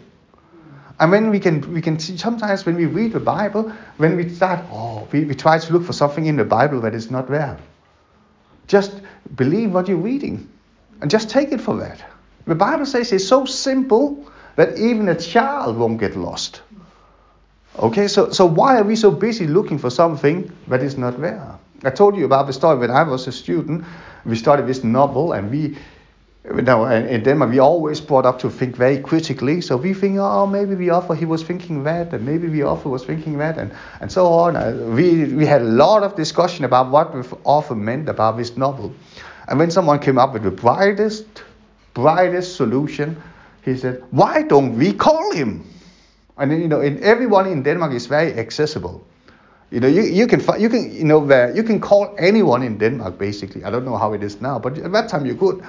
And 0.99 1.11
when 1.11 1.29
we 1.29 1.39
can, 1.39 1.73
we 1.73 1.81
can 1.81 1.99
see 1.99 2.17
sometimes 2.17 2.65
when 2.65 2.75
we 2.75 2.85
read 2.85 3.13
the 3.13 3.19
Bible, 3.19 3.71
when 3.97 4.15
we 4.15 4.29
start, 4.29 4.63
oh, 4.71 5.07
we, 5.11 5.25
we 5.25 5.35
try 5.35 5.59
to 5.59 5.73
look 5.73 5.83
for 5.83 5.93
something 5.93 6.25
in 6.25 6.37
the 6.37 6.45
Bible 6.45 6.79
that 6.81 6.95
is 6.95 7.11
not 7.11 7.27
there. 7.27 7.57
Just 8.67 9.01
believe 9.35 9.73
what 9.73 9.87
you're 9.87 9.97
reading 9.97 10.49
and 11.01 11.11
just 11.11 11.29
take 11.29 11.51
it 11.51 11.59
for 11.59 11.75
that. 11.77 12.03
The 12.47 12.55
Bible 12.55 12.85
says 12.85 13.11
it's 13.11 13.27
so 13.27 13.45
simple 13.45 14.31
that 14.55 14.77
even 14.77 15.09
a 15.09 15.15
child 15.15 15.77
won't 15.77 15.99
get 15.99 16.15
lost. 16.15 16.61
Okay, 17.77 18.07
so, 18.07 18.31
so 18.31 18.45
why 18.45 18.77
are 18.77 18.83
we 18.83 18.95
so 18.95 19.11
busy 19.11 19.47
looking 19.47 19.77
for 19.77 19.89
something 19.89 20.49
that 20.67 20.81
is 20.81 20.97
not 20.97 21.19
there? 21.19 21.59
I 21.83 21.89
told 21.89 22.15
you 22.15 22.23
about 22.25 22.47
the 22.47 22.53
story 22.53 22.77
when 22.77 22.89
I 22.89 23.03
was 23.03 23.27
a 23.27 23.31
student. 23.31 23.83
We 24.25 24.37
studied 24.37 24.65
this 24.65 24.83
novel, 24.83 25.33
and 25.33 25.51
we, 25.51 25.77
now 26.53 26.85
in 26.85 27.23
Denmark, 27.23 27.51
we 27.51 27.59
always 27.59 27.99
brought 27.99 28.25
up 28.25 28.39
to 28.39 28.49
think 28.49 28.75
very 28.75 28.99
critically. 28.99 29.61
So 29.61 29.77
we 29.77 29.93
think, 29.93 30.17
oh, 30.19 30.45
maybe 30.45 30.75
the 30.75 30.91
author 30.91 31.15
he 31.15 31.25
was 31.25 31.43
thinking 31.43 31.83
that, 31.83 32.13
and 32.13 32.25
maybe 32.25 32.47
the 32.47 32.63
author 32.63 32.89
was 32.89 33.03
thinking 33.03 33.37
that, 33.39 33.57
and, 33.57 33.71
and 34.01 34.11
so 34.11 34.27
on. 34.27 34.55
Uh, 34.55 34.73
we 34.95 35.33
we 35.33 35.45
had 35.45 35.61
a 35.61 35.65
lot 35.65 36.03
of 36.03 36.15
discussion 36.15 36.65
about 36.65 36.91
what 36.91 37.11
the 37.11 37.37
author 37.43 37.75
meant 37.75 38.09
about 38.09 38.37
this 38.37 38.57
novel. 38.57 38.93
And 39.47 39.59
when 39.59 39.71
someone 39.71 39.99
came 39.99 40.17
up 40.17 40.33
with 40.33 40.43
the 40.43 40.51
brightest, 40.51 41.25
brightest 41.93 42.55
solution, 42.55 43.21
he 43.63 43.75
said, 43.77 44.03
why 44.11 44.43
don't 44.43 44.77
we 44.77 44.93
call 44.93 45.31
him? 45.31 45.63
And 46.37 46.51
you 46.51 46.67
know, 46.67 46.81
in, 46.81 47.01
everyone 47.03 47.47
in 47.47 47.63
Denmark 47.63 47.93
is 47.93 48.05
very 48.07 48.33
accessible. 48.33 49.05
You 49.71 49.79
know, 49.79 49.87
you, 49.87 50.03
you 50.03 50.27
can 50.27 50.41
you 50.59 50.69
can 50.69 50.93
you 50.93 51.03
know 51.05 51.25
you 51.53 51.63
can 51.63 51.79
call 51.79 52.13
anyone 52.19 52.61
in 52.61 52.77
Denmark 52.77 53.17
basically. 53.17 53.63
I 53.63 53.71
don't 53.71 53.85
know 53.85 53.97
how 53.97 54.13
it 54.13 54.21
is 54.21 54.41
now, 54.41 54.59
but 54.59 54.77
at 54.77 54.91
that 54.91 55.09
time 55.09 55.25
you 55.25 55.35
could. 55.35 55.63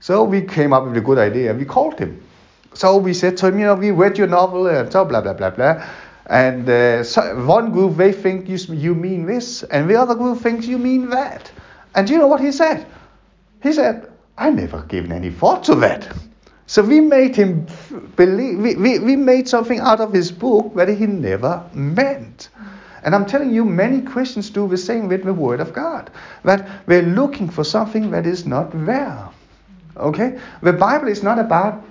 So 0.00 0.24
we 0.24 0.42
came 0.42 0.72
up 0.72 0.84
with 0.84 0.96
a 0.96 1.00
good 1.00 1.18
idea. 1.18 1.54
We 1.54 1.64
called 1.64 1.98
him. 1.98 2.22
So 2.74 2.96
we 2.96 3.14
said 3.14 3.36
to 3.38 3.48
him, 3.48 3.58
you 3.58 3.66
know, 3.66 3.74
we 3.74 3.90
read 3.90 4.16
your 4.18 4.26
novel 4.26 4.66
and 4.66 4.90
so 4.90 5.04
blah 5.04 5.20
blah 5.20 5.34
blah 5.34 5.50
blah. 5.50 5.86
And 6.26 6.68
uh, 6.68 7.04
so 7.04 7.44
one 7.44 7.72
group 7.72 7.96
they 7.96 8.12
think 8.12 8.48
you 8.48 8.56
you 8.74 8.94
mean 8.94 9.26
this, 9.26 9.62
and 9.64 9.90
the 9.90 9.96
other 9.96 10.14
group 10.14 10.38
thinks 10.38 10.66
you 10.66 10.78
mean 10.78 11.10
that. 11.10 11.50
And 11.94 12.08
you 12.08 12.18
know 12.18 12.28
what 12.28 12.40
he 12.40 12.52
said? 12.52 12.86
He 13.62 13.72
said, 13.72 14.10
I 14.38 14.50
never 14.50 14.82
given 14.82 15.12
any 15.12 15.30
thought 15.30 15.64
to 15.64 15.74
that. 15.76 16.08
So 16.66 16.82
we 16.82 17.00
made 17.00 17.34
him 17.34 17.66
believe, 18.14 18.58
we, 18.58 18.76
we, 18.76 18.98
we 19.00 19.16
made 19.16 19.48
something 19.48 19.80
out 19.80 20.00
of 20.00 20.12
his 20.12 20.30
book 20.30 20.72
that 20.76 20.88
he 20.88 21.06
never 21.06 21.68
meant. 21.74 22.48
And 23.02 23.14
I'm 23.14 23.26
telling 23.26 23.52
you, 23.52 23.64
many 23.64 24.00
Christians 24.00 24.50
do 24.50 24.68
the 24.68 24.78
same 24.78 25.08
with 25.08 25.24
the 25.24 25.34
Word 25.34 25.60
of 25.60 25.72
God. 25.72 26.10
That 26.44 26.86
we're 26.86 27.02
looking 27.02 27.50
for 27.50 27.64
something 27.64 28.12
that 28.12 28.24
is 28.24 28.46
not 28.46 28.70
there. 28.86 29.28
Okay? 29.96 30.38
The 30.62 30.72
Bible 30.72 31.08
is 31.08 31.22
not 31.22 31.38
about 31.38 31.84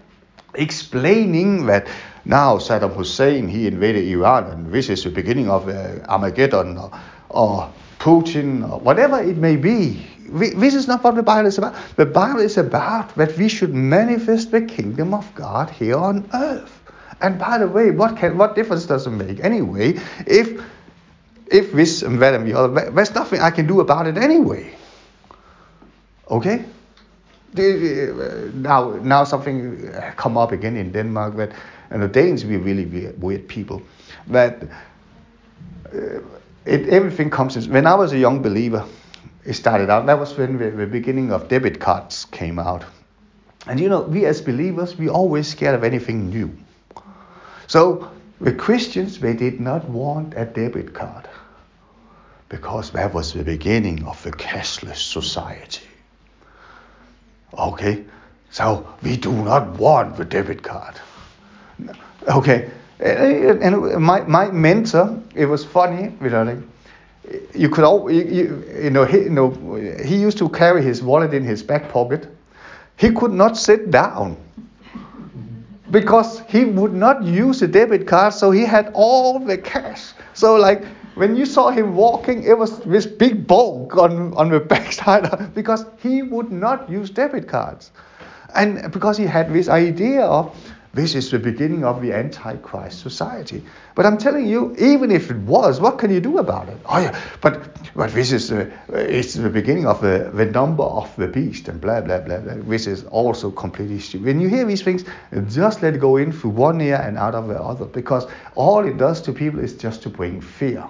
explaining 0.56 1.66
that 1.68 1.88
now 2.26 2.58
Saddam 2.58 2.96
Hussein, 2.96 3.48
he 3.48 3.68
invaded 3.68 4.08
Iran 4.08 4.46
and 4.46 4.74
this 4.74 4.90
is 4.90 5.04
the 5.04 5.10
beginning 5.10 5.50
of 5.50 5.70
uh, 5.70 6.00
Armageddon 6.08 6.78
or, 6.78 6.92
or 7.30 7.72
Putin 8.00 8.70
or 8.70 8.80
whatever 8.80 9.22
it 9.22 9.38
may 9.38 9.56
be 9.56 10.06
this 10.32 10.76
is 10.76 10.88
not 10.88 11.04
what 11.04 11.16
the 11.16 11.24
Bible 11.24 11.48
is 11.48 11.58
about. 11.58 11.76
The 11.96 12.06
Bible 12.06 12.42
is 12.42 12.58
about 12.58 13.16
that 13.16 13.38
we 13.38 13.50
should 13.50 13.74
manifest 13.74 14.52
the 14.52 14.62
kingdom 14.62 15.14
of 15.14 15.34
God 15.36 15.70
here 15.70 15.98
on 15.98 16.30
earth. 16.34 16.76
And 17.22 17.38
by 17.40 17.58
the 17.58 17.68
way, 17.68 17.92
what 17.92 18.18
can 18.18 18.38
what 18.38 18.56
difference 18.56 18.86
does 18.86 19.08
it 19.08 19.12
make 19.12 19.40
anyway? 19.44 20.00
If 20.26 20.64
if 21.48 21.72
this 21.72 22.04
and 22.04 22.22
that 22.22 22.34
and 22.34 22.48
the 22.48 22.58
other, 22.58 22.92
there's 22.92 23.14
nothing 23.14 23.42
I 23.42 23.52
can 23.52 23.68
do 23.68 23.82
about 23.82 24.08
it 24.08 24.18
anyway. 24.18 24.74
Okay? 26.30 26.66
Now, 27.54 28.92
now 29.02 29.24
something 29.24 29.92
come 30.16 30.38
up 30.38 30.52
again 30.52 30.76
in 30.78 30.92
Denmark 30.92 31.36
that, 31.38 31.52
and 31.90 32.02
the 32.02 32.08
Danes 32.08 32.46
we 32.46 32.58
really 32.58 32.86
weird, 32.86 33.22
weird 33.22 33.48
people. 33.48 33.82
That 34.28 34.64
uh, 35.94 36.20
it, 36.66 36.90
everything 36.90 37.30
comes 37.30 37.58
in. 37.58 37.72
When 37.72 37.88
I 37.88 37.96
was 37.96 38.14
a 38.14 38.18
young 38.18 38.42
believer, 38.42 38.86
it 39.46 39.54
started 39.54 39.90
out. 39.90 40.06
That 40.06 40.20
was 40.20 40.38
when 40.38 40.58
the, 40.58 40.70
the 40.70 40.86
beginning 40.86 41.32
of 41.32 41.48
debit 41.48 41.80
cards 41.80 42.26
came 42.26 42.60
out. 42.60 42.86
And 43.66 43.80
you 43.80 43.90
know, 43.90 44.02
we 44.02 44.26
as 44.26 44.42
believers, 44.42 44.96
we 44.96 45.10
always 45.10 45.48
scared 45.48 45.76
of 45.76 45.84
anything 45.84 46.30
new. 46.30 46.52
So 47.68 48.12
the 48.40 48.54
Christians, 48.54 49.20
they 49.20 49.34
did 49.34 49.60
not 49.60 49.86
want 49.90 50.34
a 50.36 50.46
debit 50.46 50.94
card 50.94 51.28
because 52.48 52.92
that 52.92 53.14
was 53.14 53.34
the 53.34 53.44
beginning 53.44 54.04
of 54.06 54.22
the 54.24 54.32
cashless 54.32 54.98
society. 54.98 55.89
Okay, 57.58 58.04
so 58.52 58.86
we 59.04 59.18
do 59.18 59.32
not 59.32 59.68
want 59.80 60.18
the 60.18 60.26
debit 60.26 60.62
card. 60.62 60.96
Okay, 62.28 62.70
and 63.00 64.02
my, 64.02 64.22
my 64.22 64.52
mentor, 64.52 65.22
it 65.36 65.46
was 65.46 65.66
funny, 65.66 66.14
you 66.22 66.30
like, 66.30 66.58
you 67.54 67.70
could 67.70 67.84
all 67.84 68.10
you, 68.12 68.64
you, 68.82 68.90
know 68.90 69.06
he 69.06 69.18
you 69.20 69.30
know 69.30 69.52
he 70.04 70.16
used 70.16 70.38
to 70.38 70.50
carry 70.50 70.82
his 70.82 71.04
wallet 71.04 71.34
in 71.34 71.44
his 71.44 71.62
back 71.62 71.90
pocket. 71.90 72.28
He 72.98 73.12
could 73.12 73.32
not 73.32 73.58
sit 73.58 73.92
down 73.92 74.36
because 75.92 76.42
he 76.48 76.66
would 76.66 76.94
not 76.94 77.24
use 77.24 77.62
a 77.62 77.68
debit 77.68 78.08
card, 78.08 78.34
so 78.34 78.52
he 78.52 78.66
had 78.66 78.92
all 78.94 79.40
the 79.40 79.58
cash. 79.58 80.12
So 80.34 80.56
like 80.56 80.84
when 81.20 81.36
you 81.36 81.46
saw 81.46 81.70
him 81.70 81.96
walking, 81.96 82.44
it 82.44 82.58
was 82.58 82.80
this 82.80 83.06
big 83.06 83.46
bulk 83.46 83.98
on 83.98 84.34
on 84.36 84.50
the 84.50 84.60
backside 84.74 85.54
because 85.54 85.86
he 86.02 86.22
would 86.24 86.52
not 86.52 86.90
use 86.90 87.10
debit 87.10 87.48
cards, 87.48 87.92
and 88.56 88.92
because 88.92 89.18
he 89.18 89.26
had 89.26 89.54
this 89.54 89.68
idea 89.68 90.22
of 90.22 90.56
this 90.94 91.14
is 91.16 91.30
the 91.30 91.38
beginning 91.38 91.84
of 91.84 92.02
the 92.02 92.14
Antichrist 92.14 93.02
society. 93.02 93.64
But 93.96 94.06
I'm 94.06 94.18
telling 94.18 94.48
you, 94.48 94.76
even 94.80 95.12
if 95.12 95.30
it 95.30 95.38
was, 95.38 95.80
what 95.80 96.00
can 96.00 96.10
you 96.12 96.20
do 96.20 96.38
about 96.40 96.70
it? 96.70 96.78
Oh 96.86 97.00
yeah, 97.00 97.20
but 97.42 97.68
but 97.96 98.12
this 98.12 98.32
is 98.32 98.52
uh, 98.52 98.72
it's 98.90 99.34
the 99.34 99.50
beginning 99.50 99.88
of 99.88 100.02
the, 100.02 100.32
the 100.34 100.46
number 100.46 100.84
of 100.84 101.14
the 101.18 101.28
beast 101.28 101.68
and 101.68 101.82
blah 101.82 102.00
blah 102.02 102.20
blah 102.20 102.40
blah. 102.40 102.54
This 102.76 102.88
is 102.88 103.04
also 103.04 103.52
completely 103.52 104.00
stupid. 104.00 104.26
When 104.26 104.40
you 104.40 104.48
hear 104.48 104.66
these 104.66 104.82
things, 104.82 105.04
just 105.50 105.82
let 105.84 105.96
it 105.96 106.00
go 106.00 106.16
in 106.16 106.32
through 106.32 106.52
one 106.52 106.82
ear 106.82 106.96
and 106.96 107.18
out 107.18 107.36
of 107.36 107.50
the 107.50 107.62
other, 107.62 107.86
because 107.86 108.26
all 108.56 108.88
it 108.88 108.98
does 108.98 109.22
to 109.24 109.34
people 109.34 109.60
is 109.60 109.74
just 109.74 110.02
to 110.04 110.10
bring 110.10 110.40
fear. 110.42 110.88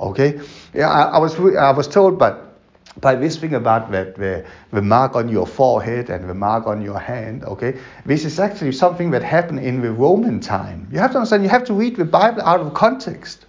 Okay? 0.00 0.40
Yeah, 0.74 0.88
I, 0.88 1.02
I 1.02 1.18
was 1.18 1.38
I 1.38 1.70
was 1.70 1.88
told, 1.88 2.18
but 2.18 2.52
by 3.00 3.14
this 3.14 3.38
thing 3.38 3.54
about 3.54 3.90
the, 3.90 4.12
the, 4.16 4.44
the, 4.70 4.82
mark 4.82 5.16
on 5.16 5.28
your 5.28 5.46
forehead 5.46 6.10
and 6.10 6.28
the 6.28 6.34
mark 6.34 6.66
on 6.66 6.82
your 6.82 6.98
hand, 6.98 7.42
okay, 7.44 7.78
this 8.04 8.24
is 8.24 8.38
actually 8.38 8.72
something 8.72 9.10
that 9.12 9.22
happened 9.22 9.60
in 9.60 9.80
the 9.80 9.90
Roman 9.90 10.40
time. 10.40 10.86
You 10.92 10.98
have 10.98 11.12
to 11.12 11.18
understand, 11.18 11.42
you 11.42 11.48
have 11.48 11.64
to 11.64 11.74
read 11.74 11.96
the 11.96 12.04
Bible 12.04 12.42
out 12.42 12.60
of 12.60 12.74
context. 12.74 13.46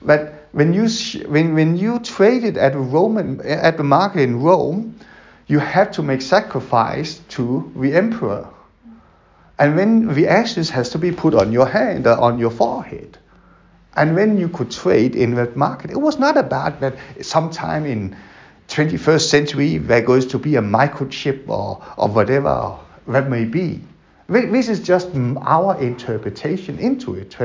But 0.00 0.48
when 0.52 0.72
you, 0.72 0.88
when, 1.26 1.54
when 1.54 1.76
you 1.76 1.98
traded 2.00 2.56
at, 2.56 2.74
a 2.74 2.78
Roman, 2.78 3.40
at 3.40 3.76
the 3.76 3.84
market 3.84 4.20
in 4.20 4.42
Rome, 4.42 4.94
you 5.48 5.58
had 5.58 5.92
to 5.94 6.02
make 6.02 6.22
sacrifice 6.22 7.20
to 7.30 7.72
the 7.76 7.94
emperor. 7.94 8.48
And 9.58 9.78
then 9.78 10.14
the 10.14 10.28
ashes 10.28 10.70
has 10.70 10.90
to 10.90 10.98
be 10.98 11.12
put 11.12 11.34
on 11.34 11.52
your 11.52 11.66
hand, 11.66 12.06
uh, 12.06 12.20
on 12.20 12.38
your 12.38 12.50
forehead. 12.50 13.18
And 13.94 14.14
when 14.14 14.38
you 14.38 14.48
could 14.48 14.70
trade 14.70 15.14
in 15.14 15.34
that 15.34 15.56
market, 15.56 15.90
it 15.90 16.00
was 16.00 16.18
not 16.18 16.36
about 16.36 16.80
that 16.80 16.96
sometime 17.20 17.84
in 17.84 18.16
21st 18.68 19.28
century 19.28 19.78
there 19.78 20.00
goes 20.00 20.26
to 20.26 20.38
be 20.38 20.56
a 20.56 20.62
microchip 20.62 21.48
or, 21.48 21.84
or 21.98 22.08
whatever 22.08 22.78
that 23.06 23.28
may 23.28 23.44
be. 23.44 23.80
This 24.28 24.68
is 24.68 24.80
just 24.80 25.10
our 25.42 25.78
interpretation 25.80 26.78
into 26.78 27.14
it. 27.16 27.36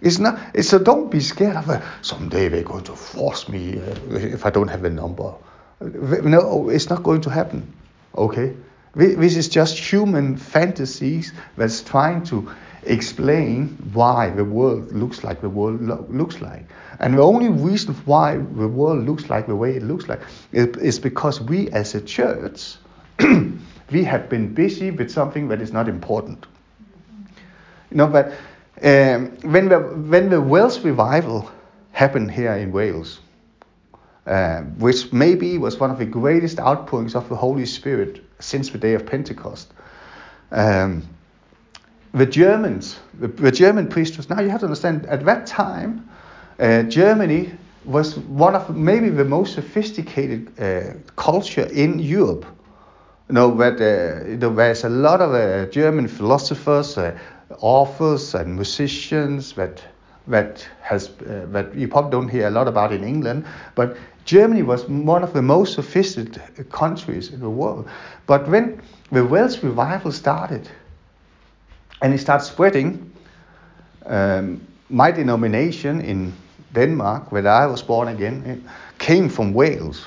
It's 0.00 0.18
not. 0.18 0.40
It's, 0.54 0.68
so 0.68 0.78
don't 0.78 1.10
be 1.10 1.20
scared 1.20 1.56
of 1.56 1.70
it. 1.70 1.82
Someday 2.02 2.48
they're 2.48 2.62
going 2.62 2.84
to 2.84 2.96
force 2.96 3.48
me 3.48 3.78
uh, 3.78 3.94
if 4.14 4.46
I 4.46 4.50
don't 4.50 4.68
have 4.68 4.84
a 4.84 4.90
number. 4.90 5.34
No, 5.80 6.68
it's 6.70 6.88
not 6.88 7.02
going 7.02 7.20
to 7.22 7.30
happen. 7.30 7.72
Okay. 8.16 8.54
This 8.94 9.36
is 9.36 9.48
just 9.48 9.78
human 9.78 10.36
fantasies 10.36 11.32
that's 11.56 11.82
trying 11.82 12.24
to 12.24 12.50
explain 12.84 13.68
why 13.92 14.30
the 14.30 14.44
world 14.44 14.92
looks 14.92 15.24
like 15.24 15.40
the 15.40 15.48
world 15.48 15.80
lo- 15.82 16.06
looks 16.08 16.40
like. 16.40 16.64
And 17.00 17.14
the 17.14 17.22
only 17.22 17.48
reason 17.48 17.94
why 18.04 18.36
the 18.36 18.68
world 18.68 19.06
looks 19.06 19.30
like 19.30 19.46
the 19.46 19.56
way 19.56 19.76
it 19.76 19.82
looks 19.82 20.08
like 20.08 20.20
is 20.52 20.98
because 20.98 21.40
we 21.40 21.70
as 21.70 21.94
a 21.94 22.00
church, 22.00 22.76
we 23.90 24.04
have 24.04 24.28
been 24.28 24.54
busy 24.54 24.90
with 24.90 25.10
something 25.10 25.48
that 25.48 25.60
is 25.60 25.72
not 25.72 25.88
important. 25.88 26.46
You 27.90 27.96
know, 27.98 28.06
but 28.06 28.32
um, 28.82 29.30
when, 29.42 29.68
the, 29.68 29.78
when 29.78 30.28
the 30.28 30.40
Welsh 30.40 30.78
revival 30.84 31.50
happened 31.92 32.30
here 32.30 32.52
in 32.52 32.72
Wales, 32.72 33.20
uh, 34.26 34.60
which 34.78 35.12
maybe 35.12 35.56
was 35.56 35.78
one 35.78 35.90
of 35.90 35.98
the 35.98 36.04
greatest 36.04 36.58
outpourings 36.58 37.14
of 37.14 37.28
the 37.28 37.36
Holy 37.36 37.64
Spirit 37.64 38.22
since 38.40 38.70
the 38.70 38.78
day 38.78 38.94
of 38.94 39.06
Pentecost, 39.06 39.72
um, 40.52 41.02
the 42.18 42.26
Germans, 42.26 42.98
the, 43.18 43.28
the 43.28 43.50
German 43.50 43.88
was. 43.88 44.28
now 44.28 44.40
you 44.40 44.50
have 44.50 44.60
to 44.60 44.66
understand, 44.66 45.06
at 45.06 45.24
that 45.24 45.46
time, 45.46 46.08
uh, 46.58 46.82
Germany 46.84 47.52
was 47.84 48.18
one 48.18 48.54
of 48.54 48.76
maybe 48.76 49.08
the 49.08 49.24
most 49.24 49.54
sophisticated 49.54 50.60
uh, 50.60 50.94
culture 51.16 51.66
in 51.72 51.98
Europe. 51.98 52.44
You 53.28 53.34
know 53.34 53.54
that 53.56 53.74
uh, 53.74 54.54
there's 54.54 54.84
a 54.84 54.88
lot 54.88 55.20
of 55.20 55.34
uh, 55.34 55.70
German 55.70 56.08
philosophers, 56.08 56.98
uh, 56.98 57.18
authors 57.60 58.34
and 58.34 58.54
musicians 58.54 59.52
that 59.54 59.82
that 60.26 60.66
has 60.82 61.08
uh, 61.08 61.46
that 61.52 61.74
you 61.74 61.88
probably 61.88 62.10
don't 62.10 62.28
hear 62.28 62.46
a 62.46 62.50
lot 62.50 62.68
about 62.68 62.92
in 62.92 63.04
England, 63.04 63.46
but 63.74 63.96
Germany 64.24 64.62
was 64.62 64.84
one 64.88 65.22
of 65.22 65.32
the 65.32 65.42
most 65.42 65.74
sophisticated 65.74 66.70
countries 66.70 67.30
in 67.30 67.40
the 67.40 67.50
world. 67.50 67.88
But 68.26 68.48
when 68.48 68.80
the 69.10 69.24
Welsh 69.24 69.62
revival 69.62 70.12
started, 70.12 70.68
and 72.00 72.14
it 72.14 72.18
started 72.18 72.44
spreading, 72.44 73.12
um, 74.06 74.60
my 74.88 75.10
denomination 75.10 76.00
in 76.00 76.32
Denmark, 76.72 77.32
where 77.32 77.46
I 77.46 77.66
was 77.66 77.82
born 77.82 78.08
again, 78.08 78.68
came 78.98 79.28
from 79.28 79.52
Wales. 79.52 80.06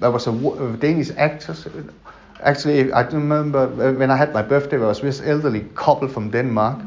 There 0.00 0.10
was 0.10 0.26
a, 0.26 0.30
a 0.32 0.76
Danish 0.76 1.10
actor. 1.16 1.54
Actually, 2.42 2.92
I 2.92 3.02
remember 3.02 3.66
when 3.94 4.10
I 4.10 4.16
had 4.16 4.32
my 4.32 4.42
birthday, 4.42 4.76
there 4.78 4.86
was 4.86 5.00
this 5.00 5.20
elderly 5.20 5.66
couple 5.74 6.08
from 6.08 6.30
Denmark, 6.30 6.80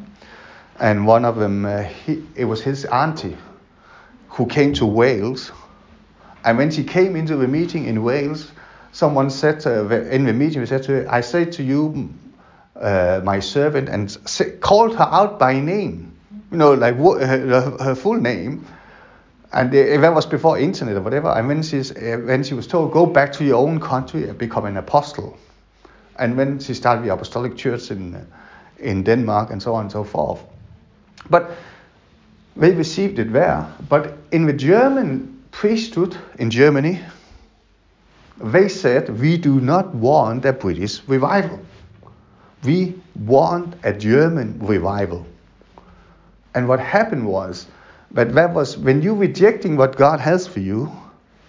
and 0.80 1.06
one 1.06 1.26
of 1.26 1.36
them, 1.38 1.66
uh, 1.66 1.84
he, 1.84 2.24
it 2.36 2.46
was 2.46 2.62
his 2.62 2.86
auntie, 2.86 3.38
who 4.30 4.46
came 4.46 4.74
to 4.74 4.86
Wales. 4.86 5.52
And 6.44 6.58
when 6.58 6.72
she 6.72 6.84
came 6.84 7.16
into 7.16 7.36
the 7.36 7.48
meeting 7.48 7.86
in 7.86 8.02
Wales, 8.04 8.52
someone 8.92 9.30
said 9.30 9.66
in 9.66 10.26
the 10.26 10.34
meeting, 10.34 10.62
we 10.62 10.66
said 10.66 10.84
to 10.84 10.92
her, 10.92 11.06
I 11.10 11.22
say 11.22 11.46
to 11.46 11.64
you, 11.64 12.10
uh, 12.82 13.22
my 13.24 13.40
servant, 13.40 13.90
and 13.90 14.18
called 14.60 14.96
her 14.96 15.08
out 15.12 15.38
by 15.40 15.60
name, 15.60 16.12
you 16.52 16.58
know, 16.58 16.74
like 16.74 16.96
her, 16.96 17.78
her 17.80 17.96
full 17.96 18.20
name. 18.20 18.66
And 19.54 19.72
that 19.72 20.14
was 20.14 20.26
before 20.26 20.58
internet 20.58 20.96
or 20.96 21.02
whatever. 21.02 21.30
And 21.30 21.48
when, 21.48 21.62
she's, 21.62 21.92
uh, 21.92 22.22
when 22.24 22.44
she 22.44 22.54
was 22.54 22.68
told, 22.68 22.94
go 22.94 23.06
back 23.06 23.34
to 23.34 23.44
your 23.44 23.58
own 23.58 23.80
country 23.80 24.28
and 24.28 24.38
become 24.38 24.66
an 24.66 24.78
apostle. 24.78 25.38
And 26.18 26.38
when 26.38 26.60
she 26.60 26.74
started 26.74 27.04
the 27.06 27.14
apostolic 27.14 27.58
church 27.58 27.92
in, 27.92 28.26
in 28.80 29.04
Denmark 29.04 29.52
and 29.52 29.62
so 29.62 29.74
on 29.74 29.82
and 29.82 29.92
so 29.92 30.04
forth. 30.06 30.40
But 31.30 31.52
they 32.56 32.72
received 32.72 33.20
it 33.20 33.34
there. 33.34 33.68
But 33.90 34.18
in 34.32 34.46
the 34.46 34.54
German 34.54 35.44
priesthood 35.52 36.18
in 36.40 36.50
Germany, 36.50 37.02
they 38.42 38.70
said, 38.70 39.20
we 39.20 39.38
do 39.38 39.60
not 39.60 39.94
want 39.94 40.46
a 40.46 40.54
British 40.54 41.02
revival. 41.08 41.60
We 42.64 43.00
want 43.16 43.76
a 43.84 43.94
German 43.94 44.60
revival. 44.60 45.26
And 46.54 46.68
what 46.68 46.80
happened 46.80 47.26
was 47.28 47.68
that 48.12 48.34
that 48.34 48.54
was 48.54 48.78
when 48.78 49.02
you're 49.02 49.16
rejecting 49.16 49.78
what 49.78 49.96
God 49.96 50.20
has 50.20 50.48
for 50.48 50.60
you, 50.60 50.92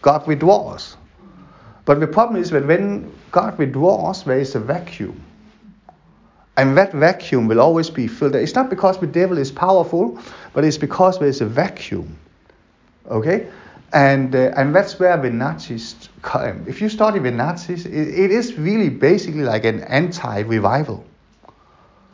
God 0.00 0.26
withdraws. 0.26 0.96
But 1.84 2.00
the 2.00 2.06
problem 2.06 2.40
is 2.40 2.50
that 2.50 2.66
when 2.66 3.12
God 3.30 3.58
withdraws, 3.58 4.24
there 4.24 4.38
is 4.38 4.54
a 4.54 4.60
vacuum. 4.60 5.20
And 6.56 6.76
that 6.76 6.92
vacuum 6.92 7.48
will 7.48 7.60
always 7.60 7.90
be 7.90 8.06
filled. 8.06 8.34
It's 8.36 8.54
not 8.54 8.70
because 8.70 8.98
the 8.98 9.06
devil 9.06 9.38
is 9.38 9.50
powerful, 9.50 10.18
but 10.52 10.64
it's 10.64 10.76
because 10.78 11.18
there 11.18 11.28
is 11.28 11.40
a 11.40 11.46
vacuum. 11.46 12.16
Okay? 13.08 13.48
And, 13.92 14.34
uh, 14.34 14.52
and 14.56 14.74
that's 14.74 14.98
where 14.98 15.16
the 15.18 15.30
Nazis 15.30 16.08
come. 16.22 16.64
If 16.66 16.80
you 16.80 16.88
study 16.88 17.18
the 17.18 17.30
Nazis, 17.30 17.84
it, 17.84 17.92
it 17.92 18.30
is 18.30 18.54
really 18.58 18.88
basically 18.88 19.42
like 19.42 19.64
an 19.64 19.80
anti 19.80 20.40
revival. 20.40 21.04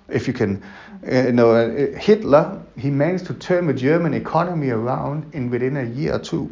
If 0.08 0.26
you 0.26 0.32
can, 0.32 0.62
uh, 1.06 1.26
you 1.26 1.32
know, 1.32 1.52
uh, 1.52 1.96
Hitler, 1.96 2.60
he 2.76 2.90
managed 2.90 3.26
to 3.26 3.34
turn 3.34 3.66
the 3.66 3.74
German 3.74 4.14
economy 4.14 4.70
around 4.70 5.32
in 5.34 5.50
within 5.50 5.76
a 5.76 5.84
year 5.84 6.14
or 6.14 6.18
two. 6.18 6.50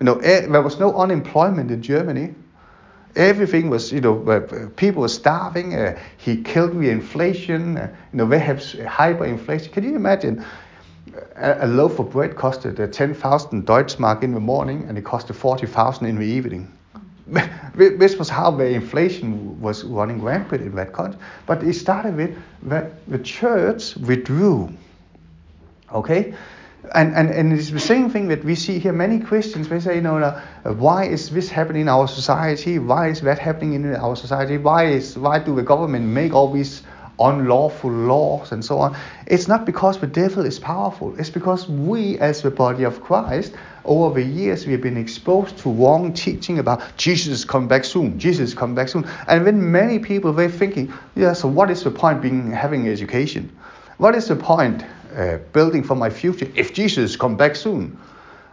You 0.00 0.04
know, 0.04 0.14
there 0.16 0.60
was 0.60 0.78
no 0.78 0.94
unemployment 0.94 1.70
in 1.70 1.80
Germany. 1.80 2.34
Everything 3.14 3.70
was, 3.70 3.92
you 3.92 4.02
know, 4.02 4.22
uh, 4.28 4.68
people 4.76 5.00
were 5.00 5.08
starving. 5.08 5.74
Uh, 5.74 5.98
he 6.18 6.42
killed 6.42 6.78
the 6.78 6.90
inflation. 6.90 7.78
Uh, 7.78 7.88
you 8.12 8.18
know, 8.18 8.26
they 8.26 8.38
have 8.38 8.58
hyperinflation. 8.58 9.72
Can 9.72 9.84
you 9.84 9.96
imagine? 9.96 10.44
A, 11.36 11.66
loaf 11.66 11.98
of 11.98 12.10
bread 12.10 12.34
costed 12.34 12.80
uh, 12.80 12.86
10,000 12.86 13.66
Deutschmark 13.66 14.22
in 14.22 14.34
the 14.34 14.40
morning, 14.40 14.86
and 14.88 14.98
it 14.98 15.04
costed 15.04 15.36
40,000 15.36 16.06
in 16.06 16.16
the 16.16 16.26
evening. 16.26 16.72
this 17.74 18.16
was 18.16 18.28
how 18.28 18.50
the 18.50 18.66
inflation 18.66 19.60
was 19.60 19.84
running 19.84 20.22
rampant 20.22 20.62
in 20.62 20.74
that 20.76 20.92
country. 20.92 21.20
But 21.46 21.62
it 21.62 21.74
started 21.74 22.16
with 22.16 22.36
that 22.62 22.92
the 23.08 23.18
church 23.18 23.96
withdrew. 23.96 24.72
Okay, 25.92 26.34
and, 26.94 27.14
and, 27.14 27.30
and 27.30 27.52
it's 27.52 27.70
the 27.70 27.80
same 27.80 28.10
thing 28.10 28.28
that 28.28 28.44
we 28.44 28.54
see 28.54 28.78
here. 28.78 28.92
Many 28.92 29.18
Christians, 29.18 29.68
they 29.68 29.80
say, 29.80 29.96
you 29.96 30.00
know, 30.02 30.40
why 30.64 31.04
is 31.04 31.30
this 31.30 31.48
happening 31.48 31.82
in 31.82 31.88
our 31.88 32.06
society? 32.06 32.78
Why 32.78 33.08
is 33.08 33.20
that 33.22 33.38
happening 33.38 33.74
in 33.74 33.94
our 33.96 34.16
society? 34.16 34.58
Why 34.58 34.86
is 34.86 35.18
why 35.18 35.38
do 35.38 35.54
the 35.54 35.62
government 35.62 36.06
make 36.06 36.32
all 36.32 36.52
these 36.52 36.82
unlawful 37.18 37.90
laws 37.90 38.52
and 38.52 38.64
so 38.64 38.78
on? 38.78 38.96
It's 39.26 39.48
not 39.48 39.64
because 39.64 39.98
the 39.98 40.06
devil 40.06 40.44
is 40.44 40.58
powerful. 40.58 41.18
It's 41.18 41.30
because 41.30 41.68
we, 41.68 42.18
as 42.18 42.42
the 42.42 42.50
body 42.50 42.84
of 42.84 43.02
Christ, 43.02 43.54
over 43.84 44.20
the 44.20 44.26
years 44.26 44.66
we 44.66 44.72
have 44.72 44.82
been 44.82 44.96
exposed 44.96 45.58
to 45.58 45.70
wrong 45.70 46.12
teaching 46.12 46.58
about 46.58 46.82
Jesus 46.96 47.44
come 47.44 47.68
back 47.68 47.84
soon. 47.84 48.18
Jesus 48.18 48.54
come 48.54 48.74
back 48.74 48.88
soon. 48.88 49.08
And 49.28 49.46
then 49.46 49.70
many 49.70 49.98
people 49.98 50.32
they're 50.32 50.50
thinking, 50.50 50.92
yeah, 51.14 51.32
so 51.32 51.48
what 51.48 51.70
is 51.70 51.84
the 51.84 51.90
point 51.90 52.20
being 52.22 52.50
having 52.50 52.88
education? 52.88 53.56
What 53.98 54.14
is 54.14 54.28
the 54.28 54.36
point 54.36 54.84
uh, 55.16 55.38
building 55.52 55.82
for 55.82 55.94
my 55.94 56.10
future 56.10 56.46
if 56.54 56.74
Jesus 56.74 57.16
come 57.16 57.36
back 57.36 57.56
soon. 57.56 57.96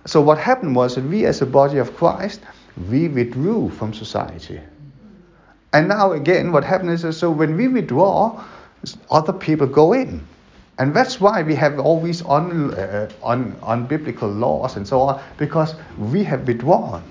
So 0.05 0.21
what 0.21 0.37
happened 0.37 0.75
was 0.75 0.95
that 0.95 1.03
we 1.03 1.25
as 1.25 1.41
a 1.41 1.45
body 1.45 1.77
of 1.77 1.95
Christ, 1.95 2.41
we 2.89 3.07
withdrew 3.07 3.69
from 3.69 3.93
society. 3.93 4.61
And 5.73 5.87
now 5.87 6.11
again, 6.11 6.51
what 6.51 6.63
happens 6.63 7.03
is 7.03 7.17
so 7.17 7.31
when 7.31 7.57
we 7.57 7.67
withdraw, 7.67 8.43
other 9.09 9.33
people 9.33 9.67
go 9.67 9.93
in. 9.93 10.25
And 10.79 10.95
that's 10.95 11.19
why 11.19 11.43
we 11.43 11.55
have 11.55 11.79
all 11.79 12.01
these 12.01 12.23
un, 12.25 12.73
uh, 12.73 13.09
un, 13.23 13.53
unbiblical 13.61 14.39
laws 14.39 14.75
and 14.75 14.87
so 14.87 15.01
on, 15.01 15.21
because 15.37 15.75
we 15.97 16.23
have 16.23 16.47
withdrawn. 16.47 17.03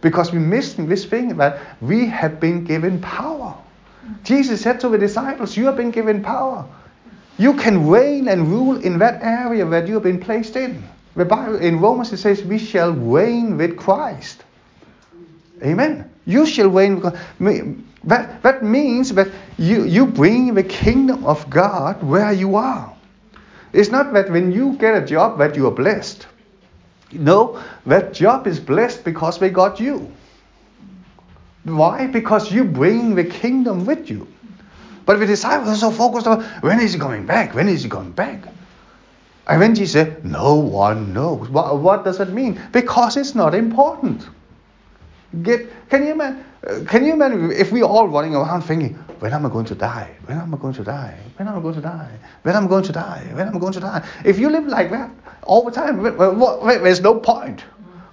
Because 0.00 0.32
we're 0.32 0.40
missing 0.40 0.88
this 0.88 1.04
thing 1.04 1.36
that 1.38 1.60
we 1.80 2.06
have 2.06 2.38
been 2.38 2.64
given 2.64 3.00
power. 3.00 3.56
Jesus 4.22 4.60
said 4.60 4.80
to 4.80 4.88
the 4.88 4.98
disciples, 4.98 5.56
You 5.56 5.66
have 5.66 5.76
been 5.76 5.90
given 5.90 6.22
power. 6.22 6.66
You 7.38 7.54
can 7.54 7.88
reign 7.88 8.28
and 8.28 8.48
rule 8.48 8.76
in 8.80 8.98
that 8.98 9.22
area 9.22 9.64
that 9.64 9.88
you 9.88 9.94
have 9.94 10.02
been 10.02 10.20
placed 10.20 10.56
in. 10.56 10.82
The 11.16 11.24
Bible, 11.24 11.56
in 11.56 11.80
Romans 11.80 12.12
it 12.12 12.18
says, 12.18 12.44
We 12.44 12.58
shall 12.58 12.92
reign 12.92 13.56
with 13.56 13.76
Christ. 13.76 14.44
Amen. 15.64 16.10
You 16.26 16.46
shall 16.46 16.68
reign 16.68 17.02
That, 18.04 18.42
that 18.42 18.62
means 18.62 19.14
that 19.14 19.28
you, 19.56 19.84
you 19.84 20.06
bring 20.06 20.54
the 20.54 20.62
kingdom 20.62 21.24
of 21.24 21.48
God 21.50 22.02
where 22.02 22.32
you 22.32 22.56
are. 22.56 22.94
It's 23.72 23.90
not 23.90 24.12
that 24.12 24.30
when 24.30 24.52
you 24.52 24.74
get 24.74 25.02
a 25.02 25.04
job 25.04 25.38
that 25.38 25.56
you 25.56 25.66
are 25.66 25.72
blessed. 25.72 26.26
No, 27.12 27.62
that 27.86 28.12
job 28.12 28.46
is 28.46 28.60
blessed 28.60 29.04
because 29.04 29.38
they 29.38 29.50
got 29.50 29.80
you. 29.80 30.12
Why? 31.64 32.06
Because 32.06 32.52
you 32.52 32.64
bring 32.64 33.14
the 33.14 33.24
kingdom 33.24 33.86
with 33.86 34.10
you. 34.10 34.28
But 35.06 35.18
the 35.18 35.26
disciples 35.26 35.68
are 35.68 35.76
so 35.76 35.90
focused 35.90 36.26
on 36.26 36.42
when 36.60 36.80
is 36.80 36.94
he 36.94 36.98
coming 36.98 37.26
back? 37.26 37.54
When 37.54 37.68
is 37.68 37.82
he 37.82 37.88
coming 37.88 38.12
back? 38.12 38.44
And 39.46 39.60
when 39.60 39.74
Jesus 39.74 39.92
said, 39.92 40.24
No 40.24 40.54
one 40.54 41.12
knows. 41.12 41.48
What, 41.48 41.78
what 41.78 42.04
does 42.04 42.18
that 42.18 42.30
mean? 42.30 42.60
Because 42.72 43.16
it's 43.16 43.34
not 43.34 43.54
important. 43.54 44.26
Get, 45.42 45.68
can 45.90 46.06
you 46.06 46.12
imagine? 46.12 46.44
Can 46.86 47.04
you 47.04 47.12
imagine 47.12 47.50
if 47.52 47.72
we 47.72 47.82
all 47.82 48.08
running 48.08 48.34
around 48.34 48.62
thinking, 48.62 48.94
when 49.20 49.32
am 49.32 49.44
I 49.44 49.48
going 49.50 49.66
to 49.66 49.74
die? 49.74 50.14
When 50.26 50.38
am 50.38 50.54
I 50.54 50.58
going 50.58 50.74
to 50.74 50.82
die? 50.82 51.18
When 51.36 51.48
am 51.48 51.58
I 51.58 51.60
going 51.60 51.74
to 51.74 51.80
die? 51.80 52.18
When 52.42 52.54
am 52.54 52.64
I 52.64 52.68
going 52.68 52.84
to 52.84 52.92
die? 52.92 53.30
When 53.32 53.48
am 53.48 53.56
I 53.56 53.58
going 53.58 53.72
to 53.72 53.80
die? 53.80 54.08
If 54.24 54.38
you 54.38 54.48
live 54.48 54.66
like 54.66 54.90
that 54.90 55.10
all 55.42 55.64
the 55.64 55.70
time, 55.70 56.02
there's 56.02 57.00
no 57.00 57.18
point. 57.20 57.64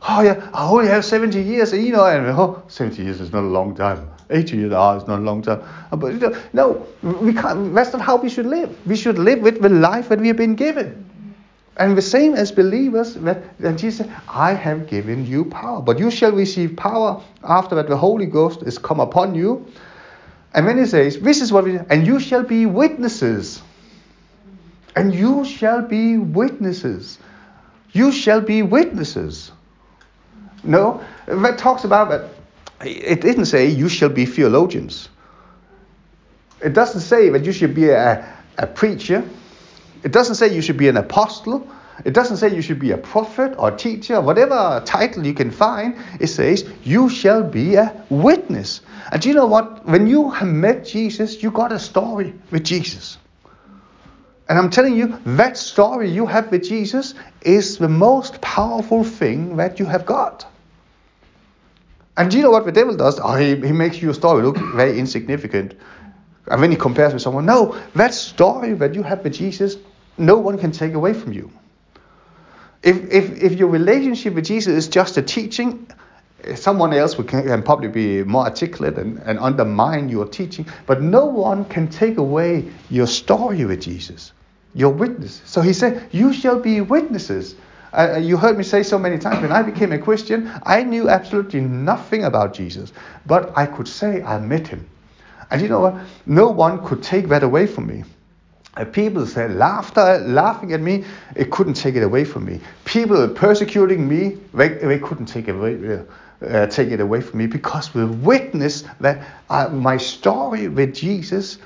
Oh 0.08 0.22
yeah, 0.22 0.50
I 0.54 0.68
only 0.68 0.88
have 0.88 1.06
70 1.06 1.40
years, 1.42 1.74
you 1.74 1.92
know, 1.92 2.06
and 2.06 2.26
oh, 2.28 2.64
70 2.68 3.04
years 3.04 3.22
is 3.22 3.32
not 3.32 3.44
a 3.44 3.48
long 3.48 3.76
time. 3.76 4.10
80 4.32 4.58
years 4.58 4.74
oh, 4.74 4.98
is 4.98 5.08
not 5.08 5.20
a 5.20 5.22
long 5.22 5.42
time. 5.42 5.62
Uh, 5.92 5.96
but 5.96 6.14
you 6.14 6.20
know, 6.20 6.36
no, 6.54 6.88
we 7.22 7.34
can't. 7.34 7.76
That's 7.76 7.94
not 7.94 8.02
how 8.02 8.16
we 8.16 8.30
should 8.30 8.48
live. 8.48 8.76
We 8.88 8.96
should 8.96 9.20
live 9.20 9.42
with 9.42 9.62
the 9.62 9.70
life 9.70 10.10
that 10.10 10.20
we 10.20 10.28
have 10.30 10.38
been 10.38 10.56
given. 10.56 11.11
And 11.78 11.98
the 11.98 12.02
same 12.02 12.36
as 12.36 12.52
believers, 12.52 13.16
that, 13.16 13.58
that 13.60 13.78
Jesus 13.78 14.06
said, 14.06 14.16
I 14.28 14.54
have 14.54 14.88
given 14.88 15.26
you 15.26 15.46
power. 15.46 15.82
But 15.82 16.00
you 16.00 16.12
shall 16.12 16.32
receive 16.32 16.76
power 16.76 17.24
after 17.44 17.76
that 17.76 17.88
the 17.88 17.98
Holy 17.98 18.26
Ghost 18.26 18.64
is 18.64 18.78
come 18.78 19.00
upon 19.00 19.36
you. 19.36 19.66
And 20.54 20.68
then 20.68 20.78
he 20.78 20.86
says, 20.86 21.20
This 21.20 21.42
is 21.42 21.52
what 21.52 21.64
we 21.64 21.78
and 21.78 22.06
you 22.06 22.20
shall 22.20 22.44
be 22.44 22.66
witnesses. 22.66 23.62
And 24.96 25.16
you 25.16 25.46
shall 25.46 25.82
be 25.82 26.18
witnesses. 26.18 27.18
You 27.94 28.12
shall 28.12 28.42
be 28.42 28.62
witnesses. 28.62 29.52
No, 30.64 31.04
that 31.28 31.58
talks 31.58 31.86
about 31.86 32.10
that. 32.10 32.30
It 32.86 33.22
didn't 33.22 33.46
say 33.46 33.68
you 33.68 33.88
shall 33.88 34.10
be 34.10 34.26
theologians. 34.26 35.10
It 36.64 36.74
doesn't 36.74 37.02
say 37.02 37.30
that 37.30 37.46
you 37.46 37.52
should 37.52 37.74
be 37.74 37.90
a, 37.90 38.38
a 38.58 38.68
preacher. 38.68 39.28
It 40.04 40.12
doesn't 40.12 40.36
say 40.36 40.54
you 40.54 40.62
should 40.62 40.78
be 40.78 40.88
an 40.88 40.98
apostle. 40.98 41.68
It 42.06 42.14
doesn't 42.14 42.38
say 42.38 42.54
you 42.54 42.62
should 42.62 42.80
be 42.80 42.92
a 42.92 42.98
prophet 42.98 43.54
or 43.58 43.72
teacher, 43.72 44.20
whatever 44.22 44.82
title 44.86 45.26
you 45.26 45.34
can 45.34 45.52
find. 45.52 45.96
It 46.20 46.28
says 46.28 46.68
you 46.84 47.10
shall 47.10 47.44
be 47.44 47.76
a 47.76 48.04
witness. 48.10 48.82
And 49.12 49.24
you 49.24 49.34
know 49.34 49.46
what? 49.46 49.86
When 49.86 50.08
you 50.08 50.32
have 50.32 50.48
met 50.48 50.86
Jesus, 50.86 51.44
you 51.44 51.52
got 51.52 51.72
a 51.72 51.80
story 51.80 52.34
with 52.50 52.64
Jesus. 52.64 53.18
And 54.50 54.58
I'm 54.58 54.70
telling 54.70 54.96
you, 54.96 55.18
that 55.26 55.58
story 55.58 56.10
you 56.10 56.26
have 56.26 56.52
with 56.52 56.64
Jesus 56.64 57.14
is 57.42 57.78
the 57.78 57.88
most 57.88 58.42
powerful 58.42 59.04
thing 59.04 59.56
that 59.58 59.80
you 59.80 59.86
have 59.86 60.06
got. 60.06 60.46
And 62.18 62.30
do 62.30 62.38
you 62.38 62.44
know 62.44 62.52
what 62.52 62.66
the 62.66 62.72
devil 62.72 62.96
does? 62.96 63.20
Oh, 63.20 63.36
he, 63.36 63.56
he 63.56 63.72
makes 63.72 64.02
your 64.02 64.14
story 64.14 64.44
look 64.44 64.58
very 64.76 65.00
insignificant. 65.00 65.76
And 66.48 66.60
when 66.60 66.72
he 66.72 66.76
compares 66.76 67.14
with 67.14 67.22
someone, 67.22 67.46
no, 67.46 67.80
that 67.96 68.14
story 68.14 68.74
that 68.74 68.94
you 68.94 69.04
have 69.04 69.24
with 69.24 69.34
Jesus, 69.34 69.78
no 70.22 70.38
one 70.38 70.58
can 70.58 70.72
take 70.72 70.94
away 70.94 71.14
from 71.14 71.34
you. 71.34 71.52
If, 72.84 73.12
if, 73.12 73.44
if 73.44 73.54
your 73.54 73.70
relationship 73.70 74.34
with 74.34 74.46
Jesus 74.46 74.74
is 74.74 74.88
just 74.88 75.18
a 75.18 75.22
teaching, 75.22 75.88
someone 76.56 76.94
else 76.94 77.16
can, 77.16 77.64
probably 77.64 77.88
be 77.88 78.24
more 78.24 78.46
articulate 78.46 78.98
and, 78.98 79.20
and 79.20 79.40
undermine 79.40 80.10
your 80.10 80.28
teaching, 80.28 80.66
but 80.86 81.02
no 81.02 81.26
one 81.26 81.66
can 81.66 81.88
take 81.88 82.18
away 82.18 82.66
your 82.90 83.08
story 83.08 83.66
with 83.66 83.82
Jesus, 83.82 84.34
your 84.74 84.90
witness. 84.90 85.42
So 85.46 85.62
he 85.62 85.74
said, 85.74 86.10
You 86.12 86.34
shall 86.34 86.60
be 86.60 86.82
witnesses. 86.82 87.56
Uh, 87.94 88.18
you 88.18 88.38
heard 88.38 88.58
me 88.58 88.64
say 88.64 88.84
so 88.84 88.98
many 88.98 89.18
times 89.18 89.42
when 89.42 89.52
I 89.52 89.62
became 89.62 89.92
a 89.92 90.00
Christian, 90.00 90.50
I 90.64 90.82
knew 90.84 91.10
absolutely 91.10 91.60
nothing 91.60 92.24
about 92.24 92.54
Jesus, 92.54 92.94
but 93.26 93.56
I 93.56 93.66
could 93.66 93.88
say 93.88 94.24
I 94.24 94.40
met 94.40 94.68
him. 94.68 94.90
And 95.52 95.62
you 95.62 95.68
know 95.68 95.82
what? 95.82 95.96
No 96.26 96.48
one 96.48 96.86
could 96.86 97.04
take 97.04 97.28
that 97.28 97.44
away 97.44 97.68
from 97.68 97.88
me. 97.88 98.06
People 98.94 99.26
said 99.26 99.56
laughter, 99.56 100.20
laughing 100.20 100.72
at 100.72 100.80
me, 100.80 101.04
it 101.36 101.52
couldn't 101.52 101.74
take 101.74 101.96
it 101.96 102.04
away 102.04 102.24
from 102.24 102.46
me. 102.46 102.62
People 102.86 103.28
persecuting 103.28 104.08
me, 104.08 104.38
they, 104.54 104.70
they 104.70 104.98
couldn't 104.98 105.26
take 105.26 105.50
it 105.50 105.56
away. 105.56 106.04
Uh, 106.42 106.66
take 106.66 106.90
it 106.90 107.00
away 107.00 107.22
from 107.22 107.38
me 107.38 107.46
because 107.46 107.94
we 107.94 108.04
witnessed 108.04 108.88
that 109.00 109.28
uh, 109.52 109.68
my 109.70 109.96
story 109.96 110.68
with 110.68 110.96
Jesus 110.96 111.60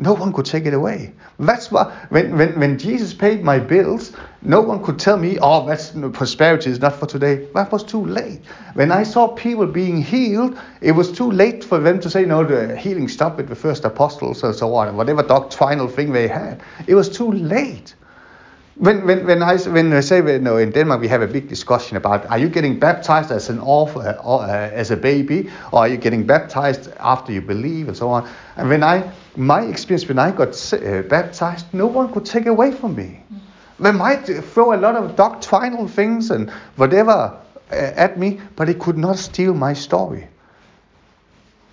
no 0.00 0.14
one 0.14 0.32
could 0.32 0.46
take 0.46 0.64
it 0.64 0.72
away. 0.72 1.12
That's 1.38 1.70
why 1.70 1.94
when, 2.08 2.36
when, 2.38 2.58
when 2.58 2.78
Jesus 2.78 3.12
paid 3.12 3.44
my 3.44 3.58
bills, 3.58 4.12
no 4.40 4.62
one 4.62 4.82
could 4.82 4.98
tell 4.98 5.18
me, 5.18 5.38
oh, 5.42 5.66
that's 5.66 5.90
prosperity 6.14 6.70
is 6.70 6.80
not 6.80 6.96
for 6.96 7.04
today. 7.04 7.46
That 7.54 7.70
was 7.70 7.84
too 7.84 8.06
late. 8.06 8.40
When 8.72 8.92
I 8.92 9.02
saw 9.02 9.28
people 9.28 9.66
being 9.66 10.00
healed, 10.00 10.58
it 10.80 10.92
was 10.92 11.12
too 11.12 11.30
late 11.30 11.62
for 11.62 11.78
them 11.78 12.00
to 12.00 12.08
say, 12.08 12.24
no, 12.24 12.44
the 12.44 12.74
healing 12.78 13.08
stopped 13.08 13.36
with 13.36 13.50
the 13.50 13.54
first 13.54 13.84
apostles 13.84 14.42
and 14.42 14.54
so 14.54 14.74
on, 14.74 14.96
whatever 14.96 15.22
doctrinal 15.22 15.86
thing 15.86 16.12
they 16.12 16.28
had. 16.28 16.62
It 16.86 16.94
was 16.94 17.10
too 17.10 17.30
late. 17.30 17.94
When, 18.80 19.04
when, 19.04 19.26
when, 19.26 19.42
I, 19.42 19.58
when 19.58 19.92
I 19.92 20.00
say, 20.00 20.16
you 20.24 20.38
know, 20.38 20.56
in 20.56 20.70
Denmark 20.70 21.02
we 21.02 21.08
have 21.08 21.20
a 21.20 21.26
big 21.26 21.48
discussion 21.48 21.98
about 21.98 22.24
are 22.30 22.38
you 22.38 22.48
getting 22.48 22.78
baptized 22.78 23.30
as 23.30 23.50
an 23.50 23.60
off, 23.60 23.94
uh, 23.94 24.16
uh, 24.24 24.70
as 24.72 24.90
a 24.90 24.96
baby, 24.96 25.50
or 25.70 25.80
are 25.80 25.88
you 25.88 25.98
getting 25.98 26.24
baptized 26.24 26.90
after 26.98 27.30
you 27.30 27.42
believe, 27.42 27.88
and 27.88 27.96
so 27.96 28.08
on. 28.08 28.26
And 28.56 28.70
when 28.70 28.82
I, 28.82 29.12
my 29.36 29.60
experience 29.64 30.08
when 30.08 30.18
I 30.18 30.30
got 30.30 30.72
uh, 30.72 31.02
baptized, 31.02 31.66
no 31.74 31.86
one 31.88 32.10
could 32.10 32.24
take 32.24 32.46
away 32.46 32.72
from 32.72 32.96
me. 32.96 33.20
They 33.80 33.92
might 33.92 34.24
throw 34.24 34.72
a 34.72 34.80
lot 34.80 34.96
of 34.96 35.14
doctrinal 35.14 35.86
things 35.86 36.30
and 36.30 36.48
whatever 36.76 37.36
uh, 37.70 37.74
at 37.74 38.18
me, 38.18 38.40
but 38.56 38.70
it 38.70 38.78
could 38.78 38.96
not 38.96 39.18
steal 39.18 39.52
my 39.52 39.74
story. 39.74 40.26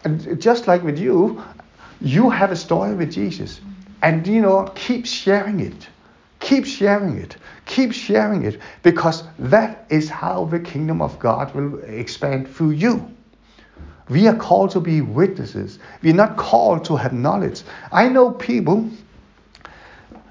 And 0.04 0.42
just 0.42 0.68
like 0.68 0.84
with 0.84 1.00
you, 1.00 1.42
you 2.02 2.30
have 2.30 2.52
a 2.52 2.58
story 2.58 2.96
with 2.96 3.14
Jesus, 3.14 3.62
and 4.02 4.28
you 4.28 4.42
know, 4.42 4.70
keep 4.76 5.06
sharing 5.06 5.62
it 5.62 5.88
Keep 6.48 6.66
sharing 6.66 7.18
it. 7.18 7.36
Keep 7.66 7.92
sharing 7.92 8.46
it 8.46 8.62
because 8.82 9.24
that 9.38 9.86
is 9.90 10.08
how 10.08 10.46
the 10.46 10.62
kingdom 10.62 11.02
of 11.02 11.20
God 11.20 11.54
will 11.54 11.80
expand 11.84 12.48
through 12.48 12.70
you. 12.70 13.06
We 14.08 14.30
are 14.30 14.36
called 14.36 14.72
to 14.72 14.80
be 14.80 15.02
witnesses. 15.02 15.80
We're 16.02 16.14
not 16.14 16.38
called 16.38 16.86
to 16.86 16.96
have 16.96 17.12
knowledge. 17.12 17.64
I 17.92 18.08
know 18.08 18.32
people, 18.32 18.90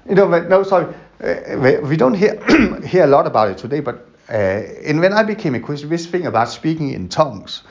you 0.09 0.15
know, 0.15 0.27
no, 0.27 0.63
sorry, 0.63 0.91
uh, 1.23 1.81
we 1.83 1.95
don't 1.95 2.15
hear, 2.15 2.43
hear 2.83 3.03
a 3.03 3.07
lot 3.07 3.27
about 3.27 3.49
it 3.51 3.59
today, 3.59 3.81
but 3.81 4.09
uh, 4.27 4.33
and 4.33 4.99
when 4.99 5.13
I 5.13 5.21
became 5.21 5.53
a 5.53 5.59
Christian, 5.59 5.89
this 5.89 6.07
thing 6.07 6.25
about 6.25 6.49
speaking 6.49 6.93
in 6.93 7.09
tongues, 7.09 7.61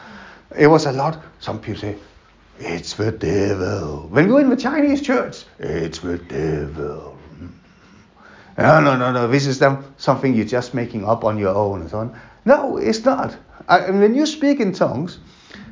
it 0.57 0.69
was 0.69 0.87
a 0.87 0.93
lot. 0.93 1.21
Some 1.41 1.61
people 1.61 1.81
say, 1.81 1.97
it's 2.61 2.95
the 2.95 3.11
devil. 3.11 4.07
When 4.09 4.29
we 4.29 4.35
are 4.35 4.41
in 4.41 4.51
the 4.51 4.57
Chinese 4.57 5.03
church, 5.03 5.47
it's 5.59 5.99
the 5.99 6.19
devil 6.19 7.16
no, 8.59 8.81
no, 8.81 8.97
no, 8.97 9.13
no, 9.13 9.29
this 9.29 9.47
is 9.47 9.63
something 9.99 10.35
you're 10.35 10.47
just 10.47 10.75
making 10.75 11.05
up 11.05 11.25
on 11.25 11.39
your 11.39 11.55
own 11.55 11.83
and 11.83 11.91
so 11.91 11.99
on. 11.99 12.21
No, 12.45 12.77
it's 12.79 13.05
not. 13.05 13.37
I, 13.69 13.91
when 13.91 14.15
you 14.15 14.27
speak 14.27 14.61
in 14.61 14.73
tongues, 14.73 15.19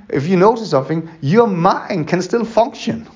if 0.09 0.27
you 0.27 0.37
notice 0.37 0.71
something, 0.71 1.09
your 1.21 1.47
mind 1.47 2.09
can 2.09 2.21
still 2.21 2.45
function. 2.45 3.07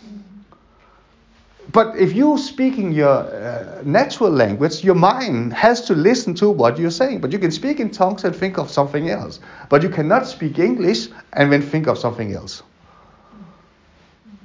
But 1.71 1.97
if 1.97 2.15
you're 2.15 2.39
speaking 2.39 2.93
your 2.93 3.09
uh, 3.09 3.83
natural 3.85 4.31
language, 4.31 4.83
your 4.83 4.95
mind 4.95 5.53
has 5.53 5.83
to 5.83 5.95
listen 5.95 6.35
to 6.37 6.49
what 6.49 6.79
you're 6.79 6.91
saying. 6.91 7.21
But 7.21 7.31
you 7.31 7.39
can 7.39 7.51
speak 7.51 7.79
in 7.79 7.91
tongues 7.91 8.25
and 8.25 8.35
think 8.35 8.59
of 8.59 8.71
something 8.71 9.11
else. 9.11 9.41
But 9.69 9.83
you 9.83 9.91
cannot 9.91 10.27
speak 10.27 10.59
English 10.59 11.09
and 11.35 11.53
then 11.53 11.61
think 11.61 11.87
of 11.87 11.99
something 11.99 12.33
else. 12.33 12.63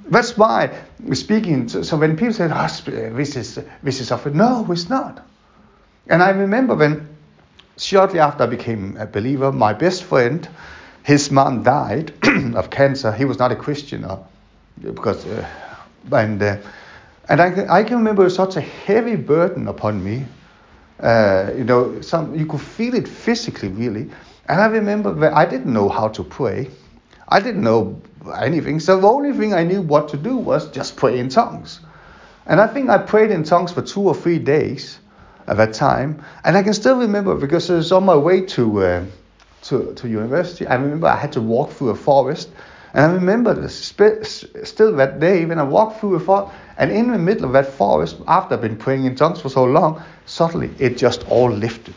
That's 0.06 0.36
why 0.36 0.84
we're 1.00 1.14
speaking. 1.14 1.68
So 1.68 1.96
when 1.96 2.16
people 2.16 2.34
say, 2.34 2.50
oh, 2.52 2.68
this 3.16 3.36
is 3.36 3.58
this 3.82 4.00
is 4.00 4.12
of 4.12 4.26
no, 4.34 4.66
it's 4.70 4.88
not. 4.88 5.24
And 6.06 6.22
I 6.22 6.30
remember 6.30 6.74
when 6.74 7.08
shortly 7.78 8.18
after 8.20 8.44
I 8.44 8.46
became 8.46 8.96
a 8.98 9.06
believer, 9.06 9.50
my 9.50 9.72
best 9.72 10.04
friend, 10.04 10.46
his 11.02 11.30
mom 11.30 11.62
died 11.62 12.12
of 12.54 12.70
cancer. 12.70 13.12
He 13.12 13.24
was 13.24 13.38
not 13.38 13.52
a 13.52 13.56
Christian, 13.56 14.04
uh, 14.04 14.18
because 14.80 15.24
uh, 15.26 15.46
and 16.12 16.42
uh, 16.42 16.56
and 17.28 17.40
I, 17.40 17.78
I 17.78 17.84
can 17.84 17.98
remember 17.98 18.28
such 18.28 18.56
a 18.56 18.60
heavy 18.60 19.16
burden 19.16 19.68
upon 19.68 20.02
me. 20.04 20.26
Uh, 21.00 21.50
you 21.56 21.64
know, 21.64 22.00
some 22.02 22.34
you 22.34 22.46
could 22.46 22.60
feel 22.60 22.94
it 22.94 23.08
physically, 23.08 23.68
really. 23.68 24.10
And 24.48 24.60
I 24.60 24.66
remember 24.66 25.14
that 25.14 25.32
I 25.32 25.46
didn't 25.46 25.72
know 25.72 25.88
how 25.88 26.08
to 26.08 26.22
pray. 26.22 26.70
I 27.28 27.40
didn't 27.40 27.62
know 27.62 28.00
anything. 28.32 28.80
So 28.80 29.00
the 29.00 29.08
only 29.08 29.32
thing 29.32 29.54
I 29.54 29.64
knew 29.64 29.82
what 29.82 30.08
to 30.08 30.16
do 30.16 30.36
was 30.36 30.70
just 30.70 30.96
pray 30.96 31.18
in 31.18 31.28
tongues. 31.28 31.80
And 32.46 32.60
I 32.60 32.66
think 32.66 32.90
I 32.90 32.98
prayed 32.98 33.30
in 33.30 33.42
tongues 33.44 33.72
for 33.72 33.82
two 33.82 34.02
or 34.02 34.14
three 34.14 34.38
days 34.38 34.98
at 35.46 35.56
that 35.56 35.72
time. 35.72 36.22
And 36.44 36.56
I 36.56 36.62
can 36.62 36.74
still 36.74 36.98
remember 36.98 37.34
because 37.34 37.70
it 37.70 37.74
was 37.74 37.92
on 37.92 38.04
my 38.04 38.16
way 38.16 38.42
to, 38.42 38.82
uh, 38.82 39.04
to, 39.62 39.94
to 39.94 40.08
university. 40.08 40.66
I 40.66 40.74
remember 40.74 41.06
I 41.06 41.16
had 41.16 41.32
to 41.32 41.40
walk 41.40 41.70
through 41.70 41.90
a 41.90 41.94
forest. 41.94 42.50
And 42.92 43.10
I 43.10 43.14
remember 43.14 43.54
this, 43.54 43.92
still 44.62 44.96
that 44.96 45.18
day 45.18 45.44
when 45.44 45.58
I 45.58 45.64
walked 45.64 45.98
through 45.98 46.14
a 46.14 46.20
forest, 46.20 46.54
and 46.78 46.92
in 46.92 47.10
the 47.10 47.18
middle 47.18 47.44
of 47.44 47.52
that 47.52 47.66
forest, 47.66 48.16
after 48.28 48.54
I've 48.54 48.60
been 48.60 48.76
praying 48.76 49.04
in 49.04 49.16
tongues 49.16 49.40
for 49.40 49.48
so 49.48 49.64
long, 49.64 50.02
suddenly 50.26 50.70
it 50.78 50.96
just 50.96 51.26
all 51.28 51.50
lifted. 51.50 51.96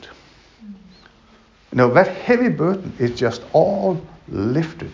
You 1.72 1.78
know, 1.78 1.94
that 1.94 2.08
heavy 2.08 2.50
burden 2.50 2.94
is 2.98 3.12
just 3.12 3.44
all 3.54 4.02
lifted. 4.28 4.92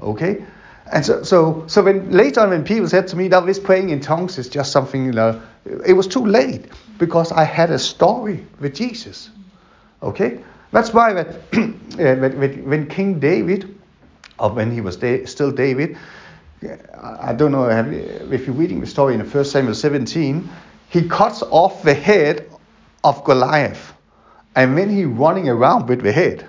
Okay? 0.00 0.44
And 0.92 1.06
so, 1.06 1.22
so, 1.22 1.64
so 1.68 1.82
when 1.82 2.10
later 2.10 2.40
on 2.40 2.50
when 2.50 2.64
people 2.64 2.88
said 2.88 3.06
to 3.08 3.16
me 3.16 3.28
that 3.28 3.46
this 3.46 3.58
praying 3.58 3.90
in 3.90 4.00
tongues 4.00 4.38
is 4.38 4.48
just 4.48 4.72
something, 4.72 5.04
you 5.04 5.12
know, 5.12 5.40
it 5.86 5.92
was 5.92 6.06
too 6.06 6.24
late 6.24 6.66
because 6.98 7.30
I 7.30 7.44
had 7.44 7.70
a 7.70 7.78
story 7.78 8.44
with 8.58 8.74
Jesus. 8.74 9.30
Okay? 10.02 10.40
That's 10.72 10.92
why 10.92 11.12
that, 11.12 11.28
uh, 11.52 12.16
when, 12.16 12.64
when 12.68 12.86
King 12.88 13.20
David, 13.20 13.76
or 14.38 14.50
when 14.50 14.72
he 14.72 14.80
was 14.80 14.96
da- 14.96 15.24
still 15.26 15.52
David, 15.52 15.96
I 17.00 17.32
don't 17.32 17.52
know 17.52 17.68
if 18.30 18.46
you're 18.46 18.54
reading 18.54 18.80
the 18.80 18.86
story 18.86 19.14
in 19.14 19.20
1 19.20 19.44
Samuel 19.44 19.74
17, 19.74 20.48
he 20.90 21.08
cuts 21.08 21.42
off 21.42 21.82
the 21.82 21.94
head 21.94 22.50
of 23.04 23.24
Goliath. 23.24 23.94
And 24.56 24.76
then 24.76 24.90
he 24.90 25.04
running 25.04 25.48
around 25.48 25.88
with 25.88 26.02
the 26.02 26.12
head. 26.12 26.46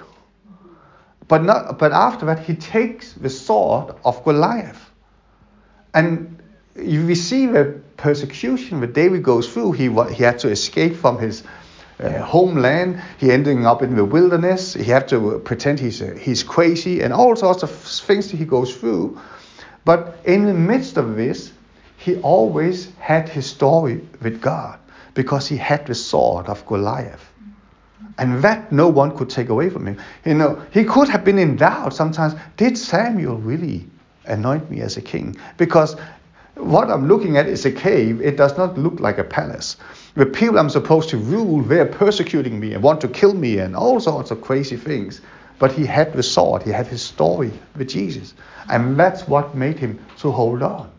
But, 1.32 1.46
not, 1.46 1.80
but 1.80 1.94
after 1.94 2.26
that, 2.26 2.40
he 2.40 2.56
takes 2.56 3.14
the 3.14 3.30
sword 3.30 3.96
of 4.04 4.22
Goliath. 4.26 4.92
And 5.94 6.44
we 6.76 7.16
see 7.16 7.46
the 7.46 7.80
persecution 7.96 8.82
that 8.82 8.92
David 8.92 9.24
goes 9.24 9.48
through. 9.48 9.72
He, 9.72 9.84
he 10.14 10.24
had 10.24 10.40
to 10.40 10.50
escape 10.50 10.94
from 10.94 11.20
his 11.20 11.44
uh, 12.02 12.20
homeland. 12.20 13.02
He 13.18 13.32
ending 13.32 13.66
up 13.66 13.82
in 13.82 13.96
the 13.96 14.04
wilderness. 14.04 14.74
He 14.74 14.84
had 14.84 15.08
to 15.08 15.40
pretend 15.40 15.80
he's, 15.80 16.02
uh, 16.02 16.18
he's 16.20 16.44
crazy 16.44 17.00
and 17.00 17.14
all 17.14 17.38
sorts 17.38 17.64
of 17.64 17.72
things 17.72 18.30
he 18.30 18.44
goes 18.44 18.76
through. 18.76 19.18
But 19.86 20.18
in 20.26 20.46
the 20.46 20.54
midst 20.54 20.98
of 20.98 21.16
this, 21.16 21.54
he 21.96 22.18
always 22.18 22.92
had 23.00 23.30
his 23.30 23.46
story 23.46 24.02
with 24.22 24.42
God 24.42 24.80
because 25.14 25.48
he 25.48 25.56
had 25.56 25.88
the 25.88 25.96
sword 25.96 26.48
of 26.48 26.66
Goliath. 26.66 27.31
And 28.18 28.44
that 28.44 28.72
no 28.72 28.88
one 28.88 29.18
could 29.18 29.30
take 29.30 29.50
away 29.50 29.70
from 29.70 29.88
him. 29.88 29.98
You 30.26 30.36
know, 30.36 30.62
he 30.72 30.84
could 30.84 31.10
have 31.10 31.24
been 31.26 31.40
in 31.40 31.56
doubt 31.56 31.94
sometimes. 31.94 32.36
Did 32.58 32.78
Samuel 32.78 33.38
really 33.38 33.86
anoint 34.26 34.70
me 34.70 34.82
as 34.82 34.98
a 34.98 35.02
king? 35.02 35.38
Because 35.58 35.96
what 36.56 36.92
I'm 36.92 37.08
looking 37.08 37.38
at 37.38 37.48
is 37.48 37.66
a 37.66 37.72
cave. 37.72 38.22
It 38.22 38.38
does 38.38 38.58
not 38.58 38.78
look 38.78 39.00
like 39.00 39.18
a 39.18 39.24
palace. 39.24 39.78
The 40.16 40.26
people 40.26 40.60
I'm 40.60 40.70
supposed 40.70 41.10
to 41.10 41.18
rule, 41.18 41.64
they're 41.64 41.86
persecuting 41.86 42.60
me 42.60 42.74
and 42.74 42.84
want 42.84 43.02
to 43.02 43.08
kill 43.08 43.34
me 43.34 43.60
and 43.60 43.76
all 43.76 44.00
sorts 44.00 44.32
of 44.32 44.42
crazy 44.42 44.78
things. 44.78 45.22
But 45.60 45.72
he 45.72 45.86
had 45.86 46.14
the 46.14 46.24
sword, 46.24 46.64
he 46.64 46.72
had 46.72 46.88
his 46.88 47.02
story 47.02 47.52
with 47.78 47.90
Jesus. 47.90 48.34
And 48.70 48.98
that's 49.00 49.28
what 49.28 49.56
made 49.56 49.80
him 49.80 50.00
to 50.20 50.32
hold 50.32 50.64
on. 50.64 50.92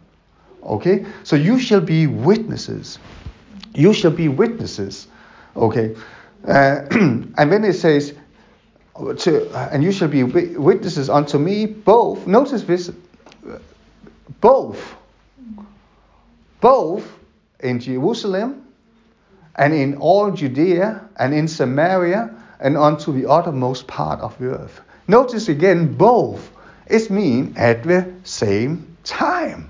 Okay? 0.63 1.05
So 1.25 1.37
you 1.37 1.59
shall 1.59 1.81
be 1.81 2.07
witnesses 2.07 2.99
You 3.75 3.95
shall 3.95 4.11
be 4.11 4.29
witnesses. 4.29 5.09
Okay. 5.57 5.97
Uh, 6.47 6.86
and 6.90 7.53
then 7.53 7.64
it 7.64 7.74
says, 7.74 8.14
to, 9.18 9.49
and 9.72 9.82
you 9.82 9.93
shall 9.93 10.09
be 10.09 10.22
witnesses 10.22 11.09
unto 11.09 11.38
me 11.38 11.66
both. 11.66 12.26
Notice 12.26 12.62
this 12.62 12.90
both. 14.40 14.95
Both 16.61 17.11
in 17.61 17.80
Jerusalem 17.80 18.66
and 19.57 19.72
in 19.72 19.97
all 19.97 20.30
Judea 20.30 21.09
and 21.16 21.34
in 21.34 21.49
Samaria 21.49 22.34
and 22.61 22.76
unto 22.76 23.12
the 23.12 23.28
uttermost 23.28 23.86
part 23.86 24.20
of 24.20 24.38
the 24.38 24.51
earth. 24.51 24.80
Notice 25.09 25.49
again, 25.49 25.95
both. 25.95 26.51
It 26.86 27.11
means 27.11 27.57
at 27.57 27.82
the 27.82 28.12
same 28.24 28.97
time. 29.05 29.68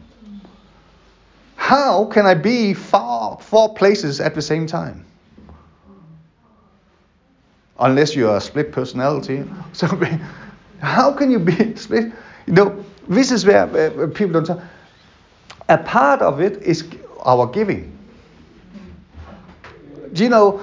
How 1.56 2.06
can 2.06 2.26
I 2.26 2.34
be 2.34 2.74
far, 2.74 3.38
four 3.40 3.74
places 3.74 4.20
at 4.20 4.34
the 4.34 4.42
same 4.42 4.66
time? 4.66 5.06
Unless 7.78 8.14
you're 8.14 8.36
a 8.36 8.40
split 8.40 8.72
personality. 8.72 9.44
So, 9.72 9.86
how 10.80 11.12
can 11.12 11.30
you 11.30 11.38
be 11.38 11.74
split? 11.76 12.12
You 12.46 12.52
know, 12.52 12.84
this 13.08 13.30
is 13.30 13.46
where 13.46 14.08
people 14.08 14.40
don't. 14.40 14.60
A 15.68 15.78
part 15.78 16.20
of 16.20 16.40
it 16.40 16.62
is 16.62 16.84
our 17.24 17.46
giving. 17.46 17.96
Do 20.12 20.22
you 20.22 20.28
know? 20.28 20.60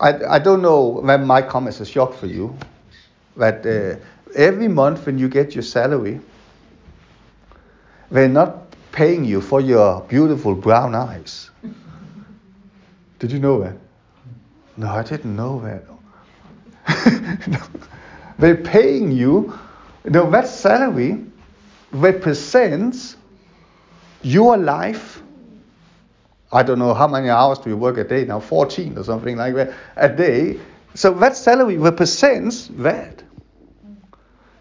I, 0.00 0.36
I 0.36 0.38
don't 0.38 0.60
know 0.60 1.00
when 1.02 1.26
might 1.26 1.48
come 1.48 1.68
as 1.68 1.80
a 1.80 1.86
shock 1.86 2.14
for 2.14 2.26
you, 2.26 2.54
but 3.36 3.64
uh, 3.64 3.96
every 4.34 4.68
month 4.68 5.06
when 5.06 5.18
you 5.18 5.28
get 5.28 5.54
your 5.54 5.62
salary, 5.62 6.20
they're 8.10 8.28
not 8.28 8.74
paying 8.92 9.24
you 9.24 9.40
for 9.40 9.60
your 9.60 10.02
beautiful 10.02 10.54
brown 10.54 10.94
eyes. 10.94 11.50
Did 13.18 13.32
you 13.32 13.38
know 13.38 13.62
that? 13.62 13.76
No, 14.76 14.88
I 14.88 15.02
didn't 15.02 15.34
know 15.36 15.60
that. 15.60 15.84
They're 18.38 18.56
paying 18.56 19.12
you, 19.12 19.58
you 20.04 20.10
know, 20.10 20.30
that 20.30 20.48
salary 20.48 21.24
represents 21.92 23.16
your 24.22 24.56
life. 24.56 25.22
I 26.52 26.62
don't 26.62 26.78
know 26.78 26.94
how 26.94 27.08
many 27.08 27.28
hours 27.30 27.58
do 27.58 27.70
you 27.70 27.76
work 27.76 27.98
a 27.98 28.04
day 28.04 28.24
now, 28.24 28.40
14 28.40 28.98
or 28.98 29.04
something 29.04 29.36
like 29.36 29.54
that, 29.54 29.74
a 29.96 30.08
day. 30.08 30.60
So 30.94 31.12
that 31.14 31.36
salary 31.36 31.78
represents 31.78 32.68
that. 32.78 33.22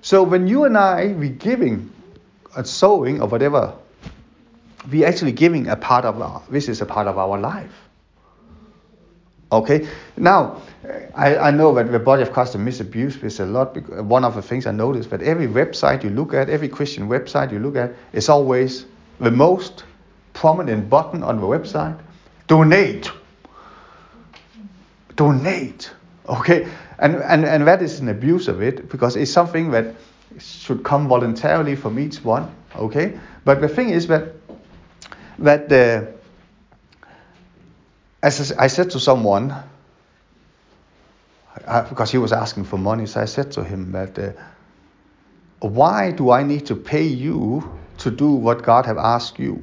So 0.01 0.23
when 0.23 0.47
you 0.47 0.65
and 0.65 0.77
I, 0.77 1.07
we 1.13 1.29
giving 1.29 1.91
and 2.55 2.67
sowing 2.67 3.21
or 3.21 3.27
whatever 3.27 3.73
we 4.91 5.05
actually 5.05 5.31
giving 5.31 5.67
a 5.67 5.75
part 5.75 6.05
of 6.05 6.21
our, 6.21 6.41
this 6.49 6.67
is 6.67 6.81
a 6.81 6.85
part 6.85 7.07
of 7.07 7.17
our 7.17 7.39
life. 7.39 7.82
Okay, 9.53 9.87
now 10.17 10.63
I, 11.15 11.37
I 11.37 11.51
know 11.51 11.75
that 11.75 11.91
the 11.91 11.99
body 11.99 12.23
of 12.23 12.33
Christ 12.33 12.57
misabused 12.57 13.21
this 13.21 13.39
a 13.39 13.45
lot. 13.45 13.77
One 14.03 14.25
of 14.25 14.33
the 14.33 14.41
things 14.41 14.65
I 14.65 14.71
noticed 14.71 15.11
that 15.11 15.21
every 15.21 15.45
website 15.47 16.03
you 16.03 16.09
look 16.09 16.33
at, 16.33 16.49
every 16.49 16.67
Christian 16.67 17.07
website 17.07 17.51
you 17.51 17.59
look 17.59 17.75
at, 17.75 17.93
is 18.13 18.29
always 18.29 18.85
the 19.19 19.29
most 19.29 19.83
prominent 20.33 20.89
button 20.89 21.21
on 21.21 21.39
the 21.39 21.45
website: 21.45 21.99
donate. 22.47 23.11
Donate. 25.15 25.91
Okay, 26.27 26.67
and, 26.97 27.17
and 27.17 27.45
and 27.45 27.67
that 27.67 27.83
is 27.83 27.99
an 27.99 28.09
abuse 28.09 28.47
of 28.47 28.63
it 28.63 28.89
because 28.89 29.15
it's 29.15 29.31
something 29.31 29.69
that 29.69 29.93
should 30.39 30.83
come 30.83 31.07
voluntarily 31.07 31.75
from 31.75 31.99
each 31.99 32.23
one. 32.23 32.49
Okay, 32.75 33.19
but 33.45 33.61
the 33.61 33.67
thing 33.67 33.89
is 33.89 34.07
that 34.07 34.33
that 35.37 35.71
uh, 35.71 36.05
as 38.23 38.53
I 38.53 38.67
said 38.67 38.91
to 38.91 38.99
someone, 38.99 39.53
I, 41.67 41.81
because 41.81 42.09
he 42.09 42.17
was 42.17 42.31
asking 42.31 42.63
for 42.63 42.77
money, 42.77 43.05
so 43.05 43.21
I 43.21 43.25
said 43.25 43.51
to 43.53 43.63
him 43.63 43.91
that 43.91 44.17
uh, 44.17 44.31
why 45.59 46.11
do 46.11 46.31
I 46.31 46.43
need 46.43 46.65
to 46.67 46.75
pay 46.75 47.03
you 47.03 47.77
to 47.99 48.09
do 48.09 48.31
what 48.31 48.63
God 48.63 48.85
have 48.85 48.97
asked 48.97 49.39
you 49.39 49.61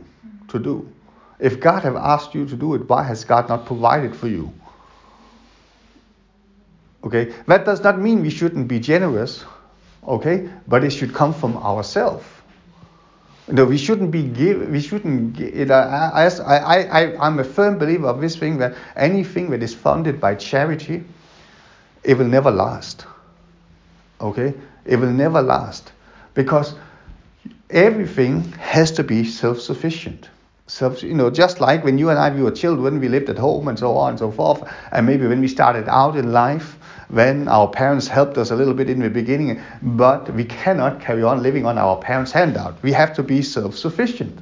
to 0.48 0.58
do? 0.58 0.92
If 1.38 1.60
God 1.60 1.82
have 1.84 1.96
asked 1.96 2.34
you 2.34 2.46
to 2.46 2.54
do 2.54 2.74
it, 2.74 2.86
why 2.86 3.02
has 3.02 3.24
God 3.24 3.48
not 3.48 3.64
provided 3.64 4.14
for 4.14 4.28
you? 4.28 4.52
Okay, 7.02 7.32
that 7.46 7.64
does 7.64 7.82
not 7.82 7.98
mean 7.98 8.20
we 8.20 8.28
shouldn't 8.28 8.68
be 8.68 8.78
generous, 8.78 9.42
okay, 10.06 10.50
but 10.68 10.84
it 10.84 10.90
should 10.90 11.14
come 11.14 11.32
from 11.32 11.56
ourselves. 11.56 12.26
No, 13.52 13.64
we 13.64 13.78
shouldn't 13.78 14.10
be 14.10 14.22
give. 14.22 14.68
We 14.68 14.80
shouldn't. 14.80 15.38
You 15.38 15.64
know, 15.64 15.74
I, 15.74 16.28
I, 16.28 16.82
I, 16.82 17.26
I'm 17.26 17.38
a 17.38 17.44
firm 17.44 17.78
believer 17.78 18.06
of 18.06 18.20
this 18.20 18.36
thing 18.36 18.58
that 18.58 18.74
anything 18.96 19.50
that 19.50 19.62
is 19.62 19.74
funded 19.74 20.20
by 20.20 20.34
charity, 20.36 21.04
it 22.04 22.16
will 22.16 22.26
never 22.28 22.50
last. 22.50 23.06
Okay, 24.20 24.54
it 24.84 24.96
will 24.96 25.10
never 25.10 25.42
last 25.42 25.92
because 26.34 26.74
everything 27.70 28.42
has 28.52 28.92
to 28.92 29.02
be 29.02 29.24
self-sufficient. 29.24 30.28
Self, 30.66 31.02
you 31.02 31.14
know, 31.14 31.30
just 31.30 31.60
like 31.60 31.82
when 31.82 31.98
you 31.98 32.10
and 32.10 32.18
I 32.18 32.30
we 32.30 32.42
were 32.42 32.52
children, 32.52 33.00
we 33.00 33.08
lived 33.08 33.28
at 33.28 33.38
home 33.38 33.66
and 33.66 33.78
so 33.78 33.96
on 33.96 34.10
and 34.10 34.18
so 34.18 34.30
forth, 34.30 34.62
and 34.92 35.06
maybe 35.06 35.26
when 35.26 35.40
we 35.40 35.48
started 35.48 35.88
out 35.88 36.16
in 36.16 36.32
life, 36.32 36.76
when 37.10 37.48
our 37.48 37.68
parents 37.68 38.06
helped 38.06 38.38
us 38.38 38.50
a 38.50 38.56
little 38.56 38.74
bit 38.74 38.88
in 38.88 39.00
the 39.00 39.10
beginning, 39.10 39.60
but 39.82 40.32
we 40.32 40.44
cannot 40.44 41.00
carry 41.00 41.22
on 41.22 41.42
living 41.42 41.66
on 41.66 41.76
our 41.76 41.96
parents' 41.96 42.32
handout. 42.32 42.80
We 42.82 42.92
have 42.92 43.14
to 43.14 43.22
be 43.22 43.42
self 43.42 43.76
sufficient 43.76 44.38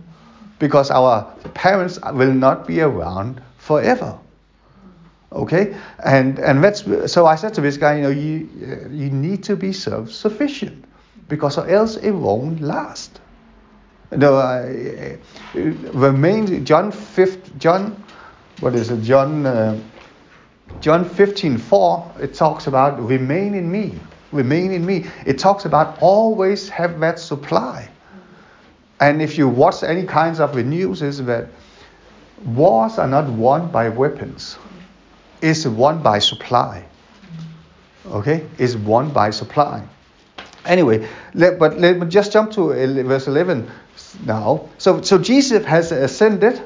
because 0.58 0.90
our 0.90 1.24
parents 1.54 1.98
will 2.12 2.32
not 2.32 2.66
be 2.66 2.80
around 2.80 3.40
forever. 3.56 4.18
Okay, 5.32 5.76
and 6.04 6.38
and 6.38 6.64
that's 6.64 6.84
so 7.12 7.26
I 7.26 7.36
said 7.36 7.54
to 7.54 7.60
this 7.60 7.76
guy, 7.76 7.96
you 7.96 8.02
know, 8.02 8.10
you 8.10 8.48
you 8.90 9.10
need 9.10 9.44
to 9.44 9.56
be 9.56 9.72
self 9.72 10.10
sufficient 10.10 10.84
because 11.28 11.58
or 11.58 11.68
else 11.68 11.96
it 11.96 12.12
won't 12.12 12.60
last. 12.60 13.20
No, 14.10 14.36
uh, 14.36 14.62
the 15.52 16.12
main 16.16 16.64
John 16.64 16.90
fifth 16.90 17.58
John, 17.58 18.02
what 18.60 18.74
is 18.74 18.90
it? 18.90 19.02
John. 19.02 19.46
Uh, 19.46 19.78
John 20.80 21.08
15, 21.08 21.58
4, 21.58 22.12
it 22.20 22.34
talks 22.34 22.66
about 22.66 23.00
remain 23.04 23.54
in 23.54 23.70
me. 23.70 23.98
Remain 24.32 24.72
in 24.72 24.84
me. 24.84 25.06
It 25.26 25.38
talks 25.38 25.64
about 25.64 26.00
always 26.00 26.68
have 26.68 27.00
that 27.00 27.18
supply. 27.18 27.88
And 29.00 29.22
if 29.22 29.38
you 29.38 29.48
watch 29.48 29.82
any 29.82 30.04
kinds 30.04 30.40
of 30.40 30.54
the 30.54 30.62
news, 30.62 31.02
is 31.02 31.24
that 31.24 31.48
wars 32.44 32.98
are 32.98 33.06
not 33.06 33.28
won 33.28 33.70
by 33.70 33.88
weapons. 33.88 34.58
It's 35.40 35.66
won 35.66 36.02
by 36.02 36.18
supply. 36.18 36.84
Okay? 38.06 38.46
It's 38.58 38.74
won 38.74 39.12
by 39.12 39.30
supply. 39.30 39.86
Anyway, 40.64 41.08
let, 41.34 41.58
but 41.58 41.78
let 41.78 41.98
me 41.98 42.06
just 42.06 42.32
jump 42.32 42.52
to 42.52 42.68
verse 43.04 43.26
11 43.26 43.70
now. 44.26 44.68
So, 44.78 45.00
so 45.00 45.18
Jesus 45.18 45.64
has 45.64 45.92
ascended 45.92 46.60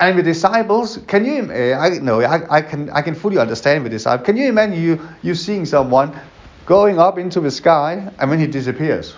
and 0.00 0.18
the 0.18 0.22
disciples, 0.22 0.98
can 1.06 1.24
you? 1.24 1.50
Uh, 1.50 1.78
I 1.78 1.98
no, 1.98 2.20
I, 2.20 2.56
I 2.56 2.62
can 2.62 2.90
I 2.90 3.02
can 3.02 3.14
fully 3.14 3.38
understand 3.38 3.86
the 3.86 3.90
disciples. 3.90 4.26
Can 4.26 4.36
you 4.36 4.48
imagine 4.48 4.82
you 4.82 5.00
you 5.22 5.34
seeing 5.34 5.64
someone 5.64 6.18
going 6.66 6.98
up 6.98 7.18
into 7.18 7.40
the 7.40 7.50
sky 7.50 8.10
and 8.18 8.30
when 8.30 8.38
he 8.38 8.46
disappears? 8.46 9.14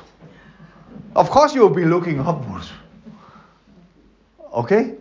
Of 1.17 1.31
course, 1.31 1.55
you 1.55 1.61
will 1.61 1.75
be 1.75 1.85
looking 1.85 2.21
upwards. 2.21 2.71
Okay? 4.53 4.95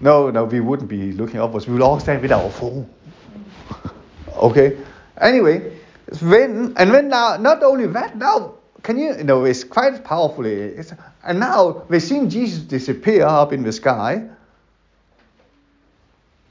No, 0.00 0.30
no, 0.30 0.44
we 0.44 0.60
wouldn't 0.60 0.88
be 0.88 1.12
looking 1.12 1.40
upwards. 1.40 1.66
We 1.66 1.74
would 1.74 1.82
all 1.82 2.00
stand 2.00 2.22
with 2.22 2.32
our 2.32 2.50
phone. 2.50 2.88
okay? 4.36 4.76
Anyway, 5.20 5.72
when 6.20 6.74
and 6.76 6.90
when 6.90 7.08
now, 7.08 7.36
not 7.36 7.62
only 7.62 7.86
that, 7.86 8.16
now 8.16 8.54
can 8.82 8.98
you, 8.98 9.16
you 9.16 9.24
know, 9.24 9.44
it's 9.44 9.64
quite 9.64 10.04
powerfully. 10.04 10.54
It's, 10.54 10.92
and 11.24 11.40
now 11.40 11.84
we've 11.88 12.02
seen 12.02 12.30
Jesus 12.30 12.60
disappear 12.60 13.26
up 13.26 13.52
in 13.52 13.62
the 13.62 13.72
sky, 13.72 14.28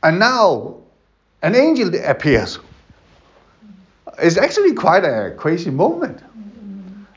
and 0.05 0.19
now 0.19 0.75
an 1.41 1.55
angel 1.55 1.91
appears. 2.05 2.59
It's 4.19 4.37
actually 4.37 4.73
quite 4.73 5.03
a 5.03 5.33
crazy 5.35 5.71
moment. 5.71 6.19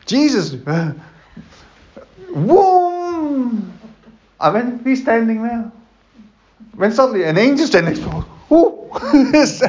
Jesus, 0.06 0.54
uh, 0.66 0.94
boom! 2.34 3.78
And 4.40 4.54
when 4.54 4.80
he's 4.84 5.02
standing 5.02 5.42
there, 5.42 5.70
when 6.76 6.90
suddenly 6.92 7.24
an 7.24 7.36
angel 7.36 7.66
standing 7.66 7.92
next 7.92 8.04
to 8.04 8.10
him, 8.10 8.24
it's, 9.34 9.62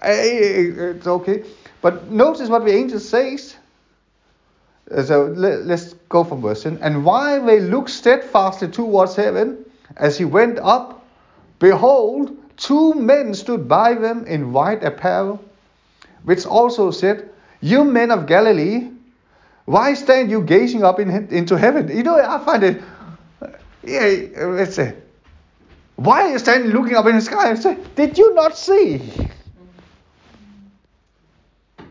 it's 0.00 1.06
okay. 1.08 1.42
But 1.80 2.12
notice 2.12 2.48
what 2.48 2.64
the 2.64 2.72
angel 2.72 3.00
says. 3.00 3.56
So 5.04 5.26
let, 5.36 5.68
us 5.68 5.94
go 6.08 6.22
from 6.22 6.42
verse 6.42 6.62
10. 6.62 6.78
And 6.80 7.04
while 7.04 7.44
they 7.44 7.58
looked 7.58 7.90
steadfastly 7.90 8.68
towards 8.68 9.16
heaven, 9.16 9.64
as 9.96 10.16
he 10.16 10.24
went 10.24 10.60
up, 10.60 11.04
behold, 11.58 12.38
two 12.62 12.94
men 12.94 13.34
stood 13.34 13.66
by 13.68 13.94
them 13.94 14.24
in 14.26 14.52
white 14.52 14.84
apparel, 14.84 15.42
which 16.22 16.46
also 16.46 16.90
said, 16.90 17.28
You 17.60 17.84
men 17.84 18.10
of 18.10 18.26
Galilee, 18.26 18.90
why 19.64 19.94
stand 19.94 20.30
you 20.30 20.42
gazing 20.42 20.84
up 20.84 21.00
in, 21.00 21.10
into 21.28 21.56
heaven? 21.56 21.94
You 21.94 22.02
know, 22.04 22.16
I 22.16 22.38
find 22.44 22.62
it, 22.62 22.82
yeah, 23.82 24.46
let's 24.46 24.76
say, 24.76 24.94
Why 25.96 26.22
are 26.22 26.32
you 26.32 26.38
standing 26.38 26.70
looking 26.70 26.94
up 26.94 27.06
in 27.06 27.16
the 27.16 27.20
sky 27.22 27.50
and 27.50 27.58
say, 27.58 27.76
Did 27.96 28.16
you 28.16 28.32
not 28.34 28.56
see? 28.56 29.02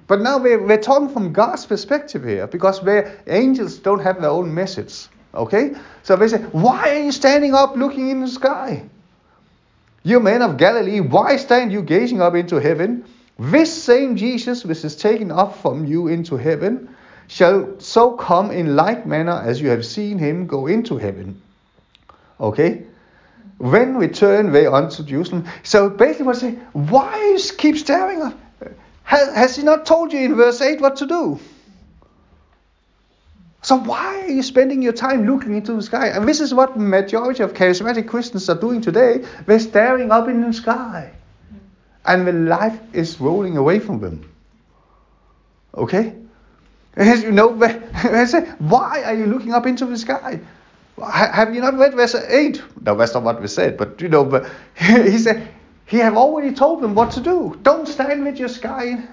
But 0.07 0.21
now 0.21 0.37
we're, 0.39 0.61
we're 0.65 0.81
talking 0.81 1.09
from 1.09 1.31
God's 1.31 1.65
perspective 1.65 2.23
here 2.23 2.47
because 2.47 2.81
where 2.81 3.21
angels 3.27 3.77
don't 3.77 3.99
have 3.99 4.19
their 4.19 4.29
own 4.29 4.53
message. 4.53 5.07
Okay? 5.33 5.73
So 6.03 6.15
they 6.15 6.29
say, 6.29 6.37
Why 6.37 6.95
are 6.95 7.03
you 7.03 7.11
standing 7.11 7.53
up 7.53 7.75
looking 7.75 8.09
in 8.09 8.21
the 8.21 8.27
sky? 8.27 8.83
You 10.03 10.19
men 10.19 10.41
of 10.41 10.57
Galilee, 10.57 10.99
why 10.99 11.35
stand 11.35 11.71
you 11.71 11.81
gazing 11.81 12.21
up 12.21 12.35
into 12.35 12.57
heaven? 12.57 13.05
This 13.37 13.71
same 13.83 14.15
Jesus 14.15 14.65
which 14.65 14.83
is 14.83 14.95
taken 14.95 15.31
up 15.31 15.57
from 15.61 15.85
you 15.85 16.07
into 16.07 16.37
heaven 16.37 16.95
shall 17.27 17.79
so 17.79 18.11
come 18.11 18.51
in 18.51 18.75
like 18.75 19.05
manner 19.05 19.41
as 19.43 19.61
you 19.61 19.69
have 19.69 19.85
seen 19.85 20.17
him 20.17 20.47
go 20.47 20.67
into 20.67 20.97
heaven. 20.97 21.41
Okay? 22.39 22.83
When 23.57 23.97
we 23.97 24.07
turn 24.07 24.51
way 24.51 24.65
unto 24.65 25.03
Jerusalem. 25.03 25.47
So 25.63 25.89
basically 25.89 26.25
what 26.25 26.37
I 26.37 26.39
say, 26.39 26.51
why 26.73 27.37
keep 27.57 27.77
staring? 27.77 28.33
Has, 29.03 29.33
has 29.35 29.55
he 29.55 29.63
not 29.63 29.85
told 29.85 30.13
you 30.13 30.19
in 30.19 30.35
verse 30.35 30.61
8 30.61 30.81
what 30.81 30.97
to 30.97 31.05
do? 31.05 31.39
So 33.61 33.75
why 33.75 34.21
are 34.21 34.29
you 34.29 34.41
spending 34.41 34.81
your 34.81 34.93
time 34.93 35.25
looking 35.27 35.55
into 35.55 35.73
the 35.73 35.83
sky? 35.83 36.07
And 36.07 36.27
this 36.27 36.41
is 36.41 36.53
what 36.53 36.77
majority 36.77 37.43
of 37.43 37.53
charismatic 37.53 38.07
Christians 38.07 38.49
are 38.49 38.59
doing 38.59 38.81
today. 38.81 39.23
They're 39.45 39.59
staring 39.59 40.11
up 40.11 40.27
in 40.27 40.41
the 40.41 40.51
sky. 40.51 41.11
And 42.05 42.27
the 42.27 42.33
life 42.33 42.79
is 42.93 43.21
rolling 43.21 43.57
away 43.57 43.77
from 43.79 43.99
them. 43.99 44.27
Okay? 45.75 46.15
As 46.95 47.21
you 47.21 47.31
know, 47.31 47.61
I 47.93 48.25
say, 48.25 48.41
why 48.57 49.03
are 49.03 49.13
you 49.13 49.27
looking 49.27 49.53
up 49.53 49.67
into 49.67 49.85
the 49.85 49.97
sky? 49.97 50.39
Have 50.99 51.53
you 51.53 51.61
not 51.61 51.77
read 51.77 51.93
verse 51.93 52.15
8? 52.15 52.61
No, 52.81 52.95
that's 52.95 53.13
not 53.13 53.23
what 53.23 53.41
we 53.41 53.47
said, 53.47 53.77
but 53.77 54.01
you 54.01 54.09
know, 54.09 54.25
but 54.25 54.49
he 54.75 55.17
said, 55.19 55.47
he 55.85 55.97
have 55.97 56.17
already 56.17 56.53
told 56.55 56.81
them 56.81 56.95
what 56.95 57.11
to 57.11 57.21
do. 57.21 57.57
Don't 57.61 57.87
stand 57.87 58.23
with 58.23 58.37
your 58.37 58.49
sky. 58.49 59.03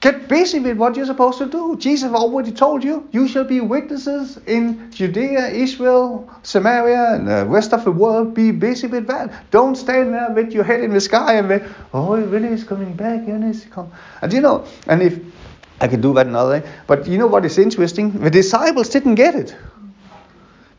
Get 0.00 0.28
busy 0.28 0.60
with 0.60 0.76
what 0.76 0.94
you're 0.94 1.06
supposed 1.06 1.38
to 1.38 1.46
do. 1.46 1.76
Jesus 1.76 2.12
already 2.12 2.52
told 2.52 2.84
you, 2.84 3.08
you 3.10 3.26
shall 3.26 3.42
be 3.42 3.60
witnesses 3.60 4.38
in 4.46 4.92
Judea, 4.92 5.48
Israel, 5.48 6.30
Samaria, 6.44 7.14
and 7.14 7.26
the 7.26 7.44
rest 7.46 7.72
of 7.72 7.84
the 7.84 7.90
world. 7.90 8.32
Be 8.32 8.52
busy 8.52 8.86
with 8.86 9.08
that. 9.08 9.50
Don't 9.50 9.74
stand 9.74 10.14
there 10.14 10.30
with 10.30 10.52
your 10.52 10.62
head 10.62 10.84
in 10.84 10.92
the 10.92 11.00
sky 11.00 11.34
and 11.34 11.50
then, 11.50 11.74
oh, 11.92 12.14
it 12.14 12.26
really 12.26 12.48
is 12.48 12.62
coming 12.62 12.92
back? 12.92 13.26
When 13.26 13.42
is 13.42 13.64
coming? 13.64 13.90
And 14.22 14.32
you 14.32 14.40
know, 14.40 14.66
and 14.86 15.02
if 15.02 15.18
I 15.80 15.88
can 15.88 16.00
do 16.00 16.14
that 16.14 16.28
another 16.28 16.60
day, 16.60 16.70
but 16.86 17.08
you 17.08 17.18
know 17.18 17.26
what 17.26 17.44
is 17.44 17.58
interesting? 17.58 18.12
The 18.20 18.30
disciples 18.30 18.90
didn't 18.90 19.16
get 19.16 19.34
it. 19.34 19.56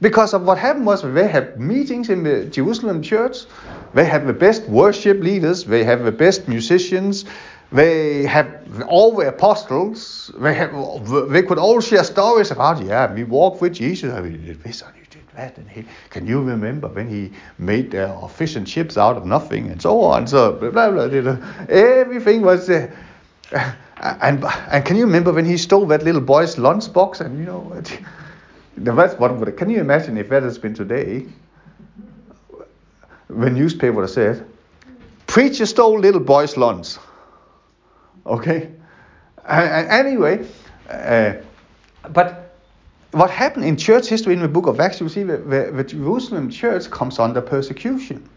Because 0.01 0.33
of 0.33 0.43
what 0.43 0.57
happened 0.57 0.85
was 0.85 1.01
they 1.01 1.27
had 1.27 1.59
meetings 1.59 2.09
in 2.09 2.23
the 2.23 2.45
Jerusalem 2.45 3.01
church, 3.01 3.39
they 3.93 4.05
have 4.05 4.25
the 4.25 4.33
best 4.33 4.63
worship 4.69 5.19
leaders, 5.19 5.65
they 5.65 5.83
have 5.83 6.05
the 6.05 6.11
best 6.11 6.47
musicians, 6.47 7.25
they 7.71 8.23
have 8.25 8.83
all 8.87 9.15
the 9.15 9.27
apostles, 9.27 10.31
they 10.39 10.53
have 10.55 10.71
they 11.29 11.43
could 11.43 11.59
all 11.59 11.79
share 11.81 12.03
stories 12.03 12.51
about 12.51 12.83
yeah, 12.83 13.13
we 13.13 13.23
walked 13.23 13.61
with 13.61 13.73
Jesus, 13.73 14.11
and 14.11 14.23
we 14.23 14.37
did 14.37 14.63
this 14.63 14.81
and 14.81 14.95
he 14.95 15.03
did 15.11 15.23
that, 15.35 15.57
and 15.57 15.69
he 15.69 15.85
can 16.09 16.25
you 16.25 16.41
remember 16.41 16.87
when 16.87 17.07
he 17.07 17.31
made 17.59 17.93
uh, 17.93 18.27
fish 18.27 18.55
and 18.55 18.65
chips 18.65 18.97
out 18.97 19.17
of 19.17 19.25
nothing 19.25 19.69
and 19.69 19.81
so 19.81 20.01
on, 20.01 20.25
so 20.25 20.53
blah 20.53 20.71
blah 20.89 21.07
blah. 21.07 21.37
Everything 21.69 22.41
was. 22.41 22.69
Uh, 22.69 22.89
and 24.01 24.43
and 24.45 24.85
can 24.85 24.95
you 24.95 25.05
remember 25.05 25.31
when 25.31 25.45
he 25.45 25.57
stole 25.57 25.85
that 25.87 26.03
little 26.03 26.21
boy's 26.21 26.55
lunchbox 26.55 27.21
and 27.21 27.37
you 27.37 27.45
know 27.45 27.81
that's 28.77 29.13
what 29.19 29.57
can 29.57 29.69
you 29.69 29.79
imagine 29.79 30.17
if 30.17 30.29
that 30.29 30.43
has 30.43 30.57
been 30.57 30.73
today? 30.73 31.25
The 33.29 33.49
newspaper 33.49 34.07
said, 34.07 34.43
preacher 35.27 35.67
stole 35.67 35.99
little 35.99 36.21
boy's 36.21 36.57
lunch. 36.57 36.97
Okay? 38.25 38.71
And, 39.45 39.89
anyway, 39.89 40.47
uh, 40.89 41.33
but 42.09 42.55
what 43.11 43.29
happened 43.31 43.65
in 43.65 43.77
church 43.77 44.07
history 44.07 44.33
in 44.33 44.41
the 44.41 44.47
book 44.47 44.67
of 44.67 44.79
Acts, 44.79 45.01
you 45.01 45.09
see 45.09 45.23
the, 45.23 45.37
the, 45.37 45.71
the 45.73 45.83
Jerusalem 45.83 46.49
church 46.49 46.89
comes 46.91 47.19
under 47.19 47.41
persecution. 47.41 48.29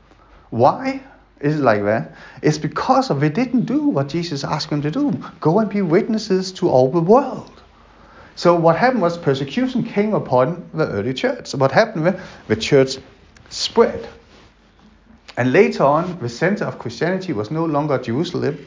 Why? 0.50 1.02
is 1.42 1.58
it 1.58 1.62
like 1.62 1.82
that? 1.82 2.14
It's 2.40 2.56
because 2.56 3.10
of 3.10 3.20
they 3.20 3.28
didn't 3.28 3.66
do 3.66 3.88
what 3.88 4.08
Jesus 4.08 4.44
asked 4.44 4.70
them 4.70 4.80
to 4.82 4.90
do. 4.90 5.12
Go 5.40 5.58
and 5.58 5.68
be 5.68 5.82
witnesses 5.82 6.52
to 6.52 6.68
all 6.68 6.90
the 6.90 7.00
world. 7.00 7.50
So 8.36 8.54
what 8.54 8.76
happened 8.76 9.02
was 9.02 9.18
persecution 9.18 9.82
came 9.82 10.14
upon 10.14 10.70
the 10.72 10.86
early 10.86 11.12
church. 11.12 11.48
So 11.48 11.58
what 11.58 11.72
happened 11.72 12.04
was 12.04 12.14
the 12.46 12.56
church 12.56 12.96
spread. 13.50 14.08
And 15.36 15.52
later 15.52 15.82
on, 15.82 16.18
the 16.20 16.28
center 16.28 16.64
of 16.64 16.78
Christianity 16.78 17.32
was 17.32 17.50
no 17.50 17.64
longer 17.64 17.98
Jerusalem, 17.98 18.64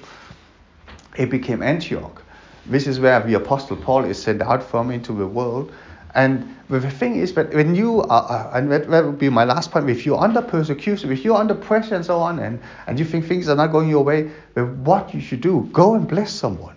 it 1.18 1.30
became 1.30 1.62
Antioch. 1.62 2.22
This 2.66 2.88
is 2.88 3.00
where 3.00 3.22
the 3.22 3.36
Apostle 3.36 3.78
Paul 3.78 4.06
is 4.06 4.22
sent 4.22 4.42
out 4.42 4.64
from 4.64 4.92
into 4.92 5.14
the 5.14 5.28
world. 5.28 5.72
And 6.16 6.56
the 6.70 6.90
thing 6.90 7.18
is 7.18 7.34
that 7.34 7.54
when 7.54 7.76
you 7.76 8.02
are, 8.04 8.50
and 8.58 8.72
that, 8.72 8.90
that 8.90 9.06
would 9.06 9.20
be 9.20 9.30
my 9.30 9.44
last 9.44 9.72
point, 9.72 9.90
if 9.90 10.06
you're 10.06 10.20
under 10.20 10.42
persecution, 10.42 11.12
if 11.12 11.26
you're 11.26 11.38
under 11.38 11.54
pressure 11.54 11.96
and 11.96 12.06
so 12.06 12.20
on, 12.20 12.40
and, 12.40 12.60
and 12.88 12.98
you 12.98 13.06
think 13.06 13.26
things 13.26 13.50
are 13.50 13.56
not 13.56 13.68
going 13.68 13.90
your 13.90 14.04
way, 14.04 14.32
then 14.54 14.84
what 14.84 15.14
you 15.14 15.20
should 15.20 15.42
do, 15.42 15.70
go 15.74 15.96
and 15.96 16.08
bless 16.08 16.32
someone. 16.32 16.76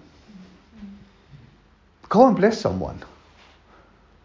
Go 2.09 2.27
and 2.27 2.37
bless 2.37 2.61
someone. 2.61 3.03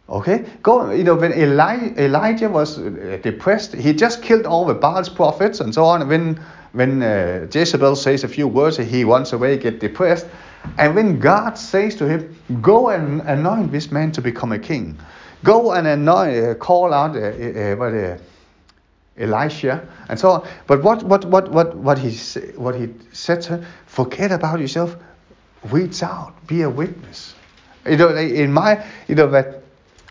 Okay, 0.10 0.46
go. 0.62 0.92
You 0.92 1.04
know, 1.04 1.16
when 1.16 1.34
Eli, 1.34 1.94
Elijah 1.98 2.50
was 2.50 2.78
uh, 2.78 3.20
depressed, 3.24 3.74
he 3.74 3.94
just 3.94 4.22
killed 4.22 4.46
all 4.46 4.66
the 4.66 4.74
Baal's 4.74 5.10
prophets 5.10 5.60
and 5.60 5.74
so 5.74 5.86
on. 5.86 6.08
When 6.08 6.40
when 6.74 7.02
uh, 7.02 7.48
Jezebel 7.52 7.96
says 7.96 8.24
a 8.24 8.28
few 8.28 8.48
words, 8.48 8.78
he 8.78 9.04
runs 9.04 9.32
away, 9.34 9.58
get 9.58 9.80
depressed. 9.80 10.28
And 10.78 10.96
when 10.96 11.20
God 11.20 11.58
says 11.58 11.96
to 11.96 12.08
him, 12.08 12.36
"Go 12.62 12.90
and 12.90 13.22
anoint 13.22 13.72
this 13.72 13.92
man 13.92 14.12
to 14.14 14.22
become 14.22 14.52
a 14.52 14.60
king," 14.60 14.98
go 15.44 15.72
and 15.72 15.88
anoint, 15.88 16.46
uh, 16.46 16.56
call 16.56 16.94
out 16.94 17.16
uh, 17.16 17.20
uh, 17.20 17.76
what, 17.76 17.94
uh, 17.94 18.18
Elisha 19.18 19.88
and 20.10 20.20
so 20.20 20.32
on. 20.32 20.48
But 20.68 20.84
what 20.84 21.04
what 21.04 21.26
what 21.26 21.52
what 21.52 21.76
what 21.76 22.00
he 22.00 22.12
what 22.56 22.76
he 22.76 22.94
said 23.12 23.42
to 23.44 23.58
him, 23.58 23.66
forget 23.86 24.32
about 24.32 24.60
yourself, 24.60 24.96
reach 25.66 26.02
out, 26.02 26.34
be 26.48 26.62
a 26.62 26.70
witness. 26.70 27.36
You 27.86 27.98
know, 27.98 28.16
in 28.16 28.52
my 28.54 28.84
you 29.08 29.16
know 29.16 29.28
that 29.28 29.64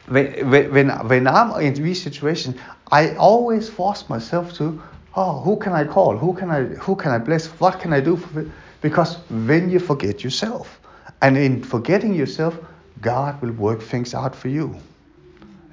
when, 0.06 0.50
when, 0.50 0.90
when 1.08 1.26
I'm 1.26 1.60
in 1.60 1.74
these 1.74 2.02
situations, 2.02 2.56
I 2.90 3.14
always 3.14 3.68
force 3.68 4.08
myself 4.08 4.52
to, 4.54 4.82
oh, 5.14 5.40
who 5.40 5.56
can 5.56 5.72
I 5.72 5.84
call? 5.84 6.16
Who 6.16 6.34
can 6.34 6.50
I, 6.50 6.64
who 6.64 6.96
can 6.96 7.10
I 7.10 7.18
bless? 7.18 7.46
What 7.46 7.80
can 7.80 7.92
I 7.92 8.00
do? 8.00 8.16
For, 8.16 8.46
because 8.80 9.16
when 9.30 9.70
you 9.70 9.78
forget 9.78 10.24
yourself, 10.24 10.80
and 11.20 11.36
in 11.36 11.62
forgetting 11.62 12.14
yourself, 12.14 12.58
God 13.00 13.40
will 13.40 13.52
work 13.52 13.80
things 13.80 14.14
out 14.14 14.34
for 14.34 14.48
you. 14.48 14.76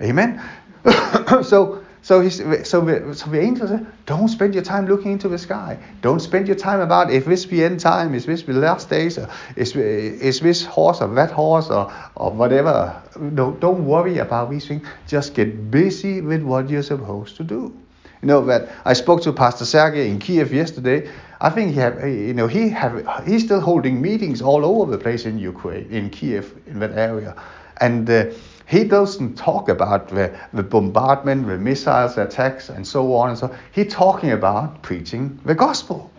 Amen. 0.01 0.41
so 1.43 1.83
so, 2.01 2.21
he's, 2.21 2.37
so, 2.67 2.81
the, 2.81 3.13
so 3.13 3.29
the 3.29 3.41
angel 3.41 3.67
said, 3.67 3.85
don't 4.05 4.29
spend 4.29 4.53
your 4.53 4.63
time 4.63 4.87
looking 4.87 5.11
into 5.11 5.27
the 5.27 5.37
sky. 5.37 5.77
Don't 6.01 6.21
spend 6.21 6.47
your 6.47 6.55
time 6.55 6.79
about 6.79 7.11
if 7.11 7.25
this 7.25 7.45
be 7.45 7.63
end 7.63 7.81
time, 7.81 8.15
is 8.15 8.25
this 8.25 8.43
the 8.43 8.53
last 8.53 8.89
days, 8.89 9.17
or 9.17 9.29
is, 9.57 9.75
is 9.75 10.39
this 10.39 10.63
horse 10.65 11.01
or 11.01 11.13
that 11.15 11.31
horse 11.31 11.69
or, 11.69 11.93
or 12.15 12.31
whatever. 12.31 13.01
No, 13.19 13.51
don't 13.51 13.85
worry 13.85 14.19
about 14.19 14.49
these 14.49 14.67
things. 14.67 14.87
Just 15.07 15.33
get 15.33 15.69
busy 15.69 16.21
with 16.21 16.41
what 16.41 16.69
you're 16.69 16.83
supposed 16.83 17.35
to 17.37 17.43
do. 17.43 17.75
You 18.21 18.27
know 18.27 18.45
that 18.45 18.69
I 18.85 18.93
spoke 18.93 19.21
to 19.23 19.33
Pastor 19.33 19.65
Sergey 19.65 20.09
in 20.09 20.19
Kiev 20.19 20.53
yesterday. 20.53 21.09
I 21.41 21.49
think 21.49 21.73
he 21.73 21.79
have, 21.79 22.05
you 22.07 22.33
know, 22.33 22.47
he 22.47 22.69
have, 22.69 23.25
he's 23.25 23.45
still 23.45 23.61
holding 23.61 24.01
meetings 24.01 24.41
all 24.41 24.65
over 24.65 24.91
the 24.91 24.97
place 24.97 25.25
in 25.25 25.39
Ukraine, 25.39 25.89
in 25.89 26.09
Kiev, 26.09 26.53
in 26.67 26.79
that 26.79 26.91
area, 26.97 27.35
and. 27.81 28.09
Uh, 28.09 28.25
he 28.69 28.83
doesn't 28.83 29.35
talk 29.35 29.67
about 29.67 30.09
the, 30.09 30.31
the 30.53 30.61
bombardment, 30.61 31.47
the 31.47 31.57
missiles, 31.57 32.19
attacks, 32.19 32.69
and 32.69 32.85
so 32.85 33.15
on 33.15 33.29
and 33.29 33.37
so. 33.37 33.55
He's 33.71 33.91
talking 33.91 34.31
about 34.31 34.83
preaching 34.83 35.39
the 35.43 35.55
gospel, 35.55 36.11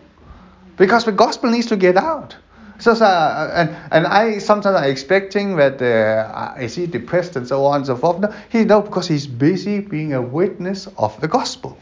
because 0.75 1.05
the 1.05 1.13
gospel 1.13 1.49
needs 1.49 1.67
to 1.67 1.77
get 1.77 1.95
out. 1.95 2.35
So, 2.79 2.91
uh, 2.91 3.51
and 3.53 3.69
and 3.91 4.05
I 4.05 4.39
sometimes 4.39 4.75
I'm 4.75 4.91
expecting 4.91 5.55
that 5.55 5.81
uh, 5.81 6.55
is 6.59 6.75
he 6.75 6.87
depressed 6.87 7.37
and 7.37 7.47
so 7.47 7.63
on 7.63 7.77
and 7.77 7.85
so 7.85 7.95
forth. 7.95 8.19
No, 8.19 8.33
he 8.49 8.65
no 8.65 8.81
because 8.81 9.07
he's 9.07 9.27
busy 9.27 9.79
being 9.79 10.13
a 10.13 10.21
witness 10.21 10.87
of 10.97 11.21
the 11.21 11.29
gospel. 11.29 11.77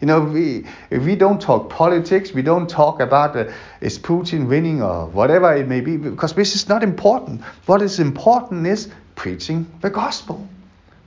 You 0.00 0.06
know, 0.06 0.20
we 0.20 0.66
if 0.90 1.04
we 1.04 1.16
don't 1.16 1.40
talk 1.40 1.70
politics, 1.70 2.32
we 2.32 2.42
don't 2.42 2.68
talk 2.68 3.00
about 3.00 3.36
uh, 3.36 3.50
is 3.80 3.98
Putin 3.98 4.48
winning 4.48 4.82
or 4.82 5.06
whatever 5.06 5.54
it 5.54 5.68
may 5.68 5.80
be, 5.80 5.96
because 5.96 6.34
this 6.34 6.54
is 6.54 6.68
not 6.68 6.82
important. 6.82 7.42
What 7.66 7.82
is 7.82 7.98
important 7.98 8.66
is 8.66 8.88
preaching 9.14 9.66
the 9.80 9.90
gospel. 9.90 10.46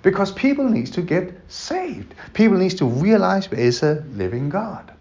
Because 0.01 0.32
people 0.32 0.70
need 0.70 0.93
to 0.93 1.01
get 1.01 1.34
saved. 1.47 2.13
People 2.34 2.57
need 2.57 2.78
to 2.78 2.86
realize 2.86 3.47
there 3.47 3.59
is 3.59 3.82
a 3.82 4.03
living 4.13 4.49
God. 4.49 4.93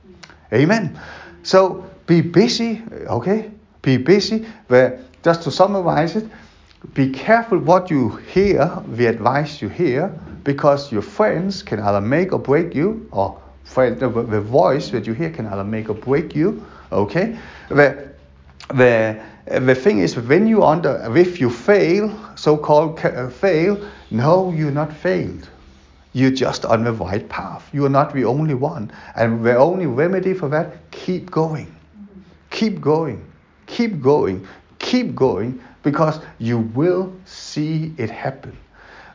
Amen. 0.51 0.99
So 1.43 1.85
be 2.07 2.23
busy, 2.23 2.83
okay? 3.07 3.51
Be 3.83 3.99
busy. 3.99 4.47
Where, 4.69 5.01
just 5.23 5.43
to 5.43 5.51
summarize 5.51 6.17
it, 6.17 6.25
be 6.95 7.11
careful 7.11 7.59
what 7.59 7.91
you 7.91 8.17
hear, 8.33 8.83
the 8.89 9.07
advice 9.07 9.61
you 9.61 9.69
hear, 9.69 10.09
because 10.43 10.91
your 10.91 11.03
friends 11.03 11.63
can 11.63 11.81
either 11.81 12.01
make 12.01 12.33
or 12.33 12.39
break 12.39 12.75
you, 12.75 13.07
or 13.11 13.39
For 13.65 13.91
the, 13.91 14.09
the 14.09 14.41
voice 14.41 14.91
that 14.91 15.07
you 15.07 15.15
hear 15.15 15.31
can 15.31 15.47
either 15.47 15.65
make 15.65 15.89
or 15.89 15.95
break 15.95 16.35
you. 16.35 16.65
Okay. 16.93 17.39
The, 17.69 18.11
the, 18.69 19.21
the 19.47 19.75
thing 19.75 19.99
is, 19.99 20.17
when 20.17 20.47
you 20.47 20.63
under, 20.63 21.17
if 21.17 21.41
you 21.41 21.51
fail, 21.51 22.15
so-called 22.37 22.99
uh, 23.05 23.29
fail, 23.31 23.91
no, 24.11 24.53
you're 24.53 24.71
not 24.71 24.93
failed. 24.93 25.49
You're 26.13 26.31
just 26.31 26.65
on 26.65 26.85
the 26.85 26.93
right 26.93 27.29
path. 27.29 27.69
You 27.73 27.85
are 27.87 27.91
not 27.91 28.15
the 28.15 28.25
only 28.25 28.55
one. 28.55 28.93
And 29.17 29.45
the 29.45 29.57
only 29.57 29.87
remedy 29.87 30.33
for 30.33 30.49
that, 30.51 30.91
keep 30.93 31.31
going. 31.31 31.75
Keep 32.51 32.81
going. 32.81 33.25
Keep 33.67 34.01
going. 34.01 34.47
Keep 34.79 35.17
going 35.17 35.61
because 35.83 36.21
you 36.39 36.59
will 36.59 37.13
see 37.25 37.93
it 37.99 38.11
happen. 38.11 38.57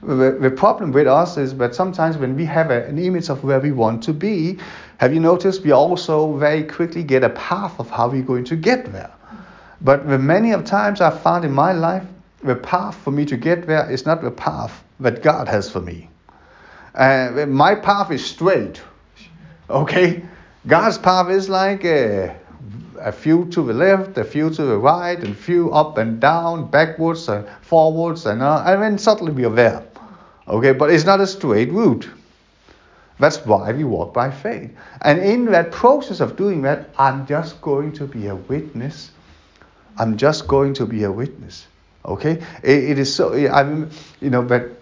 The, 0.01 0.53
problem 0.55 0.91
with 0.91 1.07
us 1.07 1.37
is 1.37 1.55
that 1.57 1.75
sometimes 1.75 2.17
when 2.17 2.35
we 2.35 2.45
have 2.45 2.71
a, 2.71 2.85
an 2.85 2.97
image 2.97 3.29
of 3.29 3.43
where 3.43 3.59
we 3.59 3.71
want 3.71 4.01
to 4.03 4.13
be, 4.13 4.57
have 4.97 5.13
you 5.13 5.19
noticed 5.19 5.63
we 5.63 5.71
also 5.71 6.37
very 6.37 6.63
quickly 6.63 7.03
get 7.03 7.23
a 7.23 7.29
path 7.31 7.79
of 7.79 7.89
how 7.89 8.07
we're 8.09 8.23
going 8.23 8.45
to 8.45 8.55
get 8.55 8.91
there. 8.93 9.11
But 9.81 10.07
the 10.07 10.17
many 10.17 10.51
of 10.51 10.65
times 10.65 11.01
I've 11.01 11.21
found 11.21 11.43
in 11.43 11.51
my 11.51 11.73
life, 11.73 12.03
the 12.43 12.55
path 12.55 12.95
for 12.95 13.11
me 13.11 13.25
to 13.25 13.35
get 13.35 13.67
there 13.67 13.89
is 13.91 14.05
not 14.05 14.21
the 14.21 14.31
path 14.31 14.83
that 15.01 15.21
God 15.21 15.47
has 15.47 15.69
for 15.69 15.81
me. 15.81 16.09
Uh, 16.95 17.45
my 17.47 17.75
path 17.75 18.11
is 18.11 18.25
straight. 18.25 18.81
Okay? 19.69 20.23
God's 20.67 20.97
path 20.97 21.29
is 21.29 21.49
like 21.49 21.85
a, 21.85 22.35
a 22.99 23.11
few 23.11 23.45
to 23.47 23.61
the 23.61 23.73
left, 23.73 24.17
a 24.17 24.23
few 24.23 24.49
to 24.49 24.63
the 24.63 24.77
right, 24.77 25.17
and 25.19 25.35
few 25.37 25.71
up 25.71 25.97
and 25.97 26.19
down, 26.19 26.69
backwards 26.69 27.29
and 27.29 27.47
forwards, 27.61 28.25
and, 28.25 28.41
uh, 28.41 28.63
and 28.65 28.81
then 28.81 28.97
suddenly 28.97 29.31
we 29.31 29.45
are 29.45 29.51
there. 29.51 29.83
Okay? 30.49 30.73
But 30.73 30.91
it's 30.91 31.05
not 31.05 31.21
a 31.21 31.27
straight 31.27 31.71
route. 31.71 32.09
That's 33.19 33.45
why 33.45 33.71
we 33.73 33.83
walk 33.83 34.13
by 34.13 34.31
faith. 34.31 34.71
And 35.01 35.19
in 35.19 35.45
that 35.45 35.71
process 35.71 36.21
of 36.21 36.37
doing 36.37 36.61
that, 36.61 36.89
I'm 36.97 37.25
just 37.25 37.61
going 37.61 37.91
to 37.93 38.07
be 38.07 38.27
a 38.27 38.35
witness. 38.35 39.11
I'm 39.97 40.15
just 40.17 40.47
going 40.47 40.73
to 40.75 40.85
be 40.85 41.03
a 41.03 41.11
witness. 41.11 41.67
Okay? 42.05 42.41
it, 42.63 42.83
it 42.91 42.99
is 42.99 43.13
so, 43.13 43.33
I 43.33 43.63
mean, 43.63 43.89
you 44.21 44.29
know, 44.29 44.41
but 44.41 44.79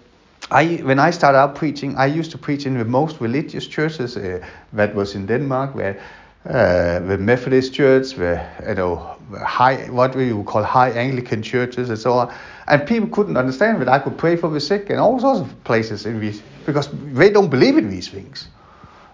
I, 0.51 0.75
when 0.83 0.99
I 0.99 1.09
started 1.09 1.39
out 1.39 1.55
preaching, 1.55 1.97
I 1.97 2.05
used 2.05 2.31
to 2.31 2.37
preach 2.37 2.65
in 2.65 2.77
the 2.77 2.85
most 2.85 3.19
religious 3.19 3.67
churches 3.67 4.15
uh, 4.15 4.45
that 4.73 4.95
was 4.95 5.15
in 5.15 5.25
Denmark, 5.25 5.75
where 5.75 5.99
uh, 6.45 6.99
the 6.99 7.17
Methodist 7.17 7.73
Church, 7.73 8.13
the 8.13 8.45
you 8.67 8.75
know 8.75 9.17
high 9.39 9.89
what 9.89 10.15
we 10.15 10.33
would 10.33 10.45
call 10.45 10.63
high 10.63 10.91
Anglican 10.91 11.41
churches 11.41 11.89
and 11.89 11.99
so 11.99 12.13
on, 12.13 12.33
and 12.67 12.87
people 12.87 13.09
couldn't 13.09 13.37
understand 13.37 13.81
that 13.81 13.89
I 13.89 13.99
could 13.99 14.17
pray 14.17 14.35
for 14.35 14.49
the 14.49 14.59
sick 14.59 14.89
in 14.89 14.97
all 14.97 15.19
sorts 15.19 15.41
of 15.41 15.63
places 15.63 16.05
in 16.05 16.19
these 16.19 16.41
because 16.65 16.89
they 17.13 17.29
don't 17.29 17.49
believe 17.49 17.77
in 17.77 17.89
these 17.89 18.07
things. 18.07 18.47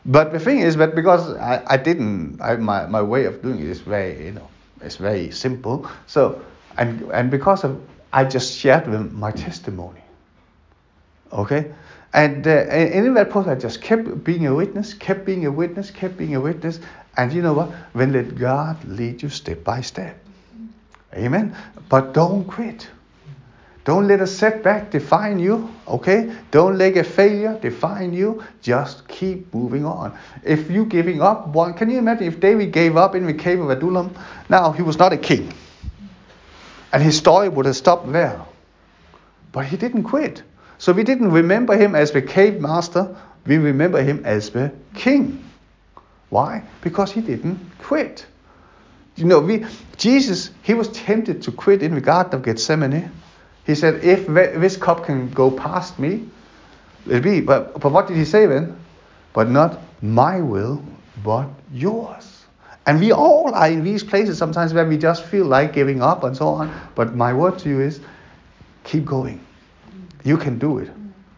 But 0.05 0.33
the 0.33 0.39
thing 0.39 0.59
is 0.59 0.75
that 0.77 0.95
because 0.95 1.33
I, 1.37 1.63
I 1.65 1.77
didn't, 1.77 2.41
I, 2.41 2.57
my 2.57 2.85
my 2.87 3.01
way 3.01 3.25
of 3.25 3.41
doing 3.41 3.59
it 3.59 3.67
is 3.67 3.79
very 3.79 4.25
you 4.25 4.31
know 4.33 4.47
it's 4.81 4.97
very 4.97 5.31
simple. 5.31 5.89
So 6.07 6.41
and 6.77 7.01
and 7.11 7.31
because 7.31 7.63
of 7.63 7.81
I 8.13 8.25
just 8.25 8.55
shared 8.55 8.85
them 8.85 9.19
my 9.19 9.31
testimony. 9.31 10.01
Okay? 11.31 11.73
And, 12.13 12.45
uh, 12.45 12.51
and 12.51 13.07
in 13.07 13.13
that 13.15 13.31
process, 13.31 13.57
I 13.57 13.59
just 13.59 13.81
kept 13.81 14.23
being 14.23 14.45
a 14.45 14.53
witness, 14.53 14.93
kept 14.93 15.25
being 15.25 15.47
a 15.47 15.51
witness, 15.51 15.89
kept 15.89 16.15
being 16.15 16.35
a 16.35 16.39
witness. 16.39 16.79
And 17.15 17.31
you 17.31 17.41
know 17.41 17.53
what? 17.53 17.71
Then 17.93 18.13
let 18.13 18.37
God 18.37 18.83
lead 18.85 19.21
you 19.21 19.29
step 19.29 19.63
by 19.63 19.81
step. 19.81 20.17
Amen? 21.13 21.55
But 21.89 22.13
don't 22.13 22.45
quit. 22.45 22.87
Don't 23.85 24.07
let 24.07 24.21
a 24.21 24.27
setback 24.27 24.91
define 24.91 25.39
you, 25.39 25.69
okay? 25.87 26.33
Don't 26.51 26.77
let 26.77 26.95
a 26.95 27.03
failure 27.03 27.59
define 27.61 28.13
you. 28.13 28.41
Just 28.61 29.05
keep 29.09 29.53
moving 29.53 29.85
on. 29.85 30.17
If 30.41 30.71
you 30.71 30.85
giving 30.85 31.21
up, 31.21 31.47
one, 31.47 31.73
can 31.73 31.89
you 31.89 31.97
imagine 31.97 32.27
if 32.27 32.39
David 32.39 32.71
gave 32.71 32.95
up 32.95 33.13
in 33.13 33.25
the 33.25 33.33
cave 33.33 33.59
of 33.59 33.69
Adullam? 33.69 34.15
Now 34.47 34.71
he 34.71 34.81
was 34.81 34.97
not 34.97 35.11
a 35.11 35.17
king, 35.17 35.53
and 36.93 37.03
his 37.03 37.17
story 37.17 37.49
would 37.49 37.65
have 37.65 37.75
stopped 37.75 38.09
there. 38.11 38.39
But 39.51 39.65
he 39.65 39.75
didn't 39.75 40.03
quit. 40.03 40.43
So 40.77 40.93
we 40.93 41.03
didn't 41.03 41.31
remember 41.31 41.77
him 41.77 41.93
as 41.93 42.11
the 42.11 42.21
cave 42.21 42.61
master, 42.61 43.15
we 43.45 43.57
remember 43.57 44.01
him 44.01 44.25
as 44.25 44.49
the 44.49 44.71
king. 44.95 45.42
Why? 46.33 46.63
Because 46.81 47.11
he 47.11 47.21
didn't 47.21 47.59
quit. 47.77 48.25
You 49.15 49.25
know, 49.25 49.39
we, 49.39 49.67
Jesus, 49.97 50.49
he 50.63 50.73
was 50.73 50.87
tempted 50.89 51.43
to 51.43 51.51
quit 51.51 51.83
in 51.83 51.93
the 51.93 52.01
Garden 52.01 52.33
of 52.33 52.41
Gethsemane. 52.43 53.11
He 53.67 53.75
said, 53.75 54.03
if 54.03 54.25
this 54.25 54.75
cup 54.75 55.05
can 55.05 55.29
go 55.29 55.51
past 55.51 55.99
me, 55.99 56.27
let 57.05 57.21
be. 57.21 57.39
But, 57.39 57.79
but 57.79 57.91
what 57.91 58.07
did 58.07 58.17
he 58.17 58.25
say 58.25 58.47
then? 58.47 58.75
But 59.33 59.51
not 59.51 59.79
my 60.01 60.41
will, 60.41 60.83
but 61.23 61.47
yours. 61.71 62.45
And 62.87 62.99
we 62.99 63.11
all 63.11 63.53
are 63.53 63.69
in 63.69 63.83
these 63.83 64.03
places 64.03 64.39
sometimes 64.39 64.73
where 64.73 64.87
we 64.87 64.97
just 64.97 65.25
feel 65.25 65.45
like 65.45 65.71
giving 65.71 66.01
up 66.01 66.23
and 66.23 66.35
so 66.35 66.47
on. 66.47 66.73
But 66.95 67.15
my 67.15 67.31
word 67.31 67.59
to 67.59 67.69
you 67.69 67.79
is 67.79 67.99
keep 68.83 69.05
going. 69.05 69.39
You 70.23 70.37
can 70.37 70.57
do 70.57 70.79
it. 70.79 70.89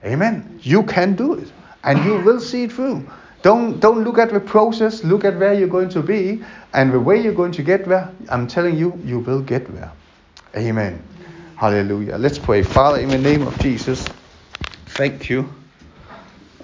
Amen. 0.06 0.58
You 0.64 0.84
can 0.84 1.18
do 1.18 1.34
it. 1.34 1.52
And 1.84 2.02
you 2.06 2.16
will 2.22 2.40
see 2.40 2.64
it 2.64 2.72
through. 2.72 3.06
Don't, 3.46 3.80
don't 3.80 4.04
look 4.04 4.18
at 4.18 4.34
the 4.34 4.40
process, 4.40 5.04
look 5.04 5.24
at 5.24 5.38
where 5.38 5.54
you're 5.54 5.68
going 5.68 5.90
to 5.90 6.02
be 6.02 6.44
and 6.74 6.92
the 6.92 7.00
way 7.00 7.22
you're 7.22 7.32
going 7.32 7.52
to 7.52 7.62
get 7.62 7.86
there. 7.86 8.12
I'm 8.28 8.48
telling 8.48 8.76
you, 8.76 9.00
you 9.06 9.20
will 9.20 9.40
get 9.40 9.72
there. 9.76 9.92
Amen. 10.58 11.00
Hallelujah. 11.56 12.18
Let's 12.18 12.40
pray. 12.40 12.64
Father, 12.64 13.02
in 13.02 13.10
the 13.10 13.20
name 13.20 13.44
of 13.44 13.56
Jesus, 13.60 14.04
thank 14.88 15.30
you 15.30 15.48